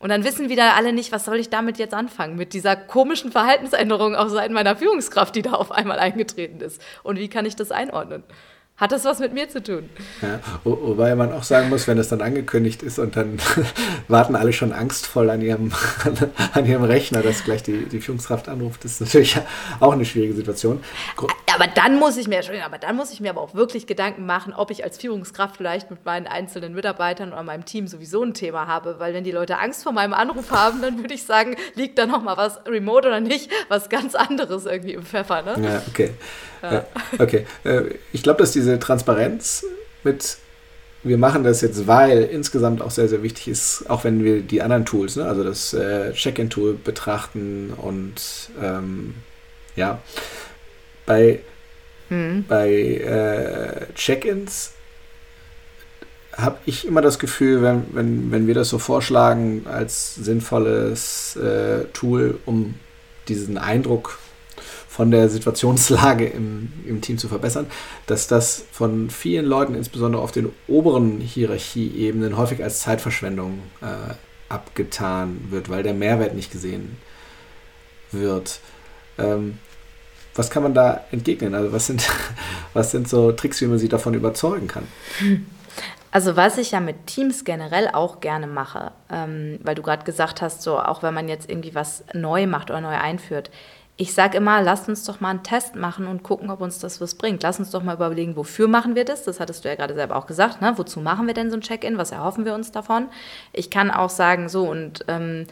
Und 0.00 0.08
dann 0.08 0.24
wissen 0.24 0.48
wieder 0.48 0.74
alle 0.74 0.94
nicht, 0.94 1.12
was 1.12 1.26
soll 1.26 1.36
ich 1.36 1.50
damit 1.50 1.78
jetzt 1.78 1.92
anfangen, 1.92 2.36
mit 2.36 2.54
dieser 2.54 2.74
komischen 2.74 3.30
Verhaltensänderung 3.30 4.16
auch 4.16 4.28
seitens 4.28 4.54
meiner 4.54 4.76
Führungskraft, 4.76 5.36
die 5.36 5.42
da 5.42 5.52
auf 5.52 5.70
einmal 5.70 5.98
eingetreten 5.98 6.60
ist. 6.60 6.80
Und 7.02 7.18
wie 7.18 7.28
kann 7.28 7.44
ich 7.44 7.54
das 7.54 7.70
einordnen? 7.70 8.24
Hat 8.80 8.92
das 8.92 9.04
was 9.04 9.18
mit 9.18 9.34
mir 9.34 9.48
zu 9.48 9.62
tun. 9.62 9.90
Ja, 10.22 10.40
wobei 10.64 11.14
man 11.14 11.32
auch 11.32 11.42
sagen 11.42 11.68
muss, 11.68 11.86
wenn 11.86 11.98
das 11.98 12.08
dann 12.08 12.22
angekündigt 12.22 12.82
ist 12.82 12.98
und 12.98 13.14
dann 13.14 13.38
warten 14.08 14.34
alle 14.34 14.54
schon 14.54 14.72
angstvoll 14.72 15.28
an 15.28 15.42
ihrem, 15.42 15.72
an 16.54 16.64
ihrem 16.64 16.84
Rechner, 16.84 17.20
dass 17.20 17.44
gleich 17.44 17.62
die, 17.62 17.84
die 17.84 18.00
Führungskraft 18.00 18.48
anruft, 18.48 18.84
ist 18.86 19.00
natürlich 19.02 19.38
auch 19.80 19.92
eine 19.92 20.06
schwierige 20.06 20.34
Situation. 20.34 20.82
Aber 21.54 21.66
dann 21.66 21.98
muss 21.98 22.16
ich 22.16 22.26
mir, 22.26 22.40
aber 22.64 22.78
dann 22.78 22.96
muss 22.96 23.12
ich 23.12 23.20
mir 23.20 23.30
aber 23.30 23.42
auch 23.42 23.54
wirklich 23.54 23.86
Gedanken 23.86 24.24
machen, 24.24 24.54
ob 24.54 24.70
ich 24.70 24.82
als 24.82 24.96
Führungskraft 24.96 25.58
vielleicht 25.58 25.90
mit 25.90 26.06
meinen 26.06 26.26
einzelnen 26.26 26.72
Mitarbeitern 26.74 27.32
oder 27.32 27.42
meinem 27.42 27.66
Team 27.66 27.86
sowieso 27.86 28.22
ein 28.22 28.32
Thema 28.32 28.66
habe, 28.66 28.96
weil 28.98 29.12
wenn 29.12 29.24
die 29.24 29.30
Leute 29.30 29.58
Angst 29.58 29.82
vor 29.82 29.92
meinem 29.92 30.14
Anruf 30.14 30.50
haben, 30.50 30.80
dann 30.80 30.98
würde 30.98 31.12
ich 31.12 31.24
sagen, 31.24 31.56
liegt 31.74 31.98
da 31.98 32.06
noch 32.06 32.22
mal 32.22 32.38
was 32.38 32.64
remote 32.66 33.08
oder 33.08 33.20
nicht, 33.20 33.50
was 33.68 33.90
ganz 33.90 34.14
anderes 34.14 34.64
irgendwie 34.64 34.94
im 34.94 35.02
Pfeffer, 35.02 35.42
ne? 35.42 35.56
Ja, 35.62 35.82
okay. 35.86 36.12
Ja. 36.62 36.86
Okay. 37.18 37.46
Äh, 37.64 37.82
ich 38.12 38.22
glaube, 38.22 38.38
dass 38.40 38.52
diese 38.52 38.78
Transparenz 38.78 39.64
mit 40.04 40.38
wir 41.02 41.16
machen 41.16 41.44
das 41.44 41.62
jetzt, 41.62 41.86
weil 41.86 42.24
insgesamt 42.24 42.82
auch 42.82 42.90
sehr, 42.90 43.08
sehr 43.08 43.22
wichtig 43.22 43.48
ist, 43.48 43.88
auch 43.88 44.04
wenn 44.04 44.22
wir 44.22 44.42
die 44.42 44.60
anderen 44.60 44.84
Tools, 44.84 45.16
ne, 45.16 45.24
also 45.24 45.42
das 45.42 45.72
äh, 45.72 46.12
Check-in-Tool 46.12 46.74
betrachten 46.74 47.72
und 47.74 48.14
ähm, 48.62 49.14
ja, 49.76 50.00
bei, 51.06 51.40
mhm. 52.10 52.44
bei 52.46 52.70
äh, 52.70 53.94
Check-ins 53.94 54.72
habe 56.36 56.58
ich 56.66 56.86
immer 56.86 57.00
das 57.00 57.18
Gefühl, 57.18 57.62
wenn, 57.62 57.84
wenn, 57.92 58.30
wenn 58.30 58.46
wir 58.46 58.54
das 58.54 58.68
so 58.68 58.78
vorschlagen 58.78 59.66
als 59.66 60.14
sinnvolles 60.16 61.36
äh, 61.36 61.84
Tool, 61.92 62.38
um 62.44 62.74
diesen 63.28 63.58
Eindruck 63.58 64.18
von 65.00 65.10
der 65.10 65.30
Situationslage 65.30 66.26
im, 66.26 66.70
im 66.84 67.00
Team 67.00 67.16
zu 67.16 67.26
verbessern, 67.26 67.68
dass 68.06 68.28
das 68.28 68.66
von 68.70 69.08
vielen 69.08 69.46
Leuten, 69.46 69.74
insbesondere 69.74 70.20
auf 70.20 70.30
den 70.30 70.52
oberen 70.68 71.22
Hierarchieebenen, 71.22 72.36
häufig 72.36 72.62
als 72.62 72.80
Zeitverschwendung 72.80 73.60
äh, 73.80 74.12
abgetan 74.50 75.46
wird, 75.48 75.70
weil 75.70 75.82
der 75.82 75.94
Mehrwert 75.94 76.34
nicht 76.34 76.52
gesehen 76.52 76.98
wird. 78.12 78.60
Ähm, 79.16 79.56
was 80.34 80.50
kann 80.50 80.64
man 80.64 80.74
da 80.74 81.02
entgegnen? 81.12 81.54
Also 81.54 81.72
was 81.72 81.86
sind, 81.86 82.06
was 82.74 82.90
sind 82.90 83.08
so 83.08 83.32
Tricks, 83.32 83.62
wie 83.62 83.68
man 83.68 83.78
sie 83.78 83.88
davon 83.88 84.12
überzeugen 84.12 84.68
kann? 84.68 84.86
Also 86.10 86.36
was 86.36 86.58
ich 86.58 86.72
ja 86.72 86.80
mit 86.80 87.06
Teams 87.06 87.44
generell 87.44 87.88
auch 87.88 88.20
gerne 88.20 88.46
mache, 88.46 88.92
ähm, 89.10 89.60
weil 89.62 89.76
du 89.76 89.82
gerade 89.82 90.04
gesagt 90.04 90.42
hast, 90.42 90.60
so 90.60 90.78
auch 90.78 91.02
wenn 91.02 91.14
man 91.14 91.26
jetzt 91.26 91.48
irgendwie 91.48 91.74
was 91.74 92.04
neu 92.12 92.46
macht 92.46 92.68
oder 92.68 92.82
neu 92.82 92.98
einführt, 92.98 93.50
ich 94.00 94.14
sage 94.14 94.38
immer, 94.38 94.62
lasst 94.62 94.88
uns 94.88 95.04
doch 95.04 95.20
mal 95.20 95.28
einen 95.28 95.42
Test 95.42 95.76
machen 95.76 96.06
und 96.06 96.22
gucken, 96.22 96.50
ob 96.50 96.62
uns 96.62 96.78
das 96.78 97.02
was 97.02 97.14
bringt. 97.16 97.42
Lass 97.42 97.58
uns 97.58 97.70
doch 97.70 97.82
mal 97.82 97.96
überlegen, 97.96 98.34
wofür 98.34 98.66
machen 98.66 98.94
wir 98.94 99.04
das? 99.04 99.24
Das 99.24 99.40
hattest 99.40 99.62
du 99.62 99.68
ja 99.68 99.74
gerade 99.74 99.94
selber 99.94 100.16
auch 100.16 100.26
gesagt. 100.26 100.62
Ne? 100.62 100.72
Wozu 100.76 101.00
machen 101.00 101.26
wir 101.26 101.34
denn 101.34 101.50
so 101.50 101.58
ein 101.58 101.60
Check-in? 101.60 101.98
Was 101.98 102.10
erhoffen 102.10 102.46
wir 102.46 102.54
uns 102.54 102.72
davon? 102.72 103.08
Ich 103.52 103.68
kann 103.68 103.90
auch 103.90 104.08
sagen, 104.08 104.48
so 104.48 104.70
und 104.70 105.04
ähm, 105.08 105.46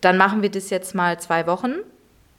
dann 0.00 0.16
machen 0.16 0.42
wir 0.42 0.50
das 0.50 0.70
jetzt 0.70 0.96
mal 0.96 1.20
zwei 1.20 1.46
Wochen 1.46 1.76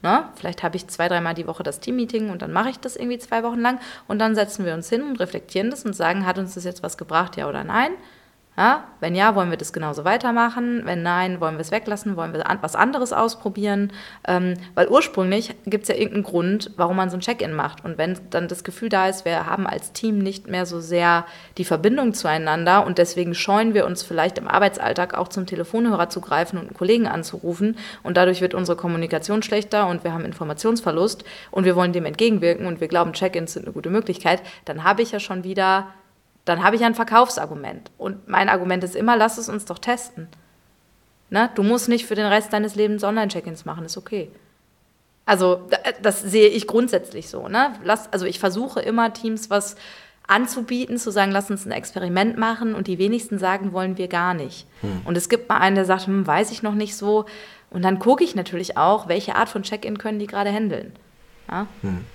Ne? 0.01 0.23
Vielleicht 0.35 0.63
habe 0.63 0.77
ich 0.77 0.87
zwei, 0.87 1.09
dreimal 1.09 1.33
die 1.33 1.45
Woche 1.45 1.61
das 1.61 1.81
Teammeeting 1.81 2.29
und 2.29 2.41
dann 2.41 2.53
mache 2.53 2.69
ich 2.69 2.79
das 2.79 2.95
irgendwie 2.95 3.19
zwei 3.19 3.43
Wochen 3.43 3.59
lang 3.59 3.79
und 4.07 4.19
dann 4.19 4.33
setzen 4.33 4.65
wir 4.65 4.73
uns 4.73 4.87
hin 4.87 5.03
und 5.03 5.19
reflektieren 5.19 5.71
das 5.71 5.83
und 5.83 5.93
sagen, 5.93 6.25
hat 6.25 6.37
uns 6.37 6.55
das 6.55 6.63
jetzt 6.63 6.83
was 6.83 6.97
gebracht, 6.97 7.35
ja 7.35 7.49
oder 7.49 7.65
nein? 7.65 7.91
Ja, 8.59 8.83
wenn 8.99 9.15
ja, 9.15 9.35
wollen 9.35 9.51
wir 9.51 9.57
das 9.57 9.71
genauso 9.71 10.03
weitermachen. 10.03 10.81
Wenn 10.83 11.01
nein, 11.01 11.39
wollen 11.39 11.55
wir 11.55 11.61
es 11.61 11.71
weglassen, 11.71 12.17
wollen 12.17 12.33
wir 12.33 12.43
was 12.59 12.75
anderes 12.75 13.13
ausprobieren. 13.13 13.93
Ähm, 14.27 14.55
weil 14.75 14.89
ursprünglich 14.89 15.55
gibt 15.65 15.83
es 15.83 15.87
ja 15.87 15.95
irgendeinen 15.95 16.23
Grund, 16.23 16.71
warum 16.75 16.97
man 16.97 17.09
so 17.09 17.15
ein 17.15 17.21
Check-in 17.21 17.53
macht. 17.53 17.85
Und 17.85 17.97
wenn 17.97 18.19
dann 18.31 18.49
das 18.49 18.65
Gefühl 18.65 18.89
da 18.89 19.07
ist, 19.07 19.23
wir 19.23 19.45
haben 19.45 19.65
als 19.65 19.93
Team 19.93 20.17
nicht 20.17 20.49
mehr 20.49 20.65
so 20.65 20.81
sehr 20.81 21.25
die 21.57 21.63
Verbindung 21.63 22.13
zueinander 22.13 22.85
und 22.85 22.97
deswegen 22.97 23.33
scheuen 23.33 23.73
wir 23.73 23.85
uns 23.85 24.03
vielleicht 24.03 24.37
im 24.37 24.49
Arbeitsalltag 24.49 25.13
auch 25.13 25.29
zum 25.29 25.45
Telefonhörer 25.45 26.09
zu 26.09 26.19
greifen 26.19 26.57
und 26.57 26.67
einen 26.67 26.73
Kollegen 26.73 27.07
anzurufen 27.07 27.77
und 28.03 28.17
dadurch 28.17 28.41
wird 28.41 28.55
unsere 28.55 28.77
Kommunikation 28.77 29.41
schlechter 29.41 29.87
und 29.87 30.03
wir 30.03 30.11
haben 30.11 30.25
Informationsverlust 30.25 31.23
und 31.51 31.63
wir 31.63 31.77
wollen 31.77 31.93
dem 31.93 32.05
entgegenwirken 32.05 32.65
und 32.65 32.81
wir 32.81 32.89
glauben, 32.89 33.13
Check-ins 33.13 33.53
sind 33.53 33.67
eine 33.67 33.73
gute 33.73 33.89
Möglichkeit, 33.89 34.41
dann 34.65 34.83
habe 34.83 35.01
ich 35.01 35.13
ja 35.13 35.21
schon 35.21 35.45
wieder 35.45 35.87
dann 36.45 36.63
habe 36.63 36.75
ich 36.75 36.83
ein 36.83 36.95
Verkaufsargument. 36.95 37.91
Und 37.97 38.27
mein 38.27 38.49
Argument 38.49 38.83
ist 38.83 38.95
immer, 38.95 39.15
lass 39.15 39.37
es 39.37 39.49
uns 39.49 39.65
doch 39.65 39.79
testen. 39.79 40.27
Ne? 41.29 41.49
Du 41.55 41.63
musst 41.63 41.89
nicht 41.89 42.05
für 42.05 42.15
den 42.15 42.25
Rest 42.25 42.53
deines 42.53 42.75
Lebens 42.75 43.03
Online-Check-ins 43.03 43.65
machen, 43.65 43.85
ist 43.85 43.97
okay. 43.97 44.31
Also 45.25 45.67
das 46.01 46.21
sehe 46.21 46.47
ich 46.47 46.65
grundsätzlich 46.65 47.29
so. 47.29 47.47
Ne? 47.47 47.73
Lass, 47.83 48.11
also 48.11 48.25
ich 48.25 48.39
versuche 48.39 48.79
immer 48.79 49.13
Teams 49.13 49.49
was 49.51 49.75
anzubieten, 50.25 50.97
zu 50.97 51.11
sagen, 51.11 51.31
lass 51.31 51.49
uns 51.49 51.65
ein 51.65 51.71
Experiment 51.71 52.37
machen 52.37 52.75
und 52.75 52.87
die 52.87 52.99
wenigsten 52.99 53.39
sagen, 53.39 53.73
wollen 53.73 53.97
wir 53.97 54.07
gar 54.07 54.33
nicht. 54.33 54.67
Hm. 54.81 55.01
Und 55.05 55.17
es 55.17 55.27
gibt 55.27 55.49
mal 55.49 55.57
einen, 55.57 55.75
der 55.75 55.85
sagt, 55.85 56.07
hm, 56.07 56.25
weiß 56.25 56.51
ich 56.51 56.61
noch 56.61 56.75
nicht 56.75 56.95
so. 56.95 57.25
Und 57.71 57.83
dann 57.83 57.99
gucke 57.99 58.23
ich 58.23 58.35
natürlich 58.35 58.77
auch, 58.77 59.07
welche 59.07 59.35
Art 59.35 59.49
von 59.49 59.63
Check-in 59.63 59.97
können 59.97 60.19
die 60.19 60.27
gerade 60.27 60.51
handeln. 60.51 60.93
Ja? 61.49 61.67
Hm. 61.81 62.05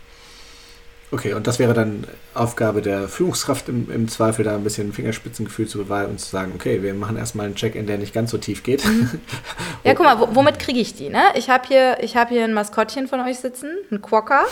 Okay, 1.14 1.32
und 1.32 1.46
das 1.46 1.60
wäre 1.60 1.74
dann 1.74 2.08
Aufgabe 2.34 2.82
der 2.82 3.06
Führungskraft 3.06 3.68
im, 3.68 3.88
im 3.88 4.08
Zweifel, 4.08 4.44
da 4.44 4.56
ein 4.56 4.64
bisschen 4.64 4.92
Fingerspitzengefühl 4.92 5.68
zu 5.68 5.78
bewahren 5.78 6.06
und 6.10 6.18
zu 6.18 6.28
sagen, 6.28 6.50
okay, 6.56 6.82
wir 6.82 6.92
machen 6.92 7.16
erstmal 7.16 7.46
einen 7.46 7.54
Check-in, 7.54 7.86
der 7.86 7.98
nicht 7.98 8.12
ganz 8.12 8.32
so 8.32 8.38
tief 8.38 8.64
geht. 8.64 8.84
Mhm. 8.84 9.20
ja, 9.84 9.94
guck 9.94 10.06
mal, 10.06 10.28
womit 10.34 10.58
kriege 10.58 10.80
ich 10.80 10.94
die? 10.94 11.10
Ne? 11.10 11.22
Ich 11.36 11.48
habe 11.50 11.68
hier, 11.68 11.98
hab 12.16 12.30
hier 12.30 12.42
ein 12.42 12.52
Maskottchen 12.52 13.06
von 13.06 13.20
euch 13.20 13.38
sitzen, 13.38 13.70
ein 13.92 14.02
Quokka, 14.02 14.42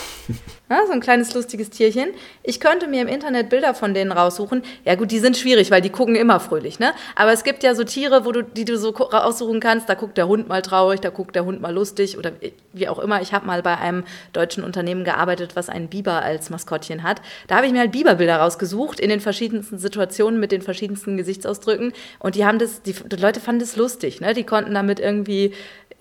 ja, 0.73 0.87
so 0.87 0.93
ein 0.93 1.01
kleines 1.01 1.35
lustiges 1.35 1.71
Tierchen. 1.71 2.09
Ich 2.43 2.61
könnte 2.61 2.89
mir 2.89 3.03
im 3.03 3.09
Internet 3.09 3.51
Bilder 3.51 3.75
von 3.75 3.95
denen 3.95 4.11
raussuchen. 4.11 4.63
Ja 4.85 4.95
gut, 4.95 5.11
die 5.11 5.19
sind 5.19 5.37
schwierig, 5.37 5.71
weil 5.71 5.83
die 5.83 5.91
gucken 5.91 6.17
immer 6.17 6.41
fröhlich. 6.41 6.79
Ne? 6.79 6.93
Aber 7.15 7.33
es 7.33 7.45
gibt 7.45 7.63
ja 7.63 7.75
so 7.75 7.85
Tiere, 7.85 8.25
wo 8.25 8.33
du, 8.33 8.43
die 8.43 8.65
du 8.65 8.79
so 8.79 8.91
raussuchen 8.91 9.61
kannst. 9.61 9.89
Da 9.89 9.95
guckt 9.95 10.17
der 10.17 10.29
Hund 10.29 10.49
mal 10.49 10.63
traurig, 10.63 11.01
da 11.01 11.11
guckt 11.11 11.37
der 11.37 11.45
Hund 11.45 11.61
mal 11.61 11.75
lustig 11.75 12.17
oder 12.17 12.33
wie 12.73 12.89
auch 12.89 12.99
immer. 12.99 13.21
Ich 13.21 13.33
habe 13.33 13.47
mal 13.47 13.63
bei 13.63 13.77
einem 13.77 14.05
deutschen 14.33 14.65
Unternehmen 14.65 15.05
gearbeitet, 15.05 15.55
was 15.55 15.69
einen 15.69 15.89
Biber 15.89 16.23
als 16.23 16.51
Maskottchen 16.51 17.03
hat. 17.03 17.21
Da 17.49 17.57
habe 17.57 17.67
ich 17.67 17.73
mir 17.73 17.81
halt 17.81 17.93
Biberbilder 17.93 18.37
rausgesucht 18.37 18.99
in 18.99 19.11
den 19.11 19.21
verschiedensten 19.21 19.79
Situationen 19.79 20.41
mit 20.41 20.53
den 20.53 20.63
verschiedensten 20.63 21.17
Gesichtsausdrücken 21.17 21.93
und 22.19 22.35
die 22.35 22.47
haben 22.47 22.59
das, 22.59 22.83
die, 22.83 22.93
die 22.93 23.17
Leute 23.17 23.41
fanden 23.41 23.61
das 23.61 23.77
lustig, 23.77 24.21
ne? 24.21 24.33
Die 24.35 24.45
konnten 24.45 24.75
damit 24.75 25.01
irgendwie 25.01 25.53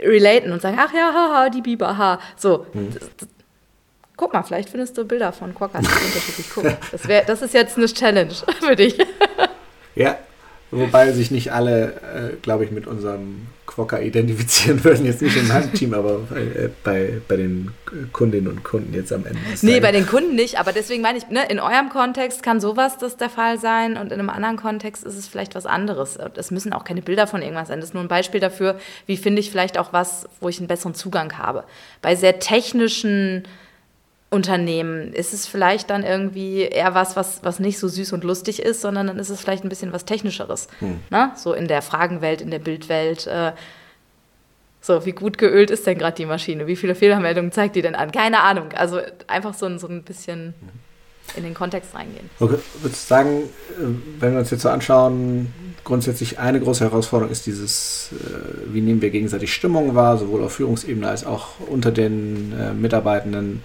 relaten 0.01 0.51
und 0.51 0.61
sagen, 0.61 0.78
ach 0.80 0.93
ja, 0.93 1.13
haha, 1.13 1.49
die 1.49 1.61
Biber, 1.61 1.97
ha. 1.97 2.19
So. 2.38 2.65
Mhm. 2.74 2.93
Das, 2.93 3.09
das, 3.17 3.28
guck 4.18 4.34
mal, 4.34 4.43
vielleicht 4.43 4.70
findest 4.70 4.97
du 4.97 5.05
Bilder 5.05 5.32
von 5.32 5.55
Quokkas, 5.55 5.82
die 5.82 6.05
unterschiedlich 6.05 6.49
gucken. 6.49 6.78
Das, 6.91 7.07
wär, 7.07 7.24
das 7.24 7.41
ist 7.41 7.53
jetzt 7.53 7.78
eine 7.78 7.88
Challenge 7.88 8.34
für 8.59 8.76
dich. 8.76 8.97
Ja, 9.95 10.18
wobei 10.72 11.12
sich 11.12 11.32
nicht 11.32 11.51
alle, 11.51 11.93
äh, 12.34 12.36
glaube 12.41 12.64
ich, 12.66 12.72
mit 12.72 12.88
unserem 12.88 13.47
Quokka 13.66 13.99
identifizieren 13.99 14.84
würden, 14.84 15.05
jetzt 15.05 15.22
nicht 15.22 15.38
in 15.38 15.47
meinem 15.47 15.72
Team, 15.74 15.93
aber 15.93 16.20
bei, 16.30 16.41
äh, 16.41 16.70
bei, 16.84 17.22
bei 17.28 17.38
den 17.38 17.72
Kundinnen 18.12 18.47
und 18.47 18.64
Kunden 18.64 18.93
jetzt 18.93 19.14
am 19.14 19.26
Ende. 19.26 19.39
Nee, 19.62 19.80
bei 19.80 19.91
den 19.91 20.05
Kunden 20.05 20.36
nicht, 20.36 20.59
aber 20.59 20.74
deswegen 20.74 21.01
meine 21.01 21.18
ich, 21.18 21.30
ne, 21.30 21.45
in 21.49 21.59
eurem 21.59 21.89
Kontext 21.89 22.43
kann 22.43 22.59
sowas 22.59 22.97
das 22.97 23.18
der 23.18 23.30
Fall 23.30 23.59
sein 23.59 23.97
und 23.97 24.12
in 24.12 24.20
einem 24.20 24.30
anderen 24.30 24.57
Kontext 24.57 25.03
ist 25.05 25.18
es 25.18 25.28
vielleicht 25.28 25.55
was 25.55 25.66
anderes. 25.66 26.18
Es 26.36 26.51
müssen 26.51 26.74
auch 26.74 26.84
keine 26.84 27.01
Bilder 27.01 27.28
von 27.28 27.41
irgendwas 27.41 27.70
sein. 27.70 27.80
Das 27.80 27.89
ist 27.89 27.93
nur 27.93 28.03
ein 28.03 28.09
Beispiel 28.09 28.41
dafür, 28.41 28.78
wie 29.05 29.18
finde 29.18 29.39
ich 29.39 29.51
vielleicht 29.51 29.78
auch 29.78 29.93
was, 29.93 30.28
wo 30.41 30.49
ich 30.49 30.59
einen 30.59 30.68
besseren 30.68 30.93
Zugang 30.93 31.38
habe. 31.38 31.64
Bei 32.01 32.16
sehr 32.16 32.39
technischen 32.39 33.43
Unternehmen 34.34 35.12
ist 35.12 35.34
es 35.34 35.46
vielleicht 35.46 35.90
dann 35.90 36.04
irgendwie 36.04 36.62
eher 36.62 36.96
was, 36.96 37.18
was, 37.18 37.44
was 37.44 37.60
nicht 37.60 37.78
so 37.78 37.90
süß 37.90 38.14
und 38.14 38.24
lustig 38.24 38.62
ist, 38.62 38.80
sondern 38.80 39.08
dann 39.08 39.20
ist 39.20 39.30
es 39.30 39.42
vielleicht 39.42 39.66
ein 39.66 39.70
bisschen 39.70 39.92
was 39.92 40.06
Technischeres. 40.06 40.70
Hm. 40.80 41.02
Ne? 41.10 41.32
So 41.36 41.54
in 41.54 41.68
der 41.68 41.82
Fragenwelt, 41.82 42.40
in 42.42 42.50
der 42.50 42.60
Bildwelt. 42.60 43.28
Äh, 43.28 43.52
so, 44.80 45.06
wie 45.06 45.12
gut 45.12 45.38
geölt 45.38 45.70
ist 45.70 45.86
denn 45.86 45.98
gerade 45.98 46.16
die 46.16 46.26
Maschine? 46.26 46.66
Wie 46.66 46.78
viele 46.78 46.96
Fehlermeldungen 46.96 47.52
zeigt 47.52 47.76
die 47.76 47.82
denn 47.82 47.94
an? 47.94 48.12
Keine 48.12 48.40
Ahnung. 48.42 48.72
Also 48.74 49.02
einfach 49.28 49.54
so, 49.54 49.78
so 49.78 49.88
ein 49.88 50.04
bisschen 50.04 50.54
in 51.36 51.44
den 51.44 51.54
Kontext 51.54 51.94
reingehen. 51.94 52.30
Okay. 52.40 52.58
Würdest 52.82 53.04
du 53.04 53.08
sagen, 53.08 53.44
wenn 54.20 54.32
wir 54.32 54.40
uns 54.40 54.50
jetzt 54.50 54.62
so 54.62 54.70
anschauen, 54.70 55.54
grundsätzlich 55.84 56.40
eine 56.40 56.62
große 56.62 56.86
Herausforderung 56.86 57.32
ist 57.32 57.46
dieses, 57.46 58.12
äh, 58.14 58.74
wie 58.74 58.80
nehmen 58.80 59.02
wir 59.02 59.10
gegenseitig 59.10 59.54
Stimmung 59.54 59.94
wahr, 59.94 60.18
sowohl 60.18 60.42
auf 60.42 60.54
Führungsebene 60.54 61.08
als 61.08 61.26
auch 61.26 61.60
unter 61.68 61.92
den 61.92 62.54
äh, 62.58 62.74
Mitarbeitenden 62.74 63.62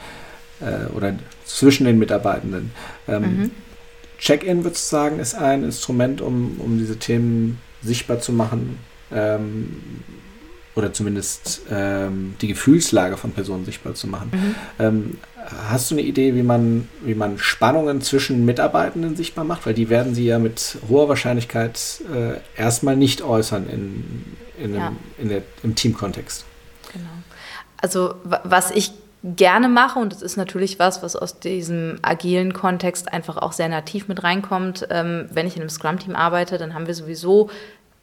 äh, 0.61 0.87
oder 0.95 1.15
zwischen 1.45 1.85
den 1.85 1.99
Mitarbeitenden. 1.99 2.73
Ähm, 3.09 3.23
mhm. 3.23 3.51
Check-in, 4.19 4.65
würde 4.65 4.75
ich 4.75 4.83
sagen, 4.83 5.19
ist 5.19 5.35
ein 5.35 5.63
Instrument, 5.63 6.21
um, 6.21 6.59
um 6.59 6.79
diese 6.79 6.99
Themen 6.99 7.59
sichtbar 7.83 8.21
zu 8.21 8.33
machen 8.33 8.79
ähm, 9.13 9.83
oder 10.75 10.93
zumindest 10.93 11.63
ähm, 11.71 12.35
die 12.41 12.49
Gefühlslage 12.49 13.17
von 13.17 13.33
Personen 13.33 13.65
sichtbar 13.65 13.95
zu 13.95 14.07
machen. 14.07 14.31
Mhm. 14.33 14.55
Ähm, 14.79 15.19
hast 15.69 15.91
du 15.91 15.95
eine 15.95 16.03
Idee, 16.03 16.35
wie 16.35 16.43
man, 16.43 16.89
wie 17.03 17.15
man 17.15 17.39
Spannungen 17.39 18.01
zwischen 18.01 18.45
Mitarbeitenden 18.45 19.17
sichtbar 19.17 19.45
macht? 19.45 19.67
Weil 19.67 19.75
die 19.75 19.89
werden 19.89 20.15
sie 20.15 20.25
ja 20.25 20.39
mit 20.39 20.79
hoher 20.89 21.09
Wahrscheinlichkeit 21.09 22.03
äh, 22.13 22.61
erstmal 22.61 22.97
nicht 22.97 23.23
äußern 23.23 23.69
in, 23.69 24.37
in, 24.63 24.75
ja. 24.75 24.89
einem, 24.89 24.97
in 25.19 25.29
der, 25.29 25.43
im 25.63 25.75
Teamkontext. 25.75 26.45
Genau. 26.93 27.05
Also 27.79 28.17
was 28.25 28.71
ich 28.71 28.93
gerne 29.25 29.69
mache 29.69 29.99
und 29.99 30.13
es 30.13 30.23
ist 30.23 30.37
natürlich 30.37 30.79
was, 30.79 31.03
was 31.03 31.17
aus 31.17 31.41
diesem 31.41 31.99
agilen 32.03 32.53
Kontext 32.53 33.13
einfach 33.13 33.37
auch 33.39 33.53
sehr 33.53 33.69
nativ 33.69 34.09
mit 34.09 34.23
reinkommt. 34.23 34.87
Ähm, 34.91 35.29
wenn 35.33 35.47
ich 35.47 35.57
in 35.57 35.63
einem 35.63 35.71
Scrum-Team 35.71 36.15
arbeite, 36.15 36.59
dann 36.59 36.75
haben 36.75 36.87
wir 36.87 36.95
sowieso 36.95 37.51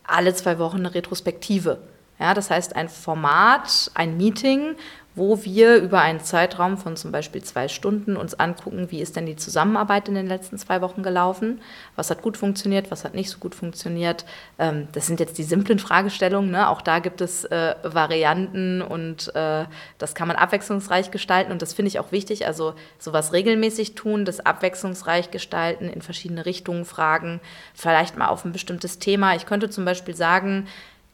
alle 0.04 0.34
zwei 0.34 0.60
Wochen 0.60 0.78
eine 0.78 0.94
Retrospektive. 0.94 1.78
Ja, 2.24 2.34
das 2.34 2.50
heißt 2.50 2.78
ein 2.78 2.88
Format, 2.88 3.92
ein 3.96 4.16
Meeting, 4.16 4.78
wo 5.14 5.44
wir 5.44 5.76
über 5.76 6.00
einen 6.00 6.22
Zeitraum 6.22 6.78
von 6.78 6.96
zum 6.96 7.12
Beispiel 7.12 7.44
zwei 7.44 7.68
Stunden 7.68 8.16
uns 8.16 8.34
angucken, 8.34 8.88
wie 8.92 9.02
ist 9.02 9.18
denn 9.18 9.26
die 9.26 9.36
Zusammenarbeit 9.36 10.08
in 10.08 10.16
den 10.16 10.28
letzten 10.28 10.58
zwei 10.58 10.80
Wochen 10.80 11.04
gelaufen, 11.04 11.60
was 11.98 12.10
hat 12.10 12.22
gut 12.22 12.38
funktioniert, 12.38 12.92
was 12.92 13.04
hat 13.04 13.14
nicht 13.14 13.30
so 13.30 13.40
gut 13.40 13.56
funktioniert. 13.56 14.24
Ähm, 14.58 14.88
das 14.94 15.06
sind 15.06 15.20
jetzt 15.20 15.38
die 15.38 15.44
simplen 15.44 15.80
Fragestellungen, 15.80 16.50
ne? 16.50 16.70
auch 16.70 16.82
da 16.82 17.00
gibt 17.00 17.20
es 17.20 17.44
äh, 17.44 17.76
Varianten 17.84 18.82
und 18.82 19.36
äh, 19.36 19.66
das 19.98 20.16
kann 20.16 20.30
man 20.30 20.38
abwechslungsreich 20.38 21.12
gestalten 21.12 21.52
und 21.52 21.62
das 21.62 21.74
finde 21.74 21.90
ich 21.90 22.00
auch 22.00 22.14
wichtig, 22.14 22.48
also 22.48 22.74
sowas 23.00 23.34
regelmäßig 23.34 23.96
tun, 23.96 24.24
das 24.24 24.40
abwechslungsreich 24.40 25.30
gestalten, 25.30 25.90
in 25.90 26.02
verschiedene 26.02 26.46
Richtungen 26.46 26.86
fragen, 26.86 27.42
vielleicht 27.74 28.18
mal 28.18 28.30
auf 28.30 28.46
ein 28.46 28.54
bestimmtes 28.54 28.98
Thema. 28.98 29.36
Ich 29.36 29.46
könnte 29.46 29.70
zum 29.70 29.84
Beispiel 29.84 30.16
sagen, 30.16 30.68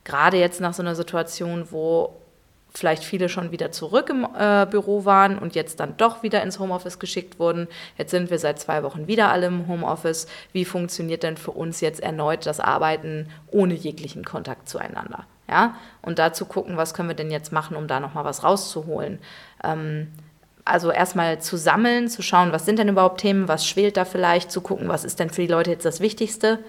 gerade 0.04 0.38
jetzt 0.38 0.62
nach 0.62 0.74
so 0.74 0.82
einer 0.82 0.96
Situation, 0.96 1.68
wo 1.72 2.16
vielleicht 2.74 3.04
viele 3.04 3.30
schon 3.30 3.52
wieder 3.52 3.72
zurück 3.72 4.10
im 4.10 4.28
äh, 4.38 4.68
Büro 4.70 5.06
waren 5.06 5.40
und 5.40 5.56
jetzt 5.56 5.80
dann 5.80 5.98
doch 5.98 6.24
wieder 6.24 6.44
ins 6.44 6.60
Homeoffice 6.60 7.00
geschickt 7.00 7.40
wurden. 7.40 7.68
Jetzt 7.98 8.12
sind 8.12 8.30
wir 8.30 8.38
seit 8.38 8.60
zwei 8.60 8.84
Wochen 8.84 9.08
wieder 9.08 9.32
alle 9.32 9.48
im 9.48 9.68
Homeoffice. 9.68 10.28
Wie 10.54 10.66
funktioniert 10.66 11.24
denn 11.24 11.38
für 11.38 11.52
uns 11.52 11.82
jetzt 11.82 12.00
erneut 12.00 12.46
das 12.46 12.60
Arbeiten 12.60 13.30
ohne 13.48 13.74
jeglichen 13.74 14.24
Kontakt 14.24 14.70
zueinander? 14.70 15.26
Ja? 15.50 15.76
Und 16.02 16.20
dazu 16.20 16.46
gucken, 16.46 16.78
was 16.78 16.94
können 16.94 17.10
wir 17.10 17.16
denn 17.16 17.32
jetzt 17.32 17.52
machen, 17.52 17.76
um 17.76 17.88
da 17.88 18.00
nochmal 18.00 18.26
was 18.26 18.44
rauszuholen. 18.44 19.20
Ähm, 19.64 20.10
also 20.64 20.92
erstmal 20.92 21.42
zu 21.42 21.58
sammeln, 21.58 22.08
zu 22.10 22.22
schauen, 22.22 22.52
was 22.52 22.66
sind 22.66 22.78
denn 22.78 22.90
überhaupt 22.90 23.22
Themen, 23.22 23.48
was 23.48 23.66
schwelt 23.66 23.98
da 23.98 24.06
vielleicht, 24.06 24.52
zu 24.52 24.62
gucken, 24.62 24.88
was 24.88 25.04
ist 25.04 25.20
denn 25.20 25.32
für 25.32 25.42
die 25.42 25.48
Leute 25.48 25.72
jetzt 25.72 25.86
das 25.86 26.00
Wichtigste. 26.00 26.60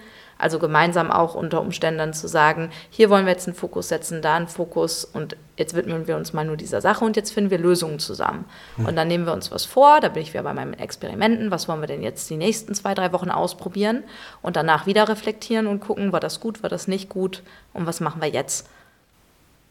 Also 0.41 0.57
gemeinsam 0.57 1.11
auch 1.11 1.35
unter 1.35 1.61
Umständen 1.61 1.99
dann 1.99 2.13
zu 2.13 2.27
sagen, 2.27 2.71
hier 2.89 3.11
wollen 3.11 3.25
wir 3.25 3.31
jetzt 3.31 3.47
einen 3.47 3.55
Fokus 3.55 3.89
setzen, 3.89 4.21
da 4.23 4.35
einen 4.35 4.47
Fokus 4.47 5.05
und 5.05 5.37
jetzt 5.55 5.75
widmen 5.75 6.07
wir 6.07 6.17
uns 6.17 6.33
mal 6.33 6.43
nur 6.43 6.57
dieser 6.57 6.81
Sache 6.81 7.05
und 7.05 7.15
jetzt 7.15 7.31
finden 7.31 7.51
wir 7.51 7.59
Lösungen 7.59 7.99
zusammen. 7.99 8.45
Mhm. 8.77 8.85
Und 8.87 8.95
dann 8.95 9.07
nehmen 9.07 9.25
wir 9.25 9.33
uns 9.33 9.51
was 9.51 9.65
vor, 9.65 9.99
da 9.99 10.09
bin 10.09 10.23
ich 10.23 10.33
wieder 10.33 10.41
bei 10.41 10.53
meinen 10.53 10.73
Experimenten, 10.73 11.51
was 11.51 11.67
wollen 11.67 11.81
wir 11.81 11.87
denn 11.87 12.01
jetzt 12.01 12.27
die 12.29 12.37
nächsten 12.37 12.73
zwei, 12.73 12.95
drei 12.95 13.13
Wochen 13.13 13.29
ausprobieren 13.29 14.03
und 14.41 14.55
danach 14.55 14.87
wieder 14.87 15.07
reflektieren 15.07 15.67
und 15.67 15.79
gucken, 15.79 16.11
war 16.11 16.19
das 16.19 16.39
gut, 16.39 16.63
war 16.63 16.69
das 16.69 16.87
nicht 16.87 17.07
gut 17.07 17.43
und 17.73 17.85
was 17.85 17.99
machen 17.99 18.19
wir 18.21 18.29
jetzt 18.29 18.67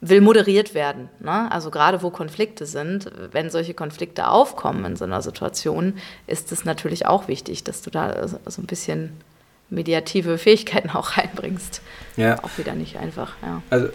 will 0.00 0.20
moderiert 0.20 0.72
werden. 0.72 1.08
Ne? 1.18 1.50
Also 1.50 1.70
gerade 1.70 2.02
wo 2.02 2.10
Konflikte 2.10 2.64
sind, 2.64 3.10
wenn 3.32 3.50
solche 3.50 3.74
Konflikte 3.74 4.28
aufkommen 4.28 4.84
in 4.84 4.96
so 4.96 5.04
einer 5.04 5.20
Situation, 5.20 5.94
ist 6.26 6.52
es 6.52 6.64
natürlich 6.64 7.06
auch 7.06 7.28
wichtig, 7.28 7.64
dass 7.64 7.82
du 7.82 7.90
da 7.90 8.26
so 8.28 8.38
ein 8.62 8.66
bisschen 8.66 9.12
mediative 9.70 10.36
Fähigkeiten 10.36 10.90
auch 10.90 11.16
reinbringst. 11.16 11.80
Ja. 12.16 12.42
Auch 12.42 12.58
wieder 12.58 12.74
nicht 12.74 12.96
einfach, 12.98 13.34
ja. 13.42 13.62
Also 13.70 13.88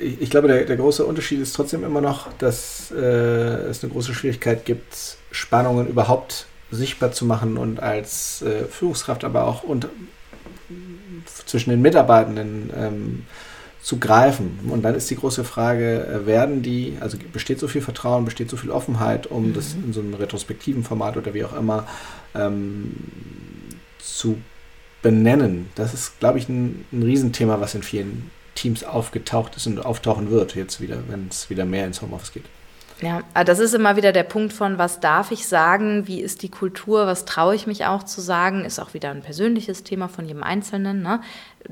ich, 0.00 0.22
ich 0.22 0.30
glaube, 0.30 0.48
der, 0.48 0.64
der, 0.64 0.76
große 0.76 1.04
Unterschied 1.04 1.40
ist 1.40 1.54
trotzdem 1.54 1.84
immer 1.84 2.00
noch, 2.00 2.32
dass 2.38 2.90
äh, 2.92 2.96
es 2.96 3.82
eine 3.82 3.92
große 3.92 4.14
Schwierigkeit 4.14 4.64
gibt, 4.64 5.18
Spannungen 5.30 5.88
überhaupt 5.88 6.46
sichtbar 6.70 7.12
zu 7.12 7.24
machen 7.26 7.58
und 7.58 7.80
als 7.80 8.42
äh, 8.42 8.64
Führungskraft, 8.64 9.24
aber 9.24 9.46
auch 9.46 9.62
und, 9.62 9.88
zwischen 11.44 11.70
den 11.70 11.82
Mitarbeitenden 11.82 12.70
ähm, 12.76 13.26
zu 13.82 13.98
greifen. 13.98 14.58
Und 14.68 14.82
dann 14.82 14.94
ist 14.94 15.08
die 15.10 15.16
große 15.16 15.44
Frage, 15.44 16.06
äh, 16.06 16.26
werden 16.26 16.62
die, 16.62 16.96
also 17.00 17.18
besteht 17.32 17.60
so 17.60 17.68
viel 17.68 17.82
Vertrauen, 17.82 18.24
besteht 18.24 18.50
so 18.50 18.56
viel 18.56 18.70
Offenheit, 18.70 19.26
um 19.28 19.48
mhm. 19.48 19.54
das 19.54 19.74
in 19.74 19.92
so 19.92 20.00
einem 20.00 20.14
retrospektiven 20.14 20.82
Format 20.82 21.16
oder 21.16 21.34
wie 21.34 21.44
auch 21.44 21.56
immer 21.56 21.86
ähm, 22.34 22.94
zu 23.98 24.38
benennen. 25.02 25.70
Das 25.74 25.94
ist, 25.94 26.18
glaube 26.20 26.38
ich, 26.38 26.48
ein, 26.48 26.84
ein 26.92 27.02
Riesenthema, 27.02 27.60
was 27.60 27.74
in 27.74 27.82
vielen 27.82 28.30
Teams 28.54 28.84
aufgetaucht 28.84 29.56
ist 29.56 29.66
und 29.66 29.84
auftauchen 29.84 30.30
wird, 30.30 30.54
jetzt 30.54 30.80
wieder, 30.80 30.98
wenn 31.08 31.28
es 31.30 31.50
wieder 31.50 31.64
mehr 31.64 31.86
ins 31.86 32.02
Homeoffice 32.02 32.32
geht. 32.32 32.44
Ja, 33.02 33.20
ah, 33.34 33.44
das 33.44 33.58
ist 33.58 33.74
immer 33.74 33.96
wieder 33.96 34.12
der 34.12 34.22
Punkt 34.22 34.54
von, 34.54 34.78
was 34.78 35.00
darf 35.00 35.30
ich 35.30 35.46
sagen, 35.46 36.06
wie 36.06 36.22
ist 36.22 36.42
die 36.42 36.48
Kultur, 36.48 37.06
was 37.06 37.26
traue 37.26 37.54
ich 37.54 37.66
mich 37.66 37.84
auch 37.84 38.02
zu 38.04 38.22
sagen, 38.22 38.64
ist 38.64 38.78
auch 38.78 38.94
wieder 38.94 39.10
ein 39.10 39.20
persönliches 39.20 39.84
Thema 39.84 40.08
von 40.08 40.24
jedem 40.24 40.42
Einzelnen. 40.42 41.02
Ne? 41.02 41.20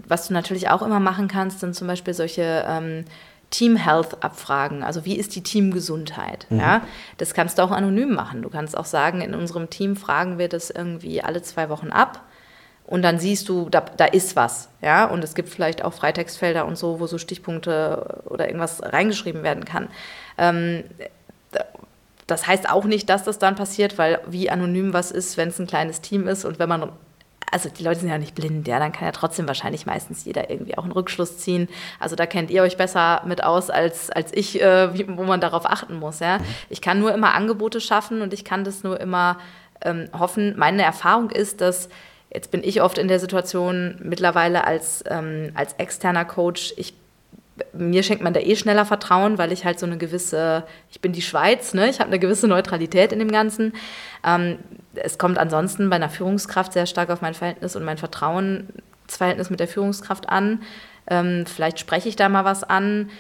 Was 0.07 0.29
du 0.29 0.35
natürlich 0.35 0.69
auch 0.69 0.83
immer 0.83 1.01
machen 1.01 1.27
kannst, 1.27 1.61
sind 1.61 1.75
zum 1.75 1.89
Beispiel 1.89 2.13
solche 2.13 2.67
ähm, 2.69 3.07
Team 3.49 3.77
Health 3.77 4.23
Abfragen, 4.23 4.83
also 4.83 5.07
wie 5.07 5.17
ist 5.17 5.35
die 5.35 5.43
Teamgesundheit? 5.43 6.47
Mhm. 6.51 6.59
Ja, 6.59 6.83
das 7.17 7.33
kannst 7.33 7.59
du 7.59 7.63
auch 7.63 7.71
anonym 7.71 8.13
machen. 8.13 8.43
Du 8.43 8.51
kannst 8.51 8.77
auch 8.77 8.85
sagen, 8.85 9.23
in 9.23 9.35
unserem 9.35 9.71
Team 9.71 9.97
fragen 9.97 10.39
wir 10.39 10.49
das 10.49 10.69
irgendwie 10.69 11.23
alle 11.23 11.41
zwei 11.41 11.71
Wochen 11.71 11.89
ab 11.89 12.23
und 12.87 13.03
dann 13.03 13.19
siehst 13.19 13.49
du, 13.49 13.69
da, 13.71 13.81
da 13.81 14.05
ist 14.05 14.37
was, 14.37 14.69
ja, 14.83 15.07
und 15.07 15.25
es 15.25 15.35
gibt 15.35 15.49
vielleicht 15.49 15.85
auch 15.85 15.95
Freitextfelder 15.95 16.67
und 16.67 16.77
so, 16.77 17.01
wo 17.01 17.07
so 17.07 17.19
Stichpunkte 17.19 18.23
oder 18.27 18.47
irgendwas 18.47 18.83
reingeschrieben 18.83 19.43
werden 19.43 19.65
kann. 19.65 19.89
Ähm, 20.37 20.85
das 22.27 22.47
heißt 22.47 22.69
auch 22.71 22.85
nicht, 22.85 23.09
dass 23.11 23.25
das 23.25 23.39
dann 23.39 23.55
passiert, 23.55 23.99
weil 23.99 24.21
wie 24.27 24.51
anonym 24.51 24.93
was 24.93 25.11
ist, 25.11 25.37
wenn 25.37 25.49
es 25.49 25.59
ein 25.59 25.67
kleines 25.67 26.01
Team 26.01 26.27
ist 26.27 26.45
und 26.45 26.59
wenn 26.59 26.69
man, 26.69 26.91
also 27.51 27.69
die 27.69 27.85
Leute 27.85 28.01
sind 28.01 28.09
ja 28.09 28.19
nicht 28.19 28.35
blind, 28.35 28.67
ja, 28.67 28.79
dann 28.79 28.93
kann 28.93 29.05
ja 29.05 29.13
trotzdem 29.13 29.47
wahrscheinlich 29.47 29.85
meistens 29.85 30.25
jeder 30.25 30.51
irgendwie 30.51 30.77
auch 30.79 30.85
einen 30.85 30.93
Rückschluss 30.93 31.39
ziehen. 31.39 31.69
Also 32.01 32.17
da 32.17 32.25
kennt 32.27 32.51
ihr 32.51 32.63
euch 32.63 32.77
besser 32.77 33.23
mit 33.27 33.45
aus 33.45 33.69
als, 33.69 34.11
als 34.11 34.33
ich, 34.33 34.61
äh, 34.61 34.95
wie, 34.95 35.07
wo 35.17 35.25
man 35.25 35.41
darauf 35.41 35.67
achten 35.67 35.97
muss, 35.97 36.21
ja. 36.21 36.39
Ich 36.71 36.81
kann 36.81 36.99
nur 36.99 37.13
immer 37.13 37.35
Angebote 37.35 37.81
schaffen 37.81 38.23
und 38.23 38.33
ich 38.33 38.45
kann 38.45 38.65
das 38.65 38.83
nur 38.85 39.01
immer 39.01 39.39
ähm, 39.83 40.09
hoffen. 40.19 40.55
Meine 40.57 40.83
Erfahrung 40.83 41.31
ist, 41.31 41.61
dass 41.61 41.91
Jetzt 42.35 42.51
bin 42.51 42.65
ich 42.65 42.83
oft 42.83 42.99
in 42.99 43.07
der 43.07 43.21
Situation 43.21 43.97
mittlerweile 44.03 44.67
als, 44.67 45.05
ähm, 45.09 45.53
als 45.55 45.75
externer 45.75 46.25
Coach, 46.25 46.75
ich, 46.77 46.95
mir 47.73 48.03
schenkt 48.03 48.25
man 48.25 48.35
da 48.35 48.41
eh 48.41 48.57
schneller 48.57 48.85
Vertrauen, 48.85 49.39
weil 49.39 49.53
ich 49.53 49.65
halt 49.65 49.79
so 49.79 49.87
eine 49.87 49.99
gewisse, 49.99 50.65
ich 50.91 51.01
bin 51.01 51.13
die 51.13 51.23
Schweiz, 51.23 51.75
ne? 51.75 51.89
ich 51.89 52.01
habe 52.01 52.09
eine 52.09 52.19
gewisse 52.19 52.49
Neutralität 52.49 53.13
in 53.13 53.21
dem 53.21 53.31
Ganzen. 53.31 53.73
Ähm, 54.27 54.59
es 54.97 55.17
kommt 55.17 55.39
ansonsten 55.39 55.89
bei 55.91 55.97
einer 55.97 56.11
Führungskraft 56.11 56.73
sehr 56.73 56.87
stark 56.87 57.11
auf 57.11 57.21
mein 57.21 57.35
Verhältnis 57.35 57.77
und 57.77 57.85
mein 57.85 57.99
Vertrauen, 57.99 58.69
das 59.07 59.19
Verhältnis 59.19 59.51
mit 59.51 59.61
der 59.61 59.69
Führungskraft 59.69 60.29
an. 60.29 60.63
Ähm, 61.07 61.45
vielleicht 61.47 61.79
spreche 61.79 62.09
ich 62.09 62.17
da 62.17 62.29
mal 62.29 62.45
was 62.45 62.65
an. 62.65 63.11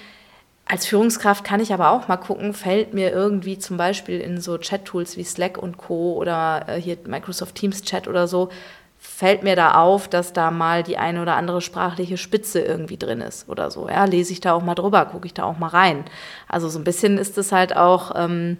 Als 0.66 0.86
Führungskraft 0.86 1.44
kann 1.44 1.60
ich 1.60 1.72
aber 1.72 1.90
auch 1.90 2.08
mal 2.08 2.16
gucken, 2.16 2.54
fällt 2.54 2.94
mir 2.94 3.12
irgendwie 3.12 3.58
zum 3.58 3.76
Beispiel 3.76 4.20
in 4.20 4.40
so 4.40 4.56
Chat-Tools 4.56 5.16
wie 5.16 5.24
Slack 5.24 5.58
und 5.58 5.76
Co. 5.76 6.14
oder 6.14 6.64
äh, 6.66 6.80
hier 6.80 6.96
Microsoft 7.06 7.54
Teams 7.54 7.82
Chat 7.82 8.08
oder 8.08 8.26
so, 8.26 8.48
fällt 9.14 9.44
mir 9.44 9.54
da 9.54 9.74
auf, 9.74 10.08
dass 10.08 10.32
da 10.32 10.50
mal 10.50 10.82
die 10.82 10.98
eine 10.98 11.22
oder 11.22 11.36
andere 11.36 11.60
sprachliche 11.60 12.16
Spitze 12.16 12.60
irgendwie 12.60 12.96
drin 12.96 13.20
ist 13.20 13.48
oder 13.48 13.70
so. 13.70 13.88
Ja, 13.88 14.04
lese 14.06 14.32
ich 14.32 14.40
da 14.40 14.54
auch 14.54 14.62
mal 14.62 14.74
drüber, 14.74 15.04
gucke 15.06 15.26
ich 15.26 15.34
da 15.34 15.44
auch 15.44 15.56
mal 15.56 15.68
rein. 15.68 16.04
Also 16.48 16.68
so 16.68 16.80
ein 16.80 16.84
bisschen 16.84 17.16
ist 17.16 17.38
es 17.38 17.52
halt 17.52 17.76
auch, 17.76 18.12
ähm, 18.16 18.56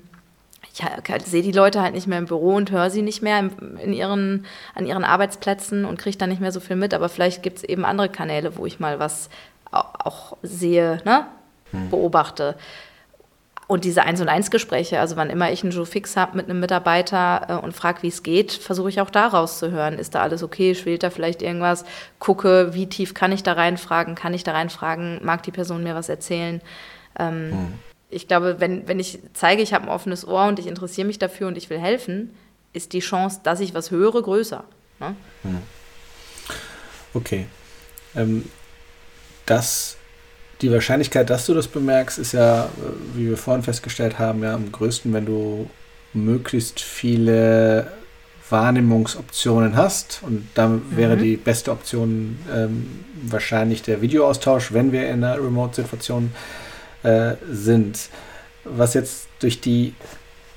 ich 0.73 0.81
sehe 1.25 1.43
die 1.43 1.51
Leute 1.51 1.83
halt 1.83 1.95
nicht 1.95 2.07
mehr 2.07 2.19
im 2.19 2.27
Büro 2.27 2.55
und 2.55 2.71
höre 2.71 2.91
sie 2.91 3.03
nicht 3.03 3.21
mehr 3.21 3.51
in 3.83 3.93
ihren, 3.93 4.47
an 4.77 4.87
ihren 4.87 5.03
Arbeitsplätzen 5.03 5.85
und 5.85 5.99
kriege 5.99 6.19
da 6.19 6.29
nicht 6.29 6.41
mehr 6.41 6.53
so 6.53 6.61
viel 6.61 6.77
mit, 6.77 6.95
aber 6.95 7.09
vielleicht 7.09 7.43
gibt 7.43 7.59
es 7.59 7.65
eben 7.65 7.85
andere 7.85 8.09
Kanäle, 8.09 8.57
wo 8.57 8.65
ich 8.65 8.79
mal 8.79 9.01
was 9.01 9.31
auch 9.73 10.37
sehe, 10.43 11.03
ne? 11.05 11.27
Hm. 11.73 11.91
beobachte. 11.91 12.55
Und 13.67 13.85
diese 13.85 14.03
1 14.03 14.21
und 14.21 14.29
1 14.29 14.51
Gespräche, 14.51 15.01
also 15.01 15.17
wann 15.17 15.31
immer 15.31 15.51
ich 15.51 15.63
einen 15.63 15.73
Joe 15.73 15.87
Fix 15.87 16.17
habe 16.17 16.37
mit 16.37 16.49
einem 16.49 16.61
Mitarbeiter 16.61 17.47
äh, 17.49 17.65
und 17.65 17.75
frage, 17.75 18.03
wie 18.03 18.09
es 18.09 18.23
geht, 18.23 18.53
versuche 18.53 18.91
ich 18.91 19.01
auch 19.01 19.11
da 19.11 19.29
rauszuhören. 19.29 19.99
Ist 19.99 20.15
da 20.15 20.23
alles 20.23 20.43
okay? 20.43 20.75
Schwelt 20.75 21.03
da 21.03 21.11
vielleicht 21.11 21.41
irgendwas? 21.41 21.85
Gucke, 22.19 22.75
wie 22.75 22.87
tief 22.87 23.15
kann 23.15 23.33
ich 23.33 23.43
da 23.43 23.55
reinfragen? 23.55 24.15
Kann 24.15 24.35
ich 24.35 24.45
da 24.45 24.53
reinfragen? 24.53 25.21
Mag 25.25 25.43
die 25.45 25.51
Person 25.51 25.83
mir 25.83 25.95
was 25.95 26.09
erzählen? 26.09 26.61
Ähm, 27.19 27.53
hm. 27.53 27.75
Ich 28.11 28.29
glaube, 28.29 28.57
wenn, 28.61 28.87
wenn 28.87 29.01
ich 29.01 29.19
zeige, 29.33 29.63
ich 29.63 29.73
habe 29.73 29.85
ein 29.85 29.91
offenes 29.91 30.27
Ohr 30.27 30.47
und 30.47 30.59
ich 30.59 30.67
interessiere 30.67 31.07
mich 31.07 31.19
dafür 31.19 31.49
und 31.49 31.57
ich 31.57 31.71
will 31.71 31.79
helfen, 31.79 32.37
ist 32.75 32.93
die 32.93 33.01
Chance, 33.01 33.41
dass 33.43 33.61
ich 33.61 33.75
was 33.75 33.91
höre, 33.91 34.23
größer. 34.23 34.65
Ne? 35.01 35.17
Hm. 35.43 35.59
Okay. 37.15 37.47
Ähm, 38.15 38.45
das 39.47 39.97
die 40.61 40.71
Wahrscheinlichkeit, 40.71 41.31
dass 41.31 41.47
du 41.47 41.55
das 41.55 41.69
bemerkst, 41.69 42.19
ist 42.19 42.33
ja, 42.33 42.69
wie 43.15 43.29
wir 43.29 43.37
vorhin 43.37 43.63
festgestellt 43.63 44.19
haben, 44.19 44.43
ja 44.43 44.55
am 44.55 44.71
größten, 44.71 45.13
wenn 45.13 45.27
du 45.27 45.69
möglichst 46.13 46.81
viele 46.81 47.89
Wahrnehmungsoptionen 48.49 49.77
hast. 49.77 50.21
Und 50.23 50.47
dann 50.55 50.83
wäre 50.97 51.17
mhm. 51.17 51.23
die 51.23 51.37
beste 51.37 51.71
Option 51.73 52.39
ähm, 52.55 53.05
wahrscheinlich 53.23 53.83
der 53.83 54.01
Videoaustausch, 54.01 54.73
wenn 54.73 54.93
wir 54.93 55.09
in 55.09 55.25
einer 55.25 55.37
Remote-Situation 55.37 56.33
äh, 57.03 57.35
sind. 57.51 58.09
Was 58.65 58.95
jetzt 58.95 59.27
durch 59.41 59.61
die 59.61 59.95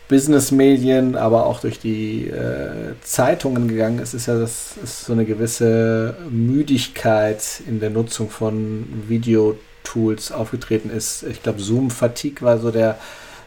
Business-Medien, 0.08 1.16
aber 1.16 1.46
auch 1.46 1.60
durch 1.60 1.80
die 1.80 2.30
äh, 2.30 2.94
Zeitungen 3.02 3.68
gegangen 3.68 4.00
ist, 4.00 4.14
ist 4.14 4.28
ja, 4.28 4.40
dass 4.40 4.76
es 4.82 5.06
so 5.06 5.14
eine 5.14 5.26
gewisse 5.26 6.16
Müdigkeit 6.30 7.44
in 7.68 7.80
der 7.80 7.90
Nutzung 7.90 8.30
von 8.30 8.88
Video 9.08 9.58
Tools 9.88 10.32
aufgetreten 10.32 10.90
ist. 10.90 11.24
Ich 11.24 11.42
glaube, 11.42 11.60
Zoom-Fatigue 11.60 12.42
war 12.42 12.58
so 12.58 12.72
der, 12.72 12.98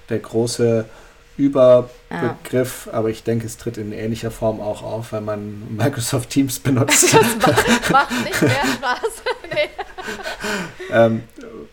der 0.09 0.21
große 0.21 0.87
Überbegriff, 1.37 2.87
ja. 2.87 2.93
aber 2.93 3.11
ich 3.11 3.25
denke, 3.25 3.47
es 3.47 3.59
tritt 3.59 3.77
in 3.77 3.93
ähnlicher 3.93 4.31
Form 4.31 4.61
auch 4.61 4.83
auf, 4.83 5.13
wenn 5.13 5.25
man 5.25 5.63
Microsoft 5.77 6.31
Teams 6.31 6.59
benutzt. 6.61 7.15
Das 7.15 7.37
macht, 7.47 7.91
macht 7.91 8.25
nicht 8.25 8.43
mehr 8.43 8.51
Spaß. 8.51 9.23
nee. 9.53 10.93
ähm, 10.93 11.23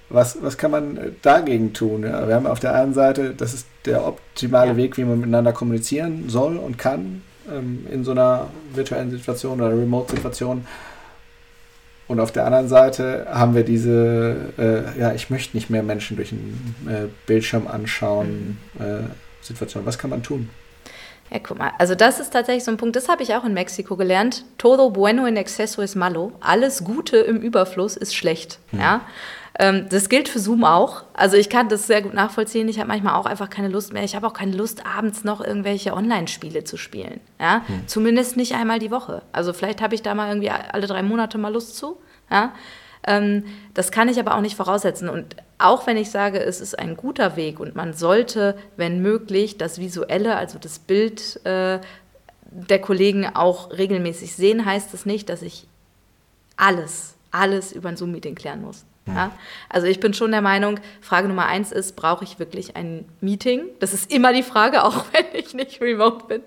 was, 0.09 0.41
was 0.41 0.57
kann 0.57 0.71
man 0.71 1.15
dagegen 1.21 1.73
tun? 1.73 2.03
Ja, 2.03 2.27
wir 2.27 2.35
haben 2.35 2.47
auf 2.47 2.59
der 2.59 2.75
einen 2.75 2.93
Seite, 2.93 3.33
das 3.35 3.53
ist 3.53 3.67
der 3.85 4.05
optimale 4.05 4.71
ja. 4.71 4.77
Weg, 4.77 4.97
wie 4.97 5.05
man 5.05 5.19
miteinander 5.19 5.53
kommunizieren 5.53 6.27
soll 6.27 6.57
und 6.57 6.77
kann 6.77 7.21
ähm, 7.49 7.87
in 7.89 8.03
so 8.03 8.11
einer 8.11 8.47
virtuellen 8.73 9.11
Situation 9.11 9.61
oder 9.61 9.71
Remote-Situation. 9.71 10.65
Und 12.07 12.19
auf 12.19 12.31
der 12.31 12.45
anderen 12.45 12.69
Seite 12.69 13.27
haben 13.29 13.53
wir 13.53 13.63
diese, 13.63 14.53
äh, 14.57 14.99
ja, 14.99 15.13
ich 15.13 15.29
möchte 15.29 15.57
nicht 15.57 15.69
mehr 15.69 15.83
Menschen 15.83 16.15
durch 16.15 16.31
einen 16.31 16.75
äh, 16.87 17.07
Bildschirm 17.25 17.67
anschauen, 17.67 18.57
mhm. 18.77 18.85
äh, 18.85 18.99
Situation. 19.41 19.85
Was 19.85 19.97
kann 19.97 20.09
man 20.09 20.23
tun? 20.23 20.49
Ja, 21.29 21.39
guck 21.43 21.57
mal, 21.57 21.71
also 21.77 21.93
das 21.93 22.21
ist 22.21 22.31
tatsächlich 22.31 22.63
so 22.63 22.71
ein 22.71 22.77
Punkt, 22.77 22.95
das 22.95 23.09
habe 23.09 23.21
ich 23.21 23.35
auch 23.35 23.43
in 23.43 23.53
Mexiko 23.53 23.97
gelernt. 23.97 24.45
Todo 24.57 24.91
bueno 24.91 25.25
in 25.25 25.35
exceso 25.35 25.81
es 25.81 25.95
malo. 25.95 26.31
Alles 26.39 26.85
Gute 26.85 27.17
im 27.17 27.37
Überfluss 27.41 27.97
ist 27.97 28.15
schlecht. 28.15 28.59
Mhm. 28.71 28.79
Ja? 28.79 29.01
Ähm, 29.59 29.87
das 29.89 30.09
gilt 30.09 30.29
für 30.29 30.39
Zoom 30.39 30.63
auch. 30.63 31.03
Also 31.13 31.35
ich 31.35 31.49
kann 31.49 31.67
das 31.69 31.87
sehr 31.87 32.01
gut 32.01 32.13
nachvollziehen. 32.13 32.69
Ich 32.69 32.79
habe 32.79 32.89
manchmal 32.89 33.15
auch 33.15 33.25
einfach 33.25 33.49
keine 33.49 33.69
Lust 33.69 33.91
mehr. 33.91 34.03
Ich 34.03 34.15
habe 34.15 34.27
auch 34.27 34.33
keine 34.33 34.55
Lust, 34.55 34.85
abends 34.85 35.23
noch 35.23 35.41
irgendwelche 35.41 35.93
Online-Spiele 35.93 36.63
zu 36.63 36.77
spielen. 36.77 37.19
Ja? 37.39 37.63
Hm. 37.65 37.87
Zumindest 37.87 38.37
nicht 38.37 38.53
einmal 38.53 38.79
die 38.79 38.91
Woche. 38.91 39.23
Also 39.31 39.53
vielleicht 39.53 39.81
habe 39.81 39.95
ich 39.95 40.03
da 40.03 40.13
mal 40.13 40.29
irgendwie 40.29 40.51
alle 40.51 40.85
drei 40.85 41.01
Monate 41.01 41.37
mal 41.37 41.51
Lust 41.51 41.75
zu. 41.75 41.97
Ja? 42.29 42.53
Ähm, 43.05 43.45
das 43.73 43.91
kann 43.91 44.09
ich 44.09 44.19
aber 44.19 44.35
auch 44.35 44.41
nicht 44.41 44.55
voraussetzen. 44.55 45.09
Und 45.09 45.35
auch 45.57 45.87
wenn 45.87 45.97
ich 45.97 46.11
sage, 46.11 46.39
es 46.39 46.61
ist 46.61 46.77
ein 46.77 46.95
guter 46.95 47.35
Weg 47.35 47.59
und 47.59 47.75
man 47.75 47.93
sollte, 47.93 48.55
wenn 48.75 49.01
möglich, 49.01 49.57
das 49.57 49.79
Visuelle, 49.79 50.35
also 50.35 50.59
das 50.59 50.77
Bild 50.77 51.43
äh, 51.45 51.79
der 52.51 52.79
Kollegen 52.79 53.25
auch 53.25 53.71
regelmäßig 53.71 54.35
sehen, 54.35 54.65
heißt 54.65 54.87
es 54.87 54.91
das 54.91 55.05
nicht, 55.07 55.29
dass 55.29 55.41
ich 55.41 55.67
alles, 56.57 57.15
alles 57.31 57.71
über 57.71 57.89
ein 57.89 57.97
Zoom-Meeting 57.97 58.35
klären 58.35 58.61
muss. 58.61 58.85
Ja? 59.07 59.31
Also 59.69 59.87
ich 59.87 59.99
bin 59.99 60.13
schon 60.13 60.31
der 60.31 60.41
Meinung, 60.41 60.79
Frage 61.01 61.27
Nummer 61.27 61.45
eins 61.45 61.71
ist, 61.71 61.95
brauche 61.95 62.23
ich 62.23 62.39
wirklich 62.39 62.75
ein 62.75 63.05
Meeting? 63.21 63.69
Das 63.79 63.93
ist 63.93 64.11
immer 64.11 64.33
die 64.33 64.43
Frage, 64.43 64.83
auch 64.85 65.05
wenn 65.11 65.25
ich 65.33 65.53
nicht 65.53 65.81
remote 65.81 66.25
bin. 66.25 66.41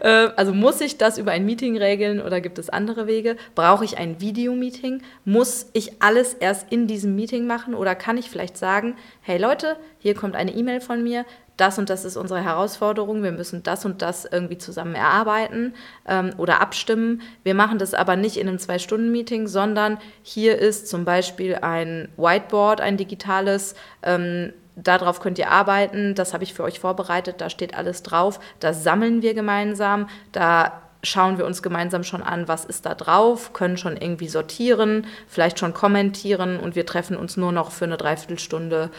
Äh, 0.00 0.30
also 0.36 0.52
muss 0.52 0.80
ich 0.80 0.98
das 0.98 1.18
über 1.18 1.32
ein 1.32 1.46
Meeting 1.46 1.76
regeln 1.76 2.20
oder 2.20 2.40
gibt 2.40 2.58
es 2.58 2.68
andere 2.68 3.06
Wege? 3.06 3.36
Brauche 3.54 3.84
ich 3.84 3.98
ein 3.98 4.20
Videomeeting? 4.20 5.02
Muss 5.24 5.66
ich 5.72 6.02
alles 6.02 6.34
erst 6.34 6.70
in 6.70 6.86
diesem 6.86 7.14
Meeting 7.14 7.46
machen 7.46 7.74
oder 7.74 7.94
kann 7.94 8.18
ich 8.18 8.30
vielleicht 8.30 8.56
sagen, 8.56 8.96
hey 9.22 9.38
Leute, 9.38 9.76
hier 9.98 10.14
kommt 10.14 10.36
eine 10.36 10.52
E-Mail 10.52 10.80
von 10.80 11.02
mir, 11.02 11.24
das 11.58 11.78
und 11.78 11.90
das 11.90 12.04
ist 12.04 12.16
unsere 12.16 12.40
Herausforderung, 12.40 13.22
wir 13.22 13.32
müssen 13.32 13.62
das 13.62 13.84
und 13.84 14.00
das 14.00 14.24
irgendwie 14.24 14.58
zusammen 14.58 14.94
erarbeiten 14.94 15.74
ähm, 16.06 16.30
oder 16.38 16.60
abstimmen. 16.60 17.20
Wir 17.42 17.54
machen 17.54 17.78
das 17.78 17.92
aber 17.92 18.16
nicht 18.16 18.38
in 18.38 18.48
einem 18.48 18.58
Zwei-Stunden-Meeting, 18.58 19.46
sondern 19.46 19.98
hier 20.22 20.58
ist 20.58 20.88
zum 20.88 21.04
Beispiel 21.04 21.56
ein 21.56 22.08
Whiteboard, 22.16 22.80
ein 22.80 22.96
digitales. 22.96 23.74
Ähm, 24.02 24.52
darauf 24.76 25.20
könnt 25.20 25.38
ihr 25.38 25.50
arbeiten, 25.50 26.14
das 26.14 26.32
habe 26.32 26.44
ich 26.44 26.54
für 26.54 26.62
euch 26.62 26.78
vorbereitet, 26.78 27.40
da 27.40 27.50
steht 27.50 27.76
alles 27.76 28.04
drauf, 28.04 28.38
das 28.60 28.84
sammeln 28.84 29.22
wir 29.22 29.34
gemeinsam, 29.34 30.08
da 30.30 30.82
schauen 31.02 31.38
wir 31.38 31.46
uns 31.46 31.62
gemeinsam 31.62 32.04
schon 32.04 32.22
an, 32.22 32.48
was 32.48 32.64
ist 32.64 32.86
da 32.86 32.94
drauf, 32.94 33.52
können 33.52 33.76
schon 33.76 33.96
irgendwie 33.96 34.28
sortieren, 34.28 35.06
vielleicht 35.26 35.58
schon 35.58 35.74
kommentieren 35.74 36.58
und 36.58 36.74
wir 36.76 36.86
treffen 36.86 37.16
uns 37.16 37.36
nur 37.36 37.52
noch 37.52 37.70
für 37.70 37.84
eine 37.84 37.96
Dreiviertelstunde 37.96 38.90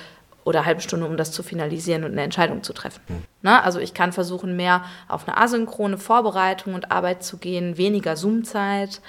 oder 0.50 0.60
eine 0.60 0.66
halbe 0.66 0.82
Stunde, 0.82 1.06
um 1.06 1.16
das 1.16 1.32
zu 1.32 1.44
finalisieren 1.44 2.04
und 2.04 2.14
eine 2.14 2.24
Entscheidung 2.24 2.64
zu 2.64 2.74
treffen. 2.74 3.02
Mhm. 3.08 3.24
Na, 3.44 3.62
also 3.62 3.80
ich 3.80 3.94
kann 3.94 4.12
versuchen, 4.12 4.56
mehr 4.56 4.84
auf 5.08 5.28
eine 5.28 5.38
asynchrone 5.38 6.00
Vorbereitung 6.00 6.74
und 6.74 6.92
Arbeit 6.92 7.24
zu 7.24 7.38
gehen, 7.38 7.78
weniger 7.78 8.16
Zoom-Zeit. 8.16 9.00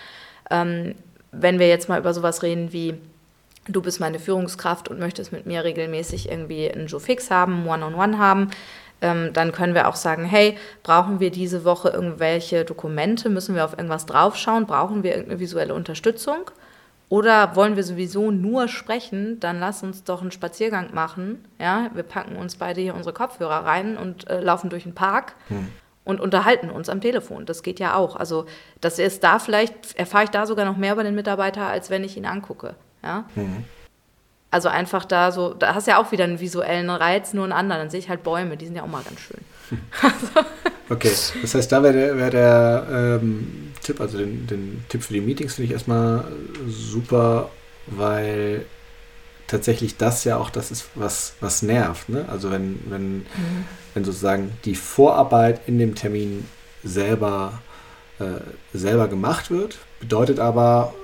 Ähm, 0.51 0.95
wenn 1.33 1.59
wir 1.59 1.67
jetzt 1.69 1.89
mal 1.89 1.99
über 1.99 2.13
sowas 2.13 2.43
reden 2.43 2.75
wie, 2.75 2.95
du 3.67 3.81
bist 3.81 4.01
meine 4.01 4.19
Führungskraft 4.19 4.89
und 4.89 4.99
möchtest 4.99 5.33
mit 5.33 5.47
mir 5.47 5.65
regelmäßig 5.65 6.29
irgendwie 6.29 6.71
einen 6.71 6.89
Joe 6.89 7.01
Fix 7.01 7.31
haben, 7.31 7.67
One-on-One 7.67 7.95
-on 7.95 8.15
-one 8.15 8.19
haben, 8.19 8.51
ähm, 9.01 9.31
dann 9.33 9.53
können 9.53 9.73
wir 9.73 9.89
auch 9.89 9.97
sagen, 9.97 10.25
hey, 10.25 10.59
brauchen 10.83 11.21
wir 11.21 11.31
diese 11.31 11.65
Woche 11.65 11.89
irgendwelche 11.89 12.67
Dokumente, 12.67 13.31
müssen 13.31 13.55
wir 13.55 13.65
auf 13.65 13.73
irgendwas 13.73 14.05
draufschauen, 14.05 14.67
brauchen 14.67 15.03
wir 15.03 15.13
irgendeine 15.13 15.41
visuelle 15.41 15.73
Unterstützung? 15.73 16.51
Oder 17.11 17.57
wollen 17.57 17.75
wir 17.75 17.83
sowieso 17.83 18.31
nur 18.31 18.69
sprechen, 18.69 19.41
dann 19.41 19.59
lass 19.59 19.83
uns 19.83 20.05
doch 20.05 20.23
einen 20.23 20.31
Spaziergang 20.31 20.95
machen. 20.95 21.45
Ja, 21.59 21.91
wir 21.93 22.05
packen 22.05 22.37
uns 22.37 22.55
beide 22.55 22.81
hier 22.81 22.95
unsere 22.95 23.13
Kopfhörer 23.13 23.67
rein 23.67 23.97
und 23.97 24.31
äh, 24.31 24.41
laufen 24.41 24.71
durch 24.71 24.85
den 24.85 24.95
Park 24.95 25.35
hm. 25.49 25.67
und 26.05 26.21
unterhalten 26.21 26.71
uns 26.71 26.89
am 26.89 27.01
Telefon. 27.01 27.47
Das 27.47 27.65
geht 27.65 27.81
ja 27.81 27.97
auch. 27.97 28.15
Also, 28.15 28.47
das 28.81 29.01
ist 29.01 29.25
da 29.25 29.41
vielleicht, 29.41 29.99
erfahre 29.99 30.23
ich 30.23 30.31
da 30.31 30.47
sogar 30.47 30.65
noch 30.65 30.77
mehr 30.77 30.93
über 30.93 31.03
den 31.03 31.17
Mitarbeiter, 31.17 31.67
als 31.67 31.91
wenn 31.91 32.05
ich 32.05 32.17
ihn 32.17 32.27
angucke. 32.27 32.77
Ja. 33.03 33.25
Hm. 33.35 33.65
Also 34.53 34.69
einfach 34.69 35.05
da 35.05 35.33
so, 35.33 35.53
da 35.53 35.75
hast 35.75 35.89
du 35.89 35.93
ja 35.93 35.99
auch 35.99 36.13
wieder 36.13 36.25
einen 36.25 36.39
visuellen 36.39 36.91
Reiz, 36.91 37.33
nur 37.35 37.43
einen 37.43 37.53
anderen. 37.53 37.83
Dann 37.83 37.91
sehe 37.91 38.01
ich 38.01 38.09
halt 38.09 38.23
Bäume, 38.23 38.57
die 38.57 38.67
sind 38.67 38.77
ja 38.77 38.85
auch 38.85 38.89
mal 38.89 39.03
ganz 39.03 39.19
schön. 39.21 39.41
also. 40.01 40.49
Okay, 40.93 41.13
das 41.41 41.55
heißt, 41.55 41.71
da 41.71 41.85
wäre 41.85 41.93
der, 41.93 42.19
wär 42.19 42.31
der 42.31 43.21
ähm, 43.23 43.70
Tipp, 43.81 44.01
also 44.01 44.19
den, 44.19 44.47
den 44.47 44.85
Tipp 44.89 45.03
für 45.03 45.15
die 45.15 45.21
Meetings 45.21 45.55
finde 45.55 45.67
ich 45.67 45.73
erstmal 45.73 46.25
super, 46.69 47.51
weil 47.87 48.65
tatsächlich 49.47 49.97
das 49.97 50.25
ja 50.25 50.37
auch 50.37 50.51
das 50.51 50.71
ist, 50.71 50.87
was, 50.95 51.35
was 51.41 51.63
nervt. 51.63 52.09
Ne? 52.09 52.25
Also 52.29 52.51
wenn, 52.51 52.81
wenn, 52.89 53.17
mhm. 53.19 53.65
wenn 53.95 54.05
sozusagen 54.05 54.53
die 54.65 54.77
Vorarbeit 54.77 55.63
in 55.67 55.79
dem 55.79 55.95
Termin 55.95 56.47
selber, 56.85 57.61
äh, 58.19 58.41
selber 58.73 59.09
gemacht 59.09 59.51
wird, 59.51 59.79
bedeutet 59.99 60.39
aber, 60.39 60.95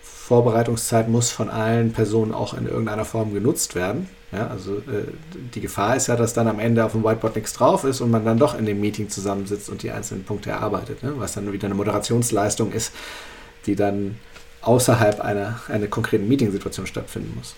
Vorbereitungszeit 0.00 1.08
muss 1.08 1.30
von 1.30 1.50
allen 1.50 1.92
Personen 1.92 2.32
auch 2.32 2.54
in 2.54 2.66
irgendeiner 2.66 3.04
Form 3.04 3.34
genutzt 3.34 3.74
werden. 3.74 4.08
Ja, 4.32 4.46
also 4.46 4.78
äh, 4.78 5.12
die 5.54 5.60
Gefahr 5.60 5.94
ist 5.94 6.06
ja, 6.06 6.16
dass 6.16 6.32
dann 6.32 6.48
am 6.48 6.58
Ende 6.58 6.84
auf 6.84 6.92
dem 6.92 7.04
Whiteboard 7.04 7.36
nichts 7.36 7.52
drauf 7.52 7.84
ist 7.84 8.00
und 8.00 8.10
man 8.10 8.24
dann 8.24 8.38
doch 8.38 8.58
in 8.58 8.64
dem 8.64 8.80
Meeting 8.80 9.10
zusammensitzt 9.10 9.68
und 9.68 9.82
die 9.82 9.90
einzelnen 9.90 10.24
Punkte 10.24 10.50
erarbeitet, 10.50 11.02
ne? 11.02 11.12
was 11.16 11.34
dann 11.34 11.52
wieder 11.52 11.66
eine 11.66 11.74
Moderationsleistung 11.74 12.72
ist, 12.72 12.94
die 13.66 13.76
dann 13.76 14.18
außerhalb 14.62 15.20
einer, 15.20 15.60
einer 15.68 15.86
konkreten 15.86 16.28
Meetingsituation 16.28 16.86
stattfinden 16.86 17.34
muss. 17.36 17.54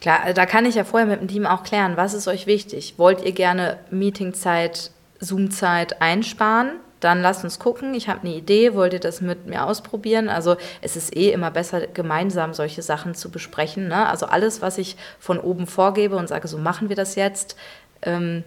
Klar, 0.00 0.20
also 0.22 0.34
da 0.34 0.46
kann 0.46 0.66
ich 0.66 0.76
ja 0.76 0.84
vorher 0.84 1.08
mit 1.08 1.20
dem 1.20 1.28
Team 1.28 1.46
auch 1.46 1.64
klären, 1.64 1.96
was 1.96 2.14
ist 2.14 2.28
euch 2.28 2.46
wichtig? 2.46 2.94
Wollt 2.96 3.24
ihr 3.24 3.32
gerne 3.32 3.78
Meetingzeit, 3.90 4.92
Zoomzeit 5.20 6.00
einsparen? 6.00 6.78
Dann 7.00 7.20
lasst 7.20 7.44
uns 7.44 7.58
gucken, 7.58 7.94
ich 7.94 8.08
habe 8.08 8.20
eine 8.20 8.34
Idee, 8.34 8.74
wollt 8.74 8.92
ihr 8.92 9.00
das 9.00 9.20
mit 9.20 9.46
mir 9.46 9.64
ausprobieren? 9.64 10.28
Also 10.28 10.56
es 10.80 10.96
ist 10.96 11.14
eh 11.16 11.30
immer 11.30 11.50
besser, 11.50 11.86
gemeinsam 11.86 12.54
solche 12.54 12.82
Sachen 12.82 13.14
zu 13.14 13.30
besprechen. 13.30 13.88
Ne? 13.88 14.06
Also 14.06 14.26
alles, 14.26 14.62
was 14.62 14.78
ich 14.78 14.96
von 15.18 15.38
oben 15.38 15.66
vorgebe 15.66 16.16
und 16.16 16.28
sage, 16.28 16.48
so 16.48 16.58
machen 16.58 16.88
wir 16.88 16.96
das 16.96 17.14
jetzt, 17.14 17.56
ähm, 18.02 18.44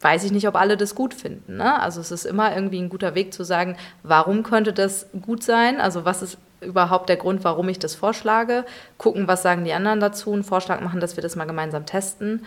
weiß 0.00 0.24
ich 0.24 0.32
nicht, 0.32 0.46
ob 0.46 0.54
alle 0.54 0.76
das 0.76 0.94
gut 0.94 1.14
finden. 1.14 1.56
Ne? 1.56 1.80
Also 1.80 2.00
es 2.00 2.10
ist 2.10 2.24
immer 2.24 2.54
irgendwie 2.54 2.80
ein 2.80 2.90
guter 2.90 3.14
Weg 3.14 3.32
zu 3.32 3.42
sagen, 3.42 3.76
warum 4.02 4.42
könnte 4.42 4.72
das 4.72 5.06
gut 5.22 5.42
sein? 5.42 5.80
Also 5.80 6.04
was 6.04 6.22
ist 6.22 6.38
überhaupt 6.60 7.08
der 7.08 7.16
Grund, 7.16 7.42
warum 7.42 7.68
ich 7.68 7.78
das 7.78 7.94
vorschlage? 7.94 8.64
Gucken, 8.98 9.28
was 9.28 9.42
sagen 9.42 9.64
die 9.64 9.72
anderen 9.72 10.00
dazu, 10.00 10.32
einen 10.32 10.44
Vorschlag 10.44 10.80
machen, 10.80 11.00
dass 11.00 11.16
wir 11.16 11.22
das 11.22 11.36
mal 11.36 11.46
gemeinsam 11.46 11.86
testen. 11.86 12.44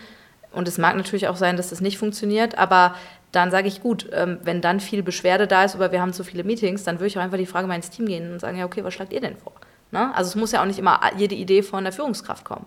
Und 0.52 0.68
es 0.68 0.78
mag 0.78 0.96
natürlich 0.96 1.28
auch 1.28 1.36
sein, 1.36 1.56
dass 1.56 1.70
das 1.70 1.80
nicht 1.80 1.98
funktioniert, 1.98 2.58
aber 2.58 2.94
dann 3.32 3.50
sage 3.50 3.66
ich, 3.66 3.80
gut, 3.80 4.08
ähm, 4.12 4.38
wenn 4.44 4.60
dann 4.60 4.78
viel 4.78 5.02
Beschwerde 5.02 5.46
da 5.46 5.64
ist 5.64 5.74
oder 5.74 5.90
wir 5.90 6.00
haben 6.00 6.12
zu 6.12 6.22
viele 6.22 6.44
Meetings, 6.44 6.84
dann 6.84 6.96
würde 6.96 7.06
ich 7.06 7.18
auch 7.18 7.22
einfach 7.22 7.38
die 7.38 7.46
Frage 7.46 7.66
mal 7.66 7.74
ins 7.74 7.90
Team 7.90 8.06
gehen 8.06 8.32
und 8.32 8.40
sagen, 8.40 8.58
ja, 8.58 8.66
okay, 8.66 8.84
was 8.84 8.94
schlagt 8.94 9.12
ihr 9.12 9.20
denn 9.20 9.36
vor? 9.36 9.52
Ne? 9.90 10.14
Also 10.14 10.28
es 10.28 10.36
muss 10.36 10.52
ja 10.52 10.60
auch 10.60 10.66
nicht 10.66 10.78
immer 10.78 11.00
jede 11.16 11.34
Idee 11.34 11.62
von 11.62 11.84
der 11.84 11.92
Führungskraft 11.92 12.44
kommen. 12.44 12.66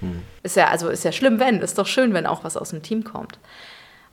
Hm. 0.00 0.22
Ist 0.42 0.56
ja, 0.56 0.68
also 0.68 0.88
ist 0.88 1.04
ja 1.04 1.12
schlimm, 1.12 1.38
wenn, 1.38 1.60
ist 1.60 1.78
doch 1.78 1.86
schön, 1.86 2.12
wenn 2.12 2.26
auch 2.26 2.42
was 2.44 2.56
aus 2.56 2.70
dem 2.70 2.82
Team 2.82 3.04
kommt. 3.04 3.38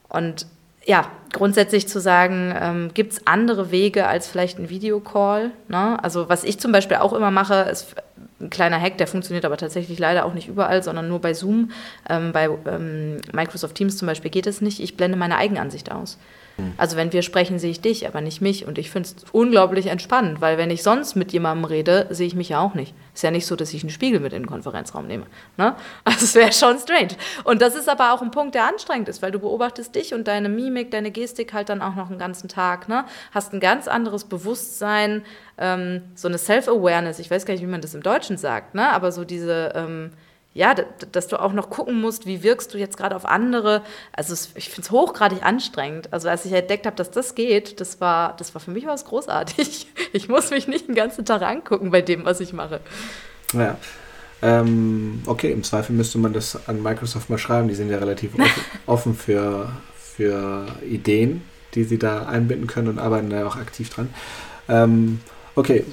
Und 0.08 0.46
ja, 0.86 1.12
grundsätzlich 1.34 1.88
zu 1.88 2.00
sagen, 2.00 2.56
ähm, 2.58 2.92
gibt 2.94 3.14
es 3.14 3.28
andere 3.28 3.72
Wege 3.72 4.08
als 4.08 4.28
vielleicht 4.28 4.58
ein 4.60 4.70
Videocall? 4.70 5.52
Ne? 5.68 6.02
Also 6.02 6.30
was 6.30 6.44
ich 6.44 6.60
zum 6.60 6.72
Beispiel 6.72 6.98
auch 6.98 7.14
immer 7.14 7.32
mache, 7.32 7.56
ist 7.56 7.96
ein 8.40 8.50
kleiner 8.50 8.80
Hack, 8.80 8.98
der 8.98 9.08
funktioniert 9.08 9.46
aber 9.46 9.58
tatsächlich 9.58 9.98
leider 10.00 10.26
auch 10.26 10.34
nicht 10.34 10.48
überall, 10.48 10.84
sondern 10.84 11.08
nur 11.08 11.20
bei 11.20 11.34
Zoom. 11.34 11.72
Ähm, 12.10 12.32
bei 12.32 12.50
ähm, 12.68 13.18
Microsoft 13.34 13.76
Teams 13.76 13.98
zum 13.98 14.08
Beispiel 14.08 14.32
geht 14.32 14.48
es 14.48 14.62
nicht. 14.62 14.80
Ich 14.80 14.96
blende 14.96 15.18
meine 15.18 15.38
Eigenansicht 15.38 15.92
aus. 15.92 16.18
Hm. 16.58 16.74
Also 16.78 16.98
wenn 16.98 17.14
wir 17.14 17.22
sprechen, 17.22 17.60
sehe 17.60 17.72
ich 17.72 17.82
dich, 17.82 18.08
aber 18.08 18.22
nicht 18.22 18.42
mich. 18.42 18.68
Und 18.68 18.78
ich 18.78 18.92
finde 18.92 19.10
es 19.10 19.26
unglaublich 19.32 19.88
entspannend, 19.88 20.42
weil 20.42 20.58
wenn 20.58 20.70
ich 20.70 20.84
sonst 20.84 21.16
mit 21.16 21.32
jemandem 21.32 21.66
rede, 21.66 22.08
sehe 22.10 22.28
ich 22.28 22.36
mich 22.36 22.50
ja 22.50 22.60
auch 22.60 22.74
nicht. 22.74 22.94
Ist 23.14 23.24
ja 23.24 23.32
nicht 23.32 23.46
so, 23.46 23.56
dass 23.56 23.74
ich 23.74 23.84
einen 23.84 23.90
Spiegel 23.90 24.20
mit 24.20 24.34
in 24.34 24.44
den 24.44 24.48
Konferenzraum 24.48 25.08
nehme. 25.08 25.26
Ne? 25.58 25.76
Also 26.04 26.26
es 26.26 26.36
wäre 26.36 26.52
schon 26.52 26.78
strange. 26.80 27.16
Und 27.44 27.62
das 27.62 27.76
ist 27.76 27.88
aber 27.88 28.14
auch 28.14 28.22
ein 28.22 28.32
Punkt, 28.32 28.56
der 28.56 28.68
anstrengend 28.68 29.08
ist, 29.08 29.22
weil 29.22 29.32
du 29.32 29.40
beobachtest 29.40 29.94
dich 29.96 30.14
und 30.14 30.28
deine 30.28 30.50
Mimik, 30.50 30.92
deine 30.92 31.12
Gestik 31.12 31.54
halt 31.54 31.70
dann 31.70 31.82
auch 31.82 31.96
noch 31.96 32.10
einen 32.10 32.20
ganzen 32.20 32.50
Tag. 32.50 32.90
Ne? 32.90 33.06
Hast 33.32 33.54
ein 33.54 33.60
ganz 33.60 33.88
anderes 33.88 34.24
Bewusstsein, 34.24 35.24
ähm, 35.58 36.02
so 36.16 36.28
eine 36.28 36.38
Self-Awareness. 36.38 37.20
Ich 37.20 37.30
weiß 37.30 37.46
gar 37.46 37.54
nicht, 37.54 37.64
wie 37.64 37.68
man 37.68 37.82
das 37.82 37.94
im 37.94 38.02
Deutschen 38.02 38.38
sagt, 38.38 38.76
ne? 38.76 38.92
aber 38.92 39.12
so 39.12 39.24
diese... 39.24 39.74
Ähm, 39.76 40.12
ja, 40.58 40.74
dass 41.12 41.28
du 41.28 41.40
auch 41.40 41.54
noch 41.54 41.70
gucken 41.70 42.02
musst, 42.02 42.26
wie 42.26 42.42
wirkst 42.42 42.74
du 42.74 42.80
jetzt 42.80 42.98
gerade 42.98 43.16
auf 43.16 43.26
andere. 43.26 43.84
Also 44.12 44.34
ich 44.56 44.70
finde 44.70 44.88
es 44.88 44.92
hochgradig 44.92 45.46
anstrengend. 45.46 46.12
Also 46.12 46.30
als 46.30 46.46
ich 46.46 46.52
entdeckt 46.52 46.88
habe, 46.88 46.96
dass 46.96 47.12
das 47.12 47.36
geht, 47.36 47.80
das 47.80 48.02
war, 48.02 48.36
das 48.38 48.56
war 48.56 48.60
für 48.60 48.72
mich 48.72 48.88
was 48.88 49.06
großartig. 49.06 49.88
Ich 50.14 50.30
muss 50.30 50.50
mich 50.52 50.68
nicht 50.68 50.88
den 50.88 50.96
ganzen 50.96 51.26
Tag 51.26 51.42
angucken 51.44 51.92
bei 51.92 52.02
dem, 52.02 52.26
was 52.26 52.40
ich 52.40 52.54
mache. 52.54 52.80
Ja. 53.54 53.78
Ähm, 54.42 55.22
okay, 55.28 55.52
im 55.52 55.64
Zweifel 55.64 55.94
müsste 55.94 56.18
man 56.18 56.34
das 56.34 56.68
an 56.68 56.82
Microsoft 56.82 57.30
mal 57.30 57.38
schreiben. 57.38 57.68
Die 57.68 57.76
sind 57.76 57.92
ja 57.92 57.98
relativ 57.98 58.34
offen, 58.34 58.62
offen 58.86 59.16
für, 59.16 59.70
für 59.96 60.66
Ideen, 60.90 61.44
die 61.76 61.84
sie 61.84 62.00
da 62.00 62.26
einbinden 62.26 62.68
können 62.68 62.88
und 62.88 63.00
arbeiten 63.00 63.30
da 63.30 63.46
auch 63.46 63.58
aktiv 63.58 63.90
dran. 63.90 64.10
Ähm, 64.70 65.20
okay, 65.56 65.84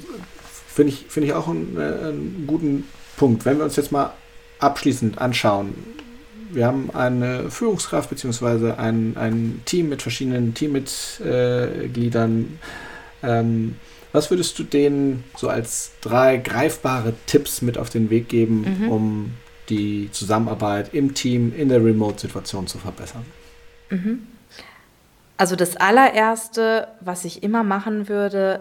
finde 0.69 0.93
ich, 0.93 1.07
find 1.09 1.27
ich 1.27 1.35
auch 1.35 1.49
einen, 1.49 1.77
äh, 1.77 2.09
einen 2.09 2.45
guten 2.47 2.89
Punkt. 3.17 3.45
Wenn 3.45 3.59
wir 3.59 3.65
uns 3.65 3.77
jetzt 3.77 3.93
mal 3.93 4.15
abschließend 4.59 5.19
anschauen. 5.19 5.75
Wir 6.51 6.67
haben 6.67 6.91
eine 6.95 7.51
Führungskraft 7.51 8.11
bzw. 8.11 8.73
Ein, 8.73 9.17
ein 9.17 9.63
Team 9.65 9.89
mit 9.89 10.03
verschiedenen 10.03 10.55
Teammitgliedern. 10.55 12.59
Ähm, 13.23 13.77
was 14.13 14.31
würdest 14.31 14.59
du 14.59 14.63
denen 14.63 15.25
so 15.37 15.49
als 15.49 15.93
drei 16.01 16.37
greifbare 16.37 17.15
Tipps 17.27 17.63
mit 17.63 17.77
auf 17.77 17.91
den 17.91 18.11
Weg 18.11 18.29
geben, 18.29 18.79
mhm. 18.79 18.89
um 18.89 19.31
die 19.69 20.11
Zusammenarbeit 20.13 20.95
im 20.95 21.15
Team 21.15 21.53
in 21.57 21.69
der 21.69 21.85
Remote-Situation 21.85 22.69
zu 22.69 22.79
verbessern? 22.79 23.25
Mhm. 23.91 24.27
Also 25.37 25.57
das 25.57 25.77
allererste, 25.77 26.87
was 27.01 27.25
ich 27.25 27.43
immer 27.43 27.65
machen 27.65 28.09
würde, 28.09 28.61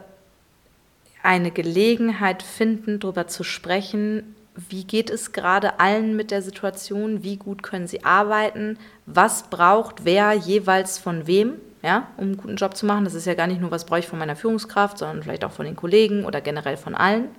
eine 1.22 1.52
Gelegenheit 1.52 2.42
finden, 2.42 3.00
darüber 3.00 3.28
zu 3.28 3.44
sprechen, 3.44 4.36
wie 4.56 4.84
geht 4.84 5.10
es 5.10 5.32
gerade 5.32 5.80
allen 5.80 6.16
mit 6.16 6.32
der 6.32 6.42
Situation, 6.42 7.24
wie 7.24 7.38
gut 7.38 7.64
können 7.64 7.88
sie 7.88 8.04
arbeiten, 8.04 8.78
was 9.06 9.44
braucht 9.50 10.06
wer 10.06 10.34
jeweils 10.34 11.00
von 11.00 11.26
wem, 11.28 11.56
ja, 11.82 12.08
um 12.18 12.26
einen 12.26 12.38
guten 12.38 12.56
Job 12.56 12.76
zu 12.76 12.86
machen. 12.86 13.04
Das 13.04 13.14
ist 13.14 13.26
ja 13.26 13.34
gar 13.34 13.48
nicht 13.48 13.62
nur, 13.62 13.72
was 13.72 13.86
brauche 13.86 14.00
ich 14.00 14.08
von 14.08 14.20
meiner 14.20 14.36
Führungskraft, 14.36 14.98
sondern 14.98 15.24
vielleicht 15.24 15.44
auch 15.44 15.52
von 15.52 15.66
den 15.66 15.76
Kollegen 15.76 16.26
oder 16.26 16.40
generell 16.40 16.78
von 16.78 16.96
allen. 16.96 17.30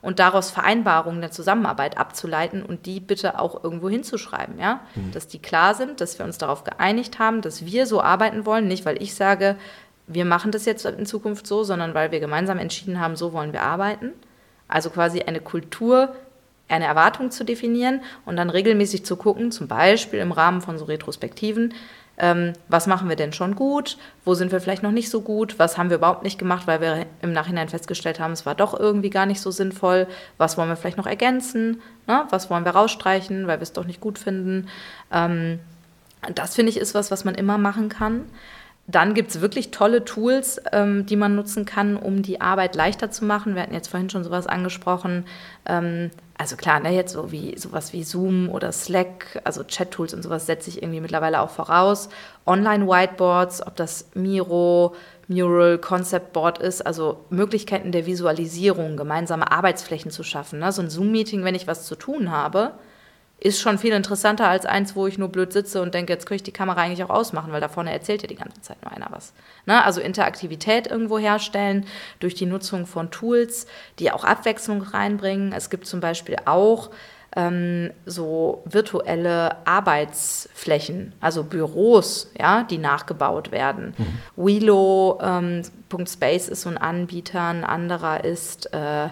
Und 0.00 0.20
daraus 0.20 0.52
Vereinbarungen 0.52 1.20
der 1.20 1.32
Zusammenarbeit 1.32 1.98
abzuleiten 1.98 2.62
und 2.62 2.86
die 2.86 3.00
bitte 3.00 3.40
auch 3.40 3.64
irgendwo 3.64 3.88
hinzuschreiben, 3.88 4.56
ja, 4.60 4.80
mhm. 4.94 5.10
dass 5.10 5.26
die 5.26 5.40
klar 5.40 5.74
sind, 5.74 6.00
dass 6.00 6.18
wir 6.20 6.24
uns 6.24 6.38
darauf 6.38 6.62
geeinigt 6.62 7.18
haben, 7.18 7.40
dass 7.40 7.66
wir 7.66 7.86
so 7.86 8.00
arbeiten 8.00 8.46
wollen, 8.46 8.68
nicht 8.68 8.86
weil 8.86 9.02
ich 9.02 9.16
sage, 9.16 9.56
wir 10.06 10.24
machen 10.24 10.52
das 10.52 10.66
jetzt 10.66 10.86
in 10.86 11.04
Zukunft 11.04 11.48
so, 11.48 11.64
sondern 11.64 11.94
weil 11.94 12.12
wir 12.12 12.20
gemeinsam 12.20 12.58
entschieden 12.58 13.00
haben, 13.00 13.16
so 13.16 13.32
wollen 13.32 13.52
wir 13.52 13.62
arbeiten. 13.62 14.12
Also 14.68 14.90
quasi 14.90 15.22
eine 15.22 15.40
Kultur, 15.40 16.14
eine 16.68 16.86
Erwartung 16.86 17.30
zu 17.30 17.44
definieren 17.44 18.00
und 18.26 18.36
dann 18.36 18.50
regelmäßig 18.50 19.04
zu 19.04 19.16
gucken, 19.16 19.50
zum 19.50 19.68
Beispiel 19.68 20.20
im 20.20 20.32
Rahmen 20.32 20.60
von 20.60 20.78
so 20.78 20.84
Retrospektiven, 20.84 21.74
ähm, 22.18 22.52
was 22.68 22.86
machen 22.86 23.08
wir 23.08 23.16
denn 23.16 23.32
schon 23.32 23.54
gut, 23.54 23.96
wo 24.24 24.34
sind 24.34 24.50
wir 24.50 24.60
vielleicht 24.60 24.82
noch 24.82 24.90
nicht 24.90 25.08
so 25.08 25.20
gut, 25.20 25.58
was 25.58 25.78
haben 25.78 25.88
wir 25.88 25.98
überhaupt 25.98 26.24
nicht 26.24 26.38
gemacht, 26.38 26.66
weil 26.66 26.80
wir 26.80 27.06
im 27.22 27.32
Nachhinein 27.32 27.68
festgestellt 27.68 28.18
haben, 28.18 28.32
es 28.32 28.44
war 28.44 28.56
doch 28.56 28.78
irgendwie 28.78 29.10
gar 29.10 29.24
nicht 29.24 29.40
so 29.40 29.50
sinnvoll, 29.50 30.08
was 30.36 30.58
wollen 30.58 30.68
wir 30.68 30.76
vielleicht 30.76 30.96
noch 30.96 31.06
ergänzen, 31.06 31.80
ne? 32.06 32.26
was 32.30 32.50
wollen 32.50 32.64
wir 32.64 32.72
rausstreichen, 32.72 33.46
weil 33.46 33.58
wir 33.58 33.62
es 33.62 33.72
doch 33.72 33.86
nicht 33.86 34.00
gut 34.00 34.18
finden. 34.18 34.68
Ähm, 35.12 35.60
das 36.34 36.56
finde 36.56 36.70
ich 36.70 36.78
ist 36.78 36.94
was, 36.94 37.12
was 37.12 37.24
man 37.24 37.36
immer 37.36 37.58
machen 37.58 37.88
kann. 37.88 38.24
Dann 38.88 39.12
gibt 39.14 39.30
es 39.30 39.40
wirklich 39.40 39.70
tolle 39.70 40.04
Tools, 40.04 40.60
ähm, 40.72 41.06
die 41.06 41.16
man 41.16 41.36
nutzen 41.36 41.66
kann, 41.66 41.96
um 41.96 42.22
die 42.22 42.40
Arbeit 42.40 42.74
leichter 42.74 43.10
zu 43.10 43.24
machen. 43.24 43.54
Wir 43.54 43.62
hatten 43.62 43.74
jetzt 43.74 43.88
vorhin 43.88 44.10
schon 44.10 44.24
sowas 44.24 44.46
angesprochen. 44.46 45.26
Ähm, 45.66 46.10
also 46.38 46.54
klar, 46.54 46.78
ne, 46.78 46.94
jetzt 46.94 47.12
so 47.12 47.32
wie 47.32 47.58
sowas 47.58 47.92
wie 47.92 48.04
Zoom 48.04 48.48
oder 48.48 48.70
Slack, 48.70 49.40
also 49.42 49.64
Chat-Tools 49.64 50.14
und 50.14 50.22
sowas 50.22 50.46
setze 50.46 50.70
ich 50.70 50.80
irgendwie 50.82 51.00
mittlerweile 51.00 51.40
auch 51.40 51.50
voraus. 51.50 52.08
Online-Whiteboards, 52.46 53.66
ob 53.66 53.74
das 53.74 54.08
Miro, 54.14 54.94
Mural, 55.26 55.78
Concept 55.78 56.32
Board 56.32 56.58
ist, 56.58 56.86
also 56.86 57.24
Möglichkeiten 57.28 57.90
der 57.90 58.06
Visualisierung, 58.06 58.96
gemeinsame 58.96 59.50
Arbeitsflächen 59.50 60.12
zu 60.12 60.22
schaffen. 60.22 60.60
Ne? 60.60 60.70
So 60.70 60.80
ein 60.80 60.90
Zoom-Meeting, 60.90 61.42
wenn 61.42 61.56
ich 61.56 61.66
was 61.66 61.86
zu 61.86 61.96
tun 61.96 62.30
habe, 62.30 62.72
ist 63.40 63.60
schon 63.60 63.78
viel 63.78 63.92
interessanter 63.92 64.48
als 64.48 64.66
eins, 64.66 64.96
wo 64.96 65.06
ich 65.06 65.16
nur 65.16 65.28
blöd 65.28 65.52
sitze 65.52 65.80
und 65.80 65.94
denke, 65.94 66.12
jetzt 66.12 66.26
könnte 66.26 66.36
ich 66.36 66.42
die 66.42 66.52
Kamera 66.52 66.82
eigentlich 66.82 67.04
auch 67.04 67.10
ausmachen, 67.10 67.52
weil 67.52 67.60
da 67.60 67.68
vorne 67.68 67.92
erzählt 67.92 68.22
ja 68.22 68.28
die 68.28 68.34
ganze 68.34 68.60
Zeit 68.62 68.82
nur 68.82 68.92
einer 68.92 69.06
was. 69.10 69.32
Ne? 69.64 69.84
Also 69.84 70.00
Interaktivität 70.00 70.88
irgendwo 70.88 71.18
herstellen 71.18 71.86
durch 72.18 72.34
die 72.34 72.46
Nutzung 72.46 72.86
von 72.86 73.12
Tools, 73.12 73.68
die 74.00 74.10
auch 74.10 74.24
Abwechslung 74.24 74.82
reinbringen. 74.82 75.52
Es 75.52 75.70
gibt 75.70 75.86
zum 75.86 76.00
Beispiel 76.00 76.36
auch 76.46 76.90
ähm, 77.36 77.92
so 78.06 78.64
virtuelle 78.64 79.64
Arbeitsflächen, 79.64 81.12
also 81.20 81.44
Büros, 81.44 82.32
ja, 82.36 82.64
die 82.64 82.78
nachgebaut 82.78 83.52
werden. 83.52 83.94
Mhm. 83.96 84.46
Wilo.space 84.46 86.48
ähm, 86.48 86.52
ist 86.52 86.62
so 86.62 86.70
ein 86.70 86.78
Anbieter, 86.78 87.46
ein 87.46 87.62
anderer 87.62 88.24
ist, 88.24 88.74
äh, 88.74 89.10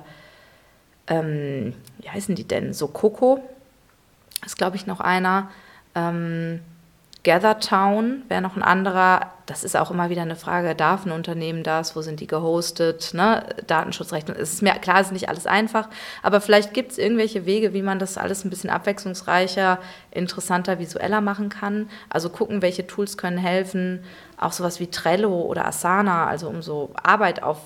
ähm, 1.07 1.75
wie 1.99 2.11
heißen 2.11 2.35
die 2.35 2.49
denn? 2.49 2.73
So 2.73 2.89
Coco 2.89 3.41
ist, 4.45 4.59
glaube 4.59 4.77
ich, 4.77 4.87
noch 4.87 5.01
einer. 5.01 5.51
Ähm, 5.95 6.61
Gathertown 7.27 8.23
wäre 8.29 8.41
noch 8.41 8.55
ein 8.55 8.63
anderer. 8.63 9.33
Das 9.47 9.65
ist 9.65 9.77
auch 9.77 9.91
immer 9.91 10.11
wieder 10.11 10.23
eine 10.23 10.37
Frage, 10.37 10.77
darf 10.77 11.05
ein 11.05 11.11
Unternehmen 11.11 11.65
das? 11.65 11.97
Wo 11.97 12.03
sind 12.03 12.21
die 12.21 12.29
gehostet? 12.29 13.15
Ne? 13.15 13.45
Datenschutzrecht. 13.67 14.29
Es 14.29 14.53
ist 14.53 14.63
mir 14.63 14.73
klar, 14.75 15.01
es 15.01 15.09
ist 15.09 15.13
nicht 15.13 15.29
alles 15.29 15.45
einfach, 15.45 15.89
aber 16.23 16.41
vielleicht 16.41 16.73
gibt 16.73 16.93
es 16.93 16.99
irgendwelche 16.99 17.45
Wege, 17.45 17.75
wie 17.75 17.83
man 17.83 17.99
das 17.99 18.17
alles 18.17 18.45
ein 18.45 18.51
bisschen 18.51 18.71
abwechslungsreicher, 18.71 19.81
interessanter, 20.13 20.79
visueller 20.79 21.21
machen 21.21 21.49
kann. 21.49 21.89
Also 22.11 22.31
gucken, 22.31 22.63
welche 22.63 22.87
Tools 22.87 23.17
können 23.17 23.39
helfen. 23.39 24.05
Auch 24.39 24.53
sowas 24.53 24.79
wie 24.79 24.87
Trello 24.87 25.43
oder 25.43 25.67
Asana, 25.67 26.29
also 26.29 26.49
um 26.49 26.63
so 26.63 26.91
Arbeit 27.03 27.43
auf 27.43 27.59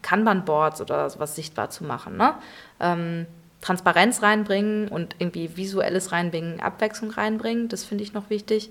Kanban-Boards 0.00 0.80
oder 0.80 1.10
sowas 1.10 1.34
sichtbar 1.34 1.68
zu 1.68 1.84
machen. 1.84 2.16
Ne? 2.16 2.32
Ähm, 2.80 3.26
Transparenz 3.62 4.22
reinbringen 4.22 4.88
und 4.88 5.16
irgendwie 5.18 5.56
visuelles 5.56 6.12
reinbringen, 6.12 6.60
Abwechslung 6.60 7.10
reinbringen. 7.10 7.68
Das 7.68 7.84
finde 7.84 8.04
ich 8.04 8.12
noch 8.12 8.28
wichtig. 8.28 8.70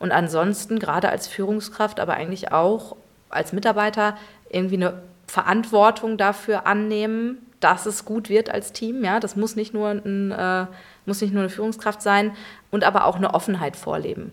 Und 0.00 0.10
ansonsten, 0.10 0.78
gerade 0.78 1.10
als 1.10 1.28
Führungskraft, 1.28 2.00
aber 2.00 2.14
eigentlich 2.14 2.50
auch 2.50 2.96
als 3.28 3.52
Mitarbeiter, 3.52 4.16
irgendwie 4.48 4.76
eine 4.76 5.02
Verantwortung 5.26 6.16
dafür 6.16 6.66
annehmen, 6.66 7.38
dass 7.60 7.84
es 7.86 8.06
gut 8.06 8.30
wird 8.30 8.50
als 8.50 8.72
Team. 8.72 9.04
Ja, 9.04 9.20
das 9.20 9.36
muss 9.36 9.54
nicht 9.54 9.74
nur, 9.74 9.90
ein, 9.90 10.32
äh, 10.32 10.66
muss 11.04 11.20
nicht 11.20 11.32
nur 11.32 11.42
eine 11.42 11.50
Führungskraft 11.50 12.00
sein 12.00 12.32
und 12.70 12.82
aber 12.82 13.04
auch 13.04 13.16
eine 13.16 13.34
Offenheit 13.34 13.76
vorleben. 13.76 14.32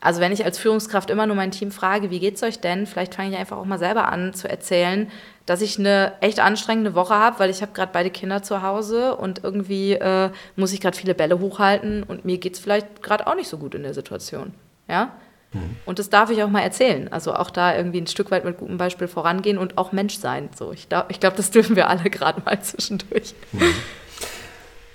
Also 0.00 0.20
wenn 0.20 0.32
ich 0.32 0.44
als 0.44 0.58
Führungskraft 0.58 1.10
immer 1.10 1.26
nur 1.26 1.36
mein 1.36 1.50
Team 1.50 1.70
frage, 1.70 2.10
wie 2.10 2.20
geht's 2.20 2.42
euch 2.42 2.60
denn? 2.60 2.86
Vielleicht 2.86 3.14
fange 3.14 3.30
ich 3.30 3.36
einfach 3.36 3.56
auch 3.56 3.64
mal 3.64 3.78
selber 3.78 4.08
an 4.08 4.34
zu 4.34 4.48
erzählen, 4.48 5.10
dass 5.46 5.62
ich 5.62 5.78
eine 5.78 6.12
echt 6.20 6.40
anstrengende 6.40 6.94
Woche 6.94 7.14
habe, 7.14 7.38
weil 7.38 7.50
ich 7.50 7.62
habe 7.62 7.72
gerade 7.72 7.92
beide 7.92 8.10
Kinder 8.10 8.42
zu 8.42 8.62
Hause 8.62 9.16
und 9.16 9.42
irgendwie 9.42 9.92
äh, 9.92 10.30
muss 10.54 10.72
ich 10.72 10.80
gerade 10.80 10.96
viele 10.96 11.14
Bälle 11.14 11.38
hochhalten 11.38 12.02
und 12.02 12.24
mir 12.24 12.38
geht 12.38 12.54
es 12.54 12.60
vielleicht 12.60 13.02
gerade 13.02 13.26
auch 13.26 13.36
nicht 13.36 13.48
so 13.48 13.56
gut 13.56 13.74
in 13.74 13.84
der 13.84 13.94
Situation. 13.94 14.52
Ja? 14.88 15.12
Mhm. 15.52 15.76
Und 15.86 15.98
das 15.98 16.10
darf 16.10 16.30
ich 16.30 16.42
auch 16.42 16.50
mal 16.50 16.60
erzählen. 16.60 17.10
Also 17.12 17.34
auch 17.34 17.50
da 17.50 17.74
irgendwie 17.76 18.00
ein 18.00 18.06
Stück 18.06 18.30
weit 18.30 18.44
mit 18.44 18.58
gutem 18.58 18.76
Beispiel 18.76 19.08
vorangehen 19.08 19.56
und 19.56 19.78
auch 19.78 19.92
Mensch 19.92 20.18
sein. 20.18 20.50
So, 20.54 20.72
ich, 20.72 20.88
ich 21.08 21.20
glaube, 21.20 21.36
das 21.36 21.50
dürfen 21.50 21.76
wir 21.76 21.88
alle 21.88 22.04
gerade 22.10 22.42
mal 22.44 22.60
zwischendurch. 22.60 23.34
Mhm. 23.52 23.74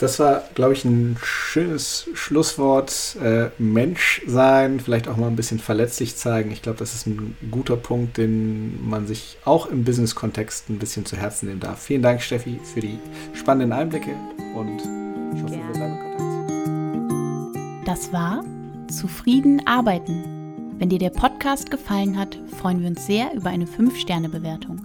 Das 0.02 0.18
war, 0.18 0.42
glaube 0.56 0.74
ich, 0.74 0.84
ein 0.84 1.16
schönes 1.22 2.08
Schlusswort. 2.16 3.18
Äh, 3.24 3.50
Mensch 3.60 4.24
sein, 4.26 4.80
vielleicht 4.80 5.08
auch 5.08 5.16
mal 5.16 5.28
ein 5.28 5.36
bisschen 5.36 5.60
verletzlich 5.60 6.16
zeigen. 6.16 6.50
Ich 6.50 6.64
glaube, 6.64 6.80
das 6.80 6.96
ist 6.96 7.06
ein 7.06 7.38
guter 7.52 7.78
Punkt, 7.78 8.18
den 8.18 8.90
man 8.90 9.06
sich 9.06 9.38
auch 9.46 9.68
im 9.68 9.84
Business-Kontext 9.84 10.72
ein 10.72 10.80
bisschen 10.80 11.06
zu 11.06 11.18
Herzen 11.18 11.50
nehmen 11.50 11.60
darf. 11.60 11.84
Vielen 11.84 12.02
Dank, 12.02 12.24
Steffi, 12.24 12.60
für 12.64 12.80
die 12.80 12.98
spannenden 13.36 13.74
Einblicke 13.74 14.16
und 14.56 14.80
ich 15.36 15.44
hoffe, 15.44 15.54
wir 15.54 15.74
bleiben 15.74 15.94
in 15.94 16.18
Kontakt. 17.54 17.88
Das 17.88 18.12
war 18.12 18.44
Zufrieden 18.90 19.62
arbeiten. 19.68 20.24
Wenn 20.80 20.90
dir 20.90 20.98
der 20.98 21.12
Podcast 21.12 21.70
gefallen 21.70 22.18
hat, 22.18 22.40
freuen 22.60 22.82
wir 22.82 22.88
uns 22.88 23.06
sehr 23.06 23.36
über 23.36 23.52
eine 23.52 23.66
5-Sterne-Bewertung. 23.66 24.82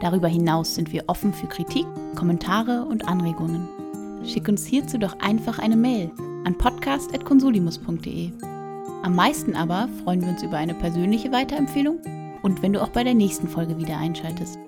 Darüber 0.00 0.28
hinaus 0.28 0.74
sind 0.74 0.90
wir 0.90 1.04
offen 1.08 1.34
für 1.34 1.48
Kritik, 1.48 1.84
Kommentare 2.16 2.86
und 2.86 3.06
Anregungen. 3.06 3.83
Schick 4.26 4.48
uns 4.48 4.66
hierzu 4.66 4.98
doch 4.98 5.18
einfach 5.20 5.58
eine 5.58 5.76
Mail 5.76 6.10
an 6.44 6.56
podcast.consulimus.de. 6.56 8.30
Am 9.02 9.14
meisten 9.14 9.54
aber 9.54 9.88
freuen 10.02 10.22
wir 10.22 10.28
uns 10.30 10.42
über 10.42 10.56
eine 10.56 10.74
persönliche 10.74 11.30
Weiterempfehlung 11.30 11.98
und 12.42 12.62
wenn 12.62 12.72
du 12.72 12.82
auch 12.82 12.88
bei 12.88 13.04
der 13.04 13.14
nächsten 13.14 13.48
Folge 13.48 13.78
wieder 13.78 13.98
einschaltest. 13.98 14.58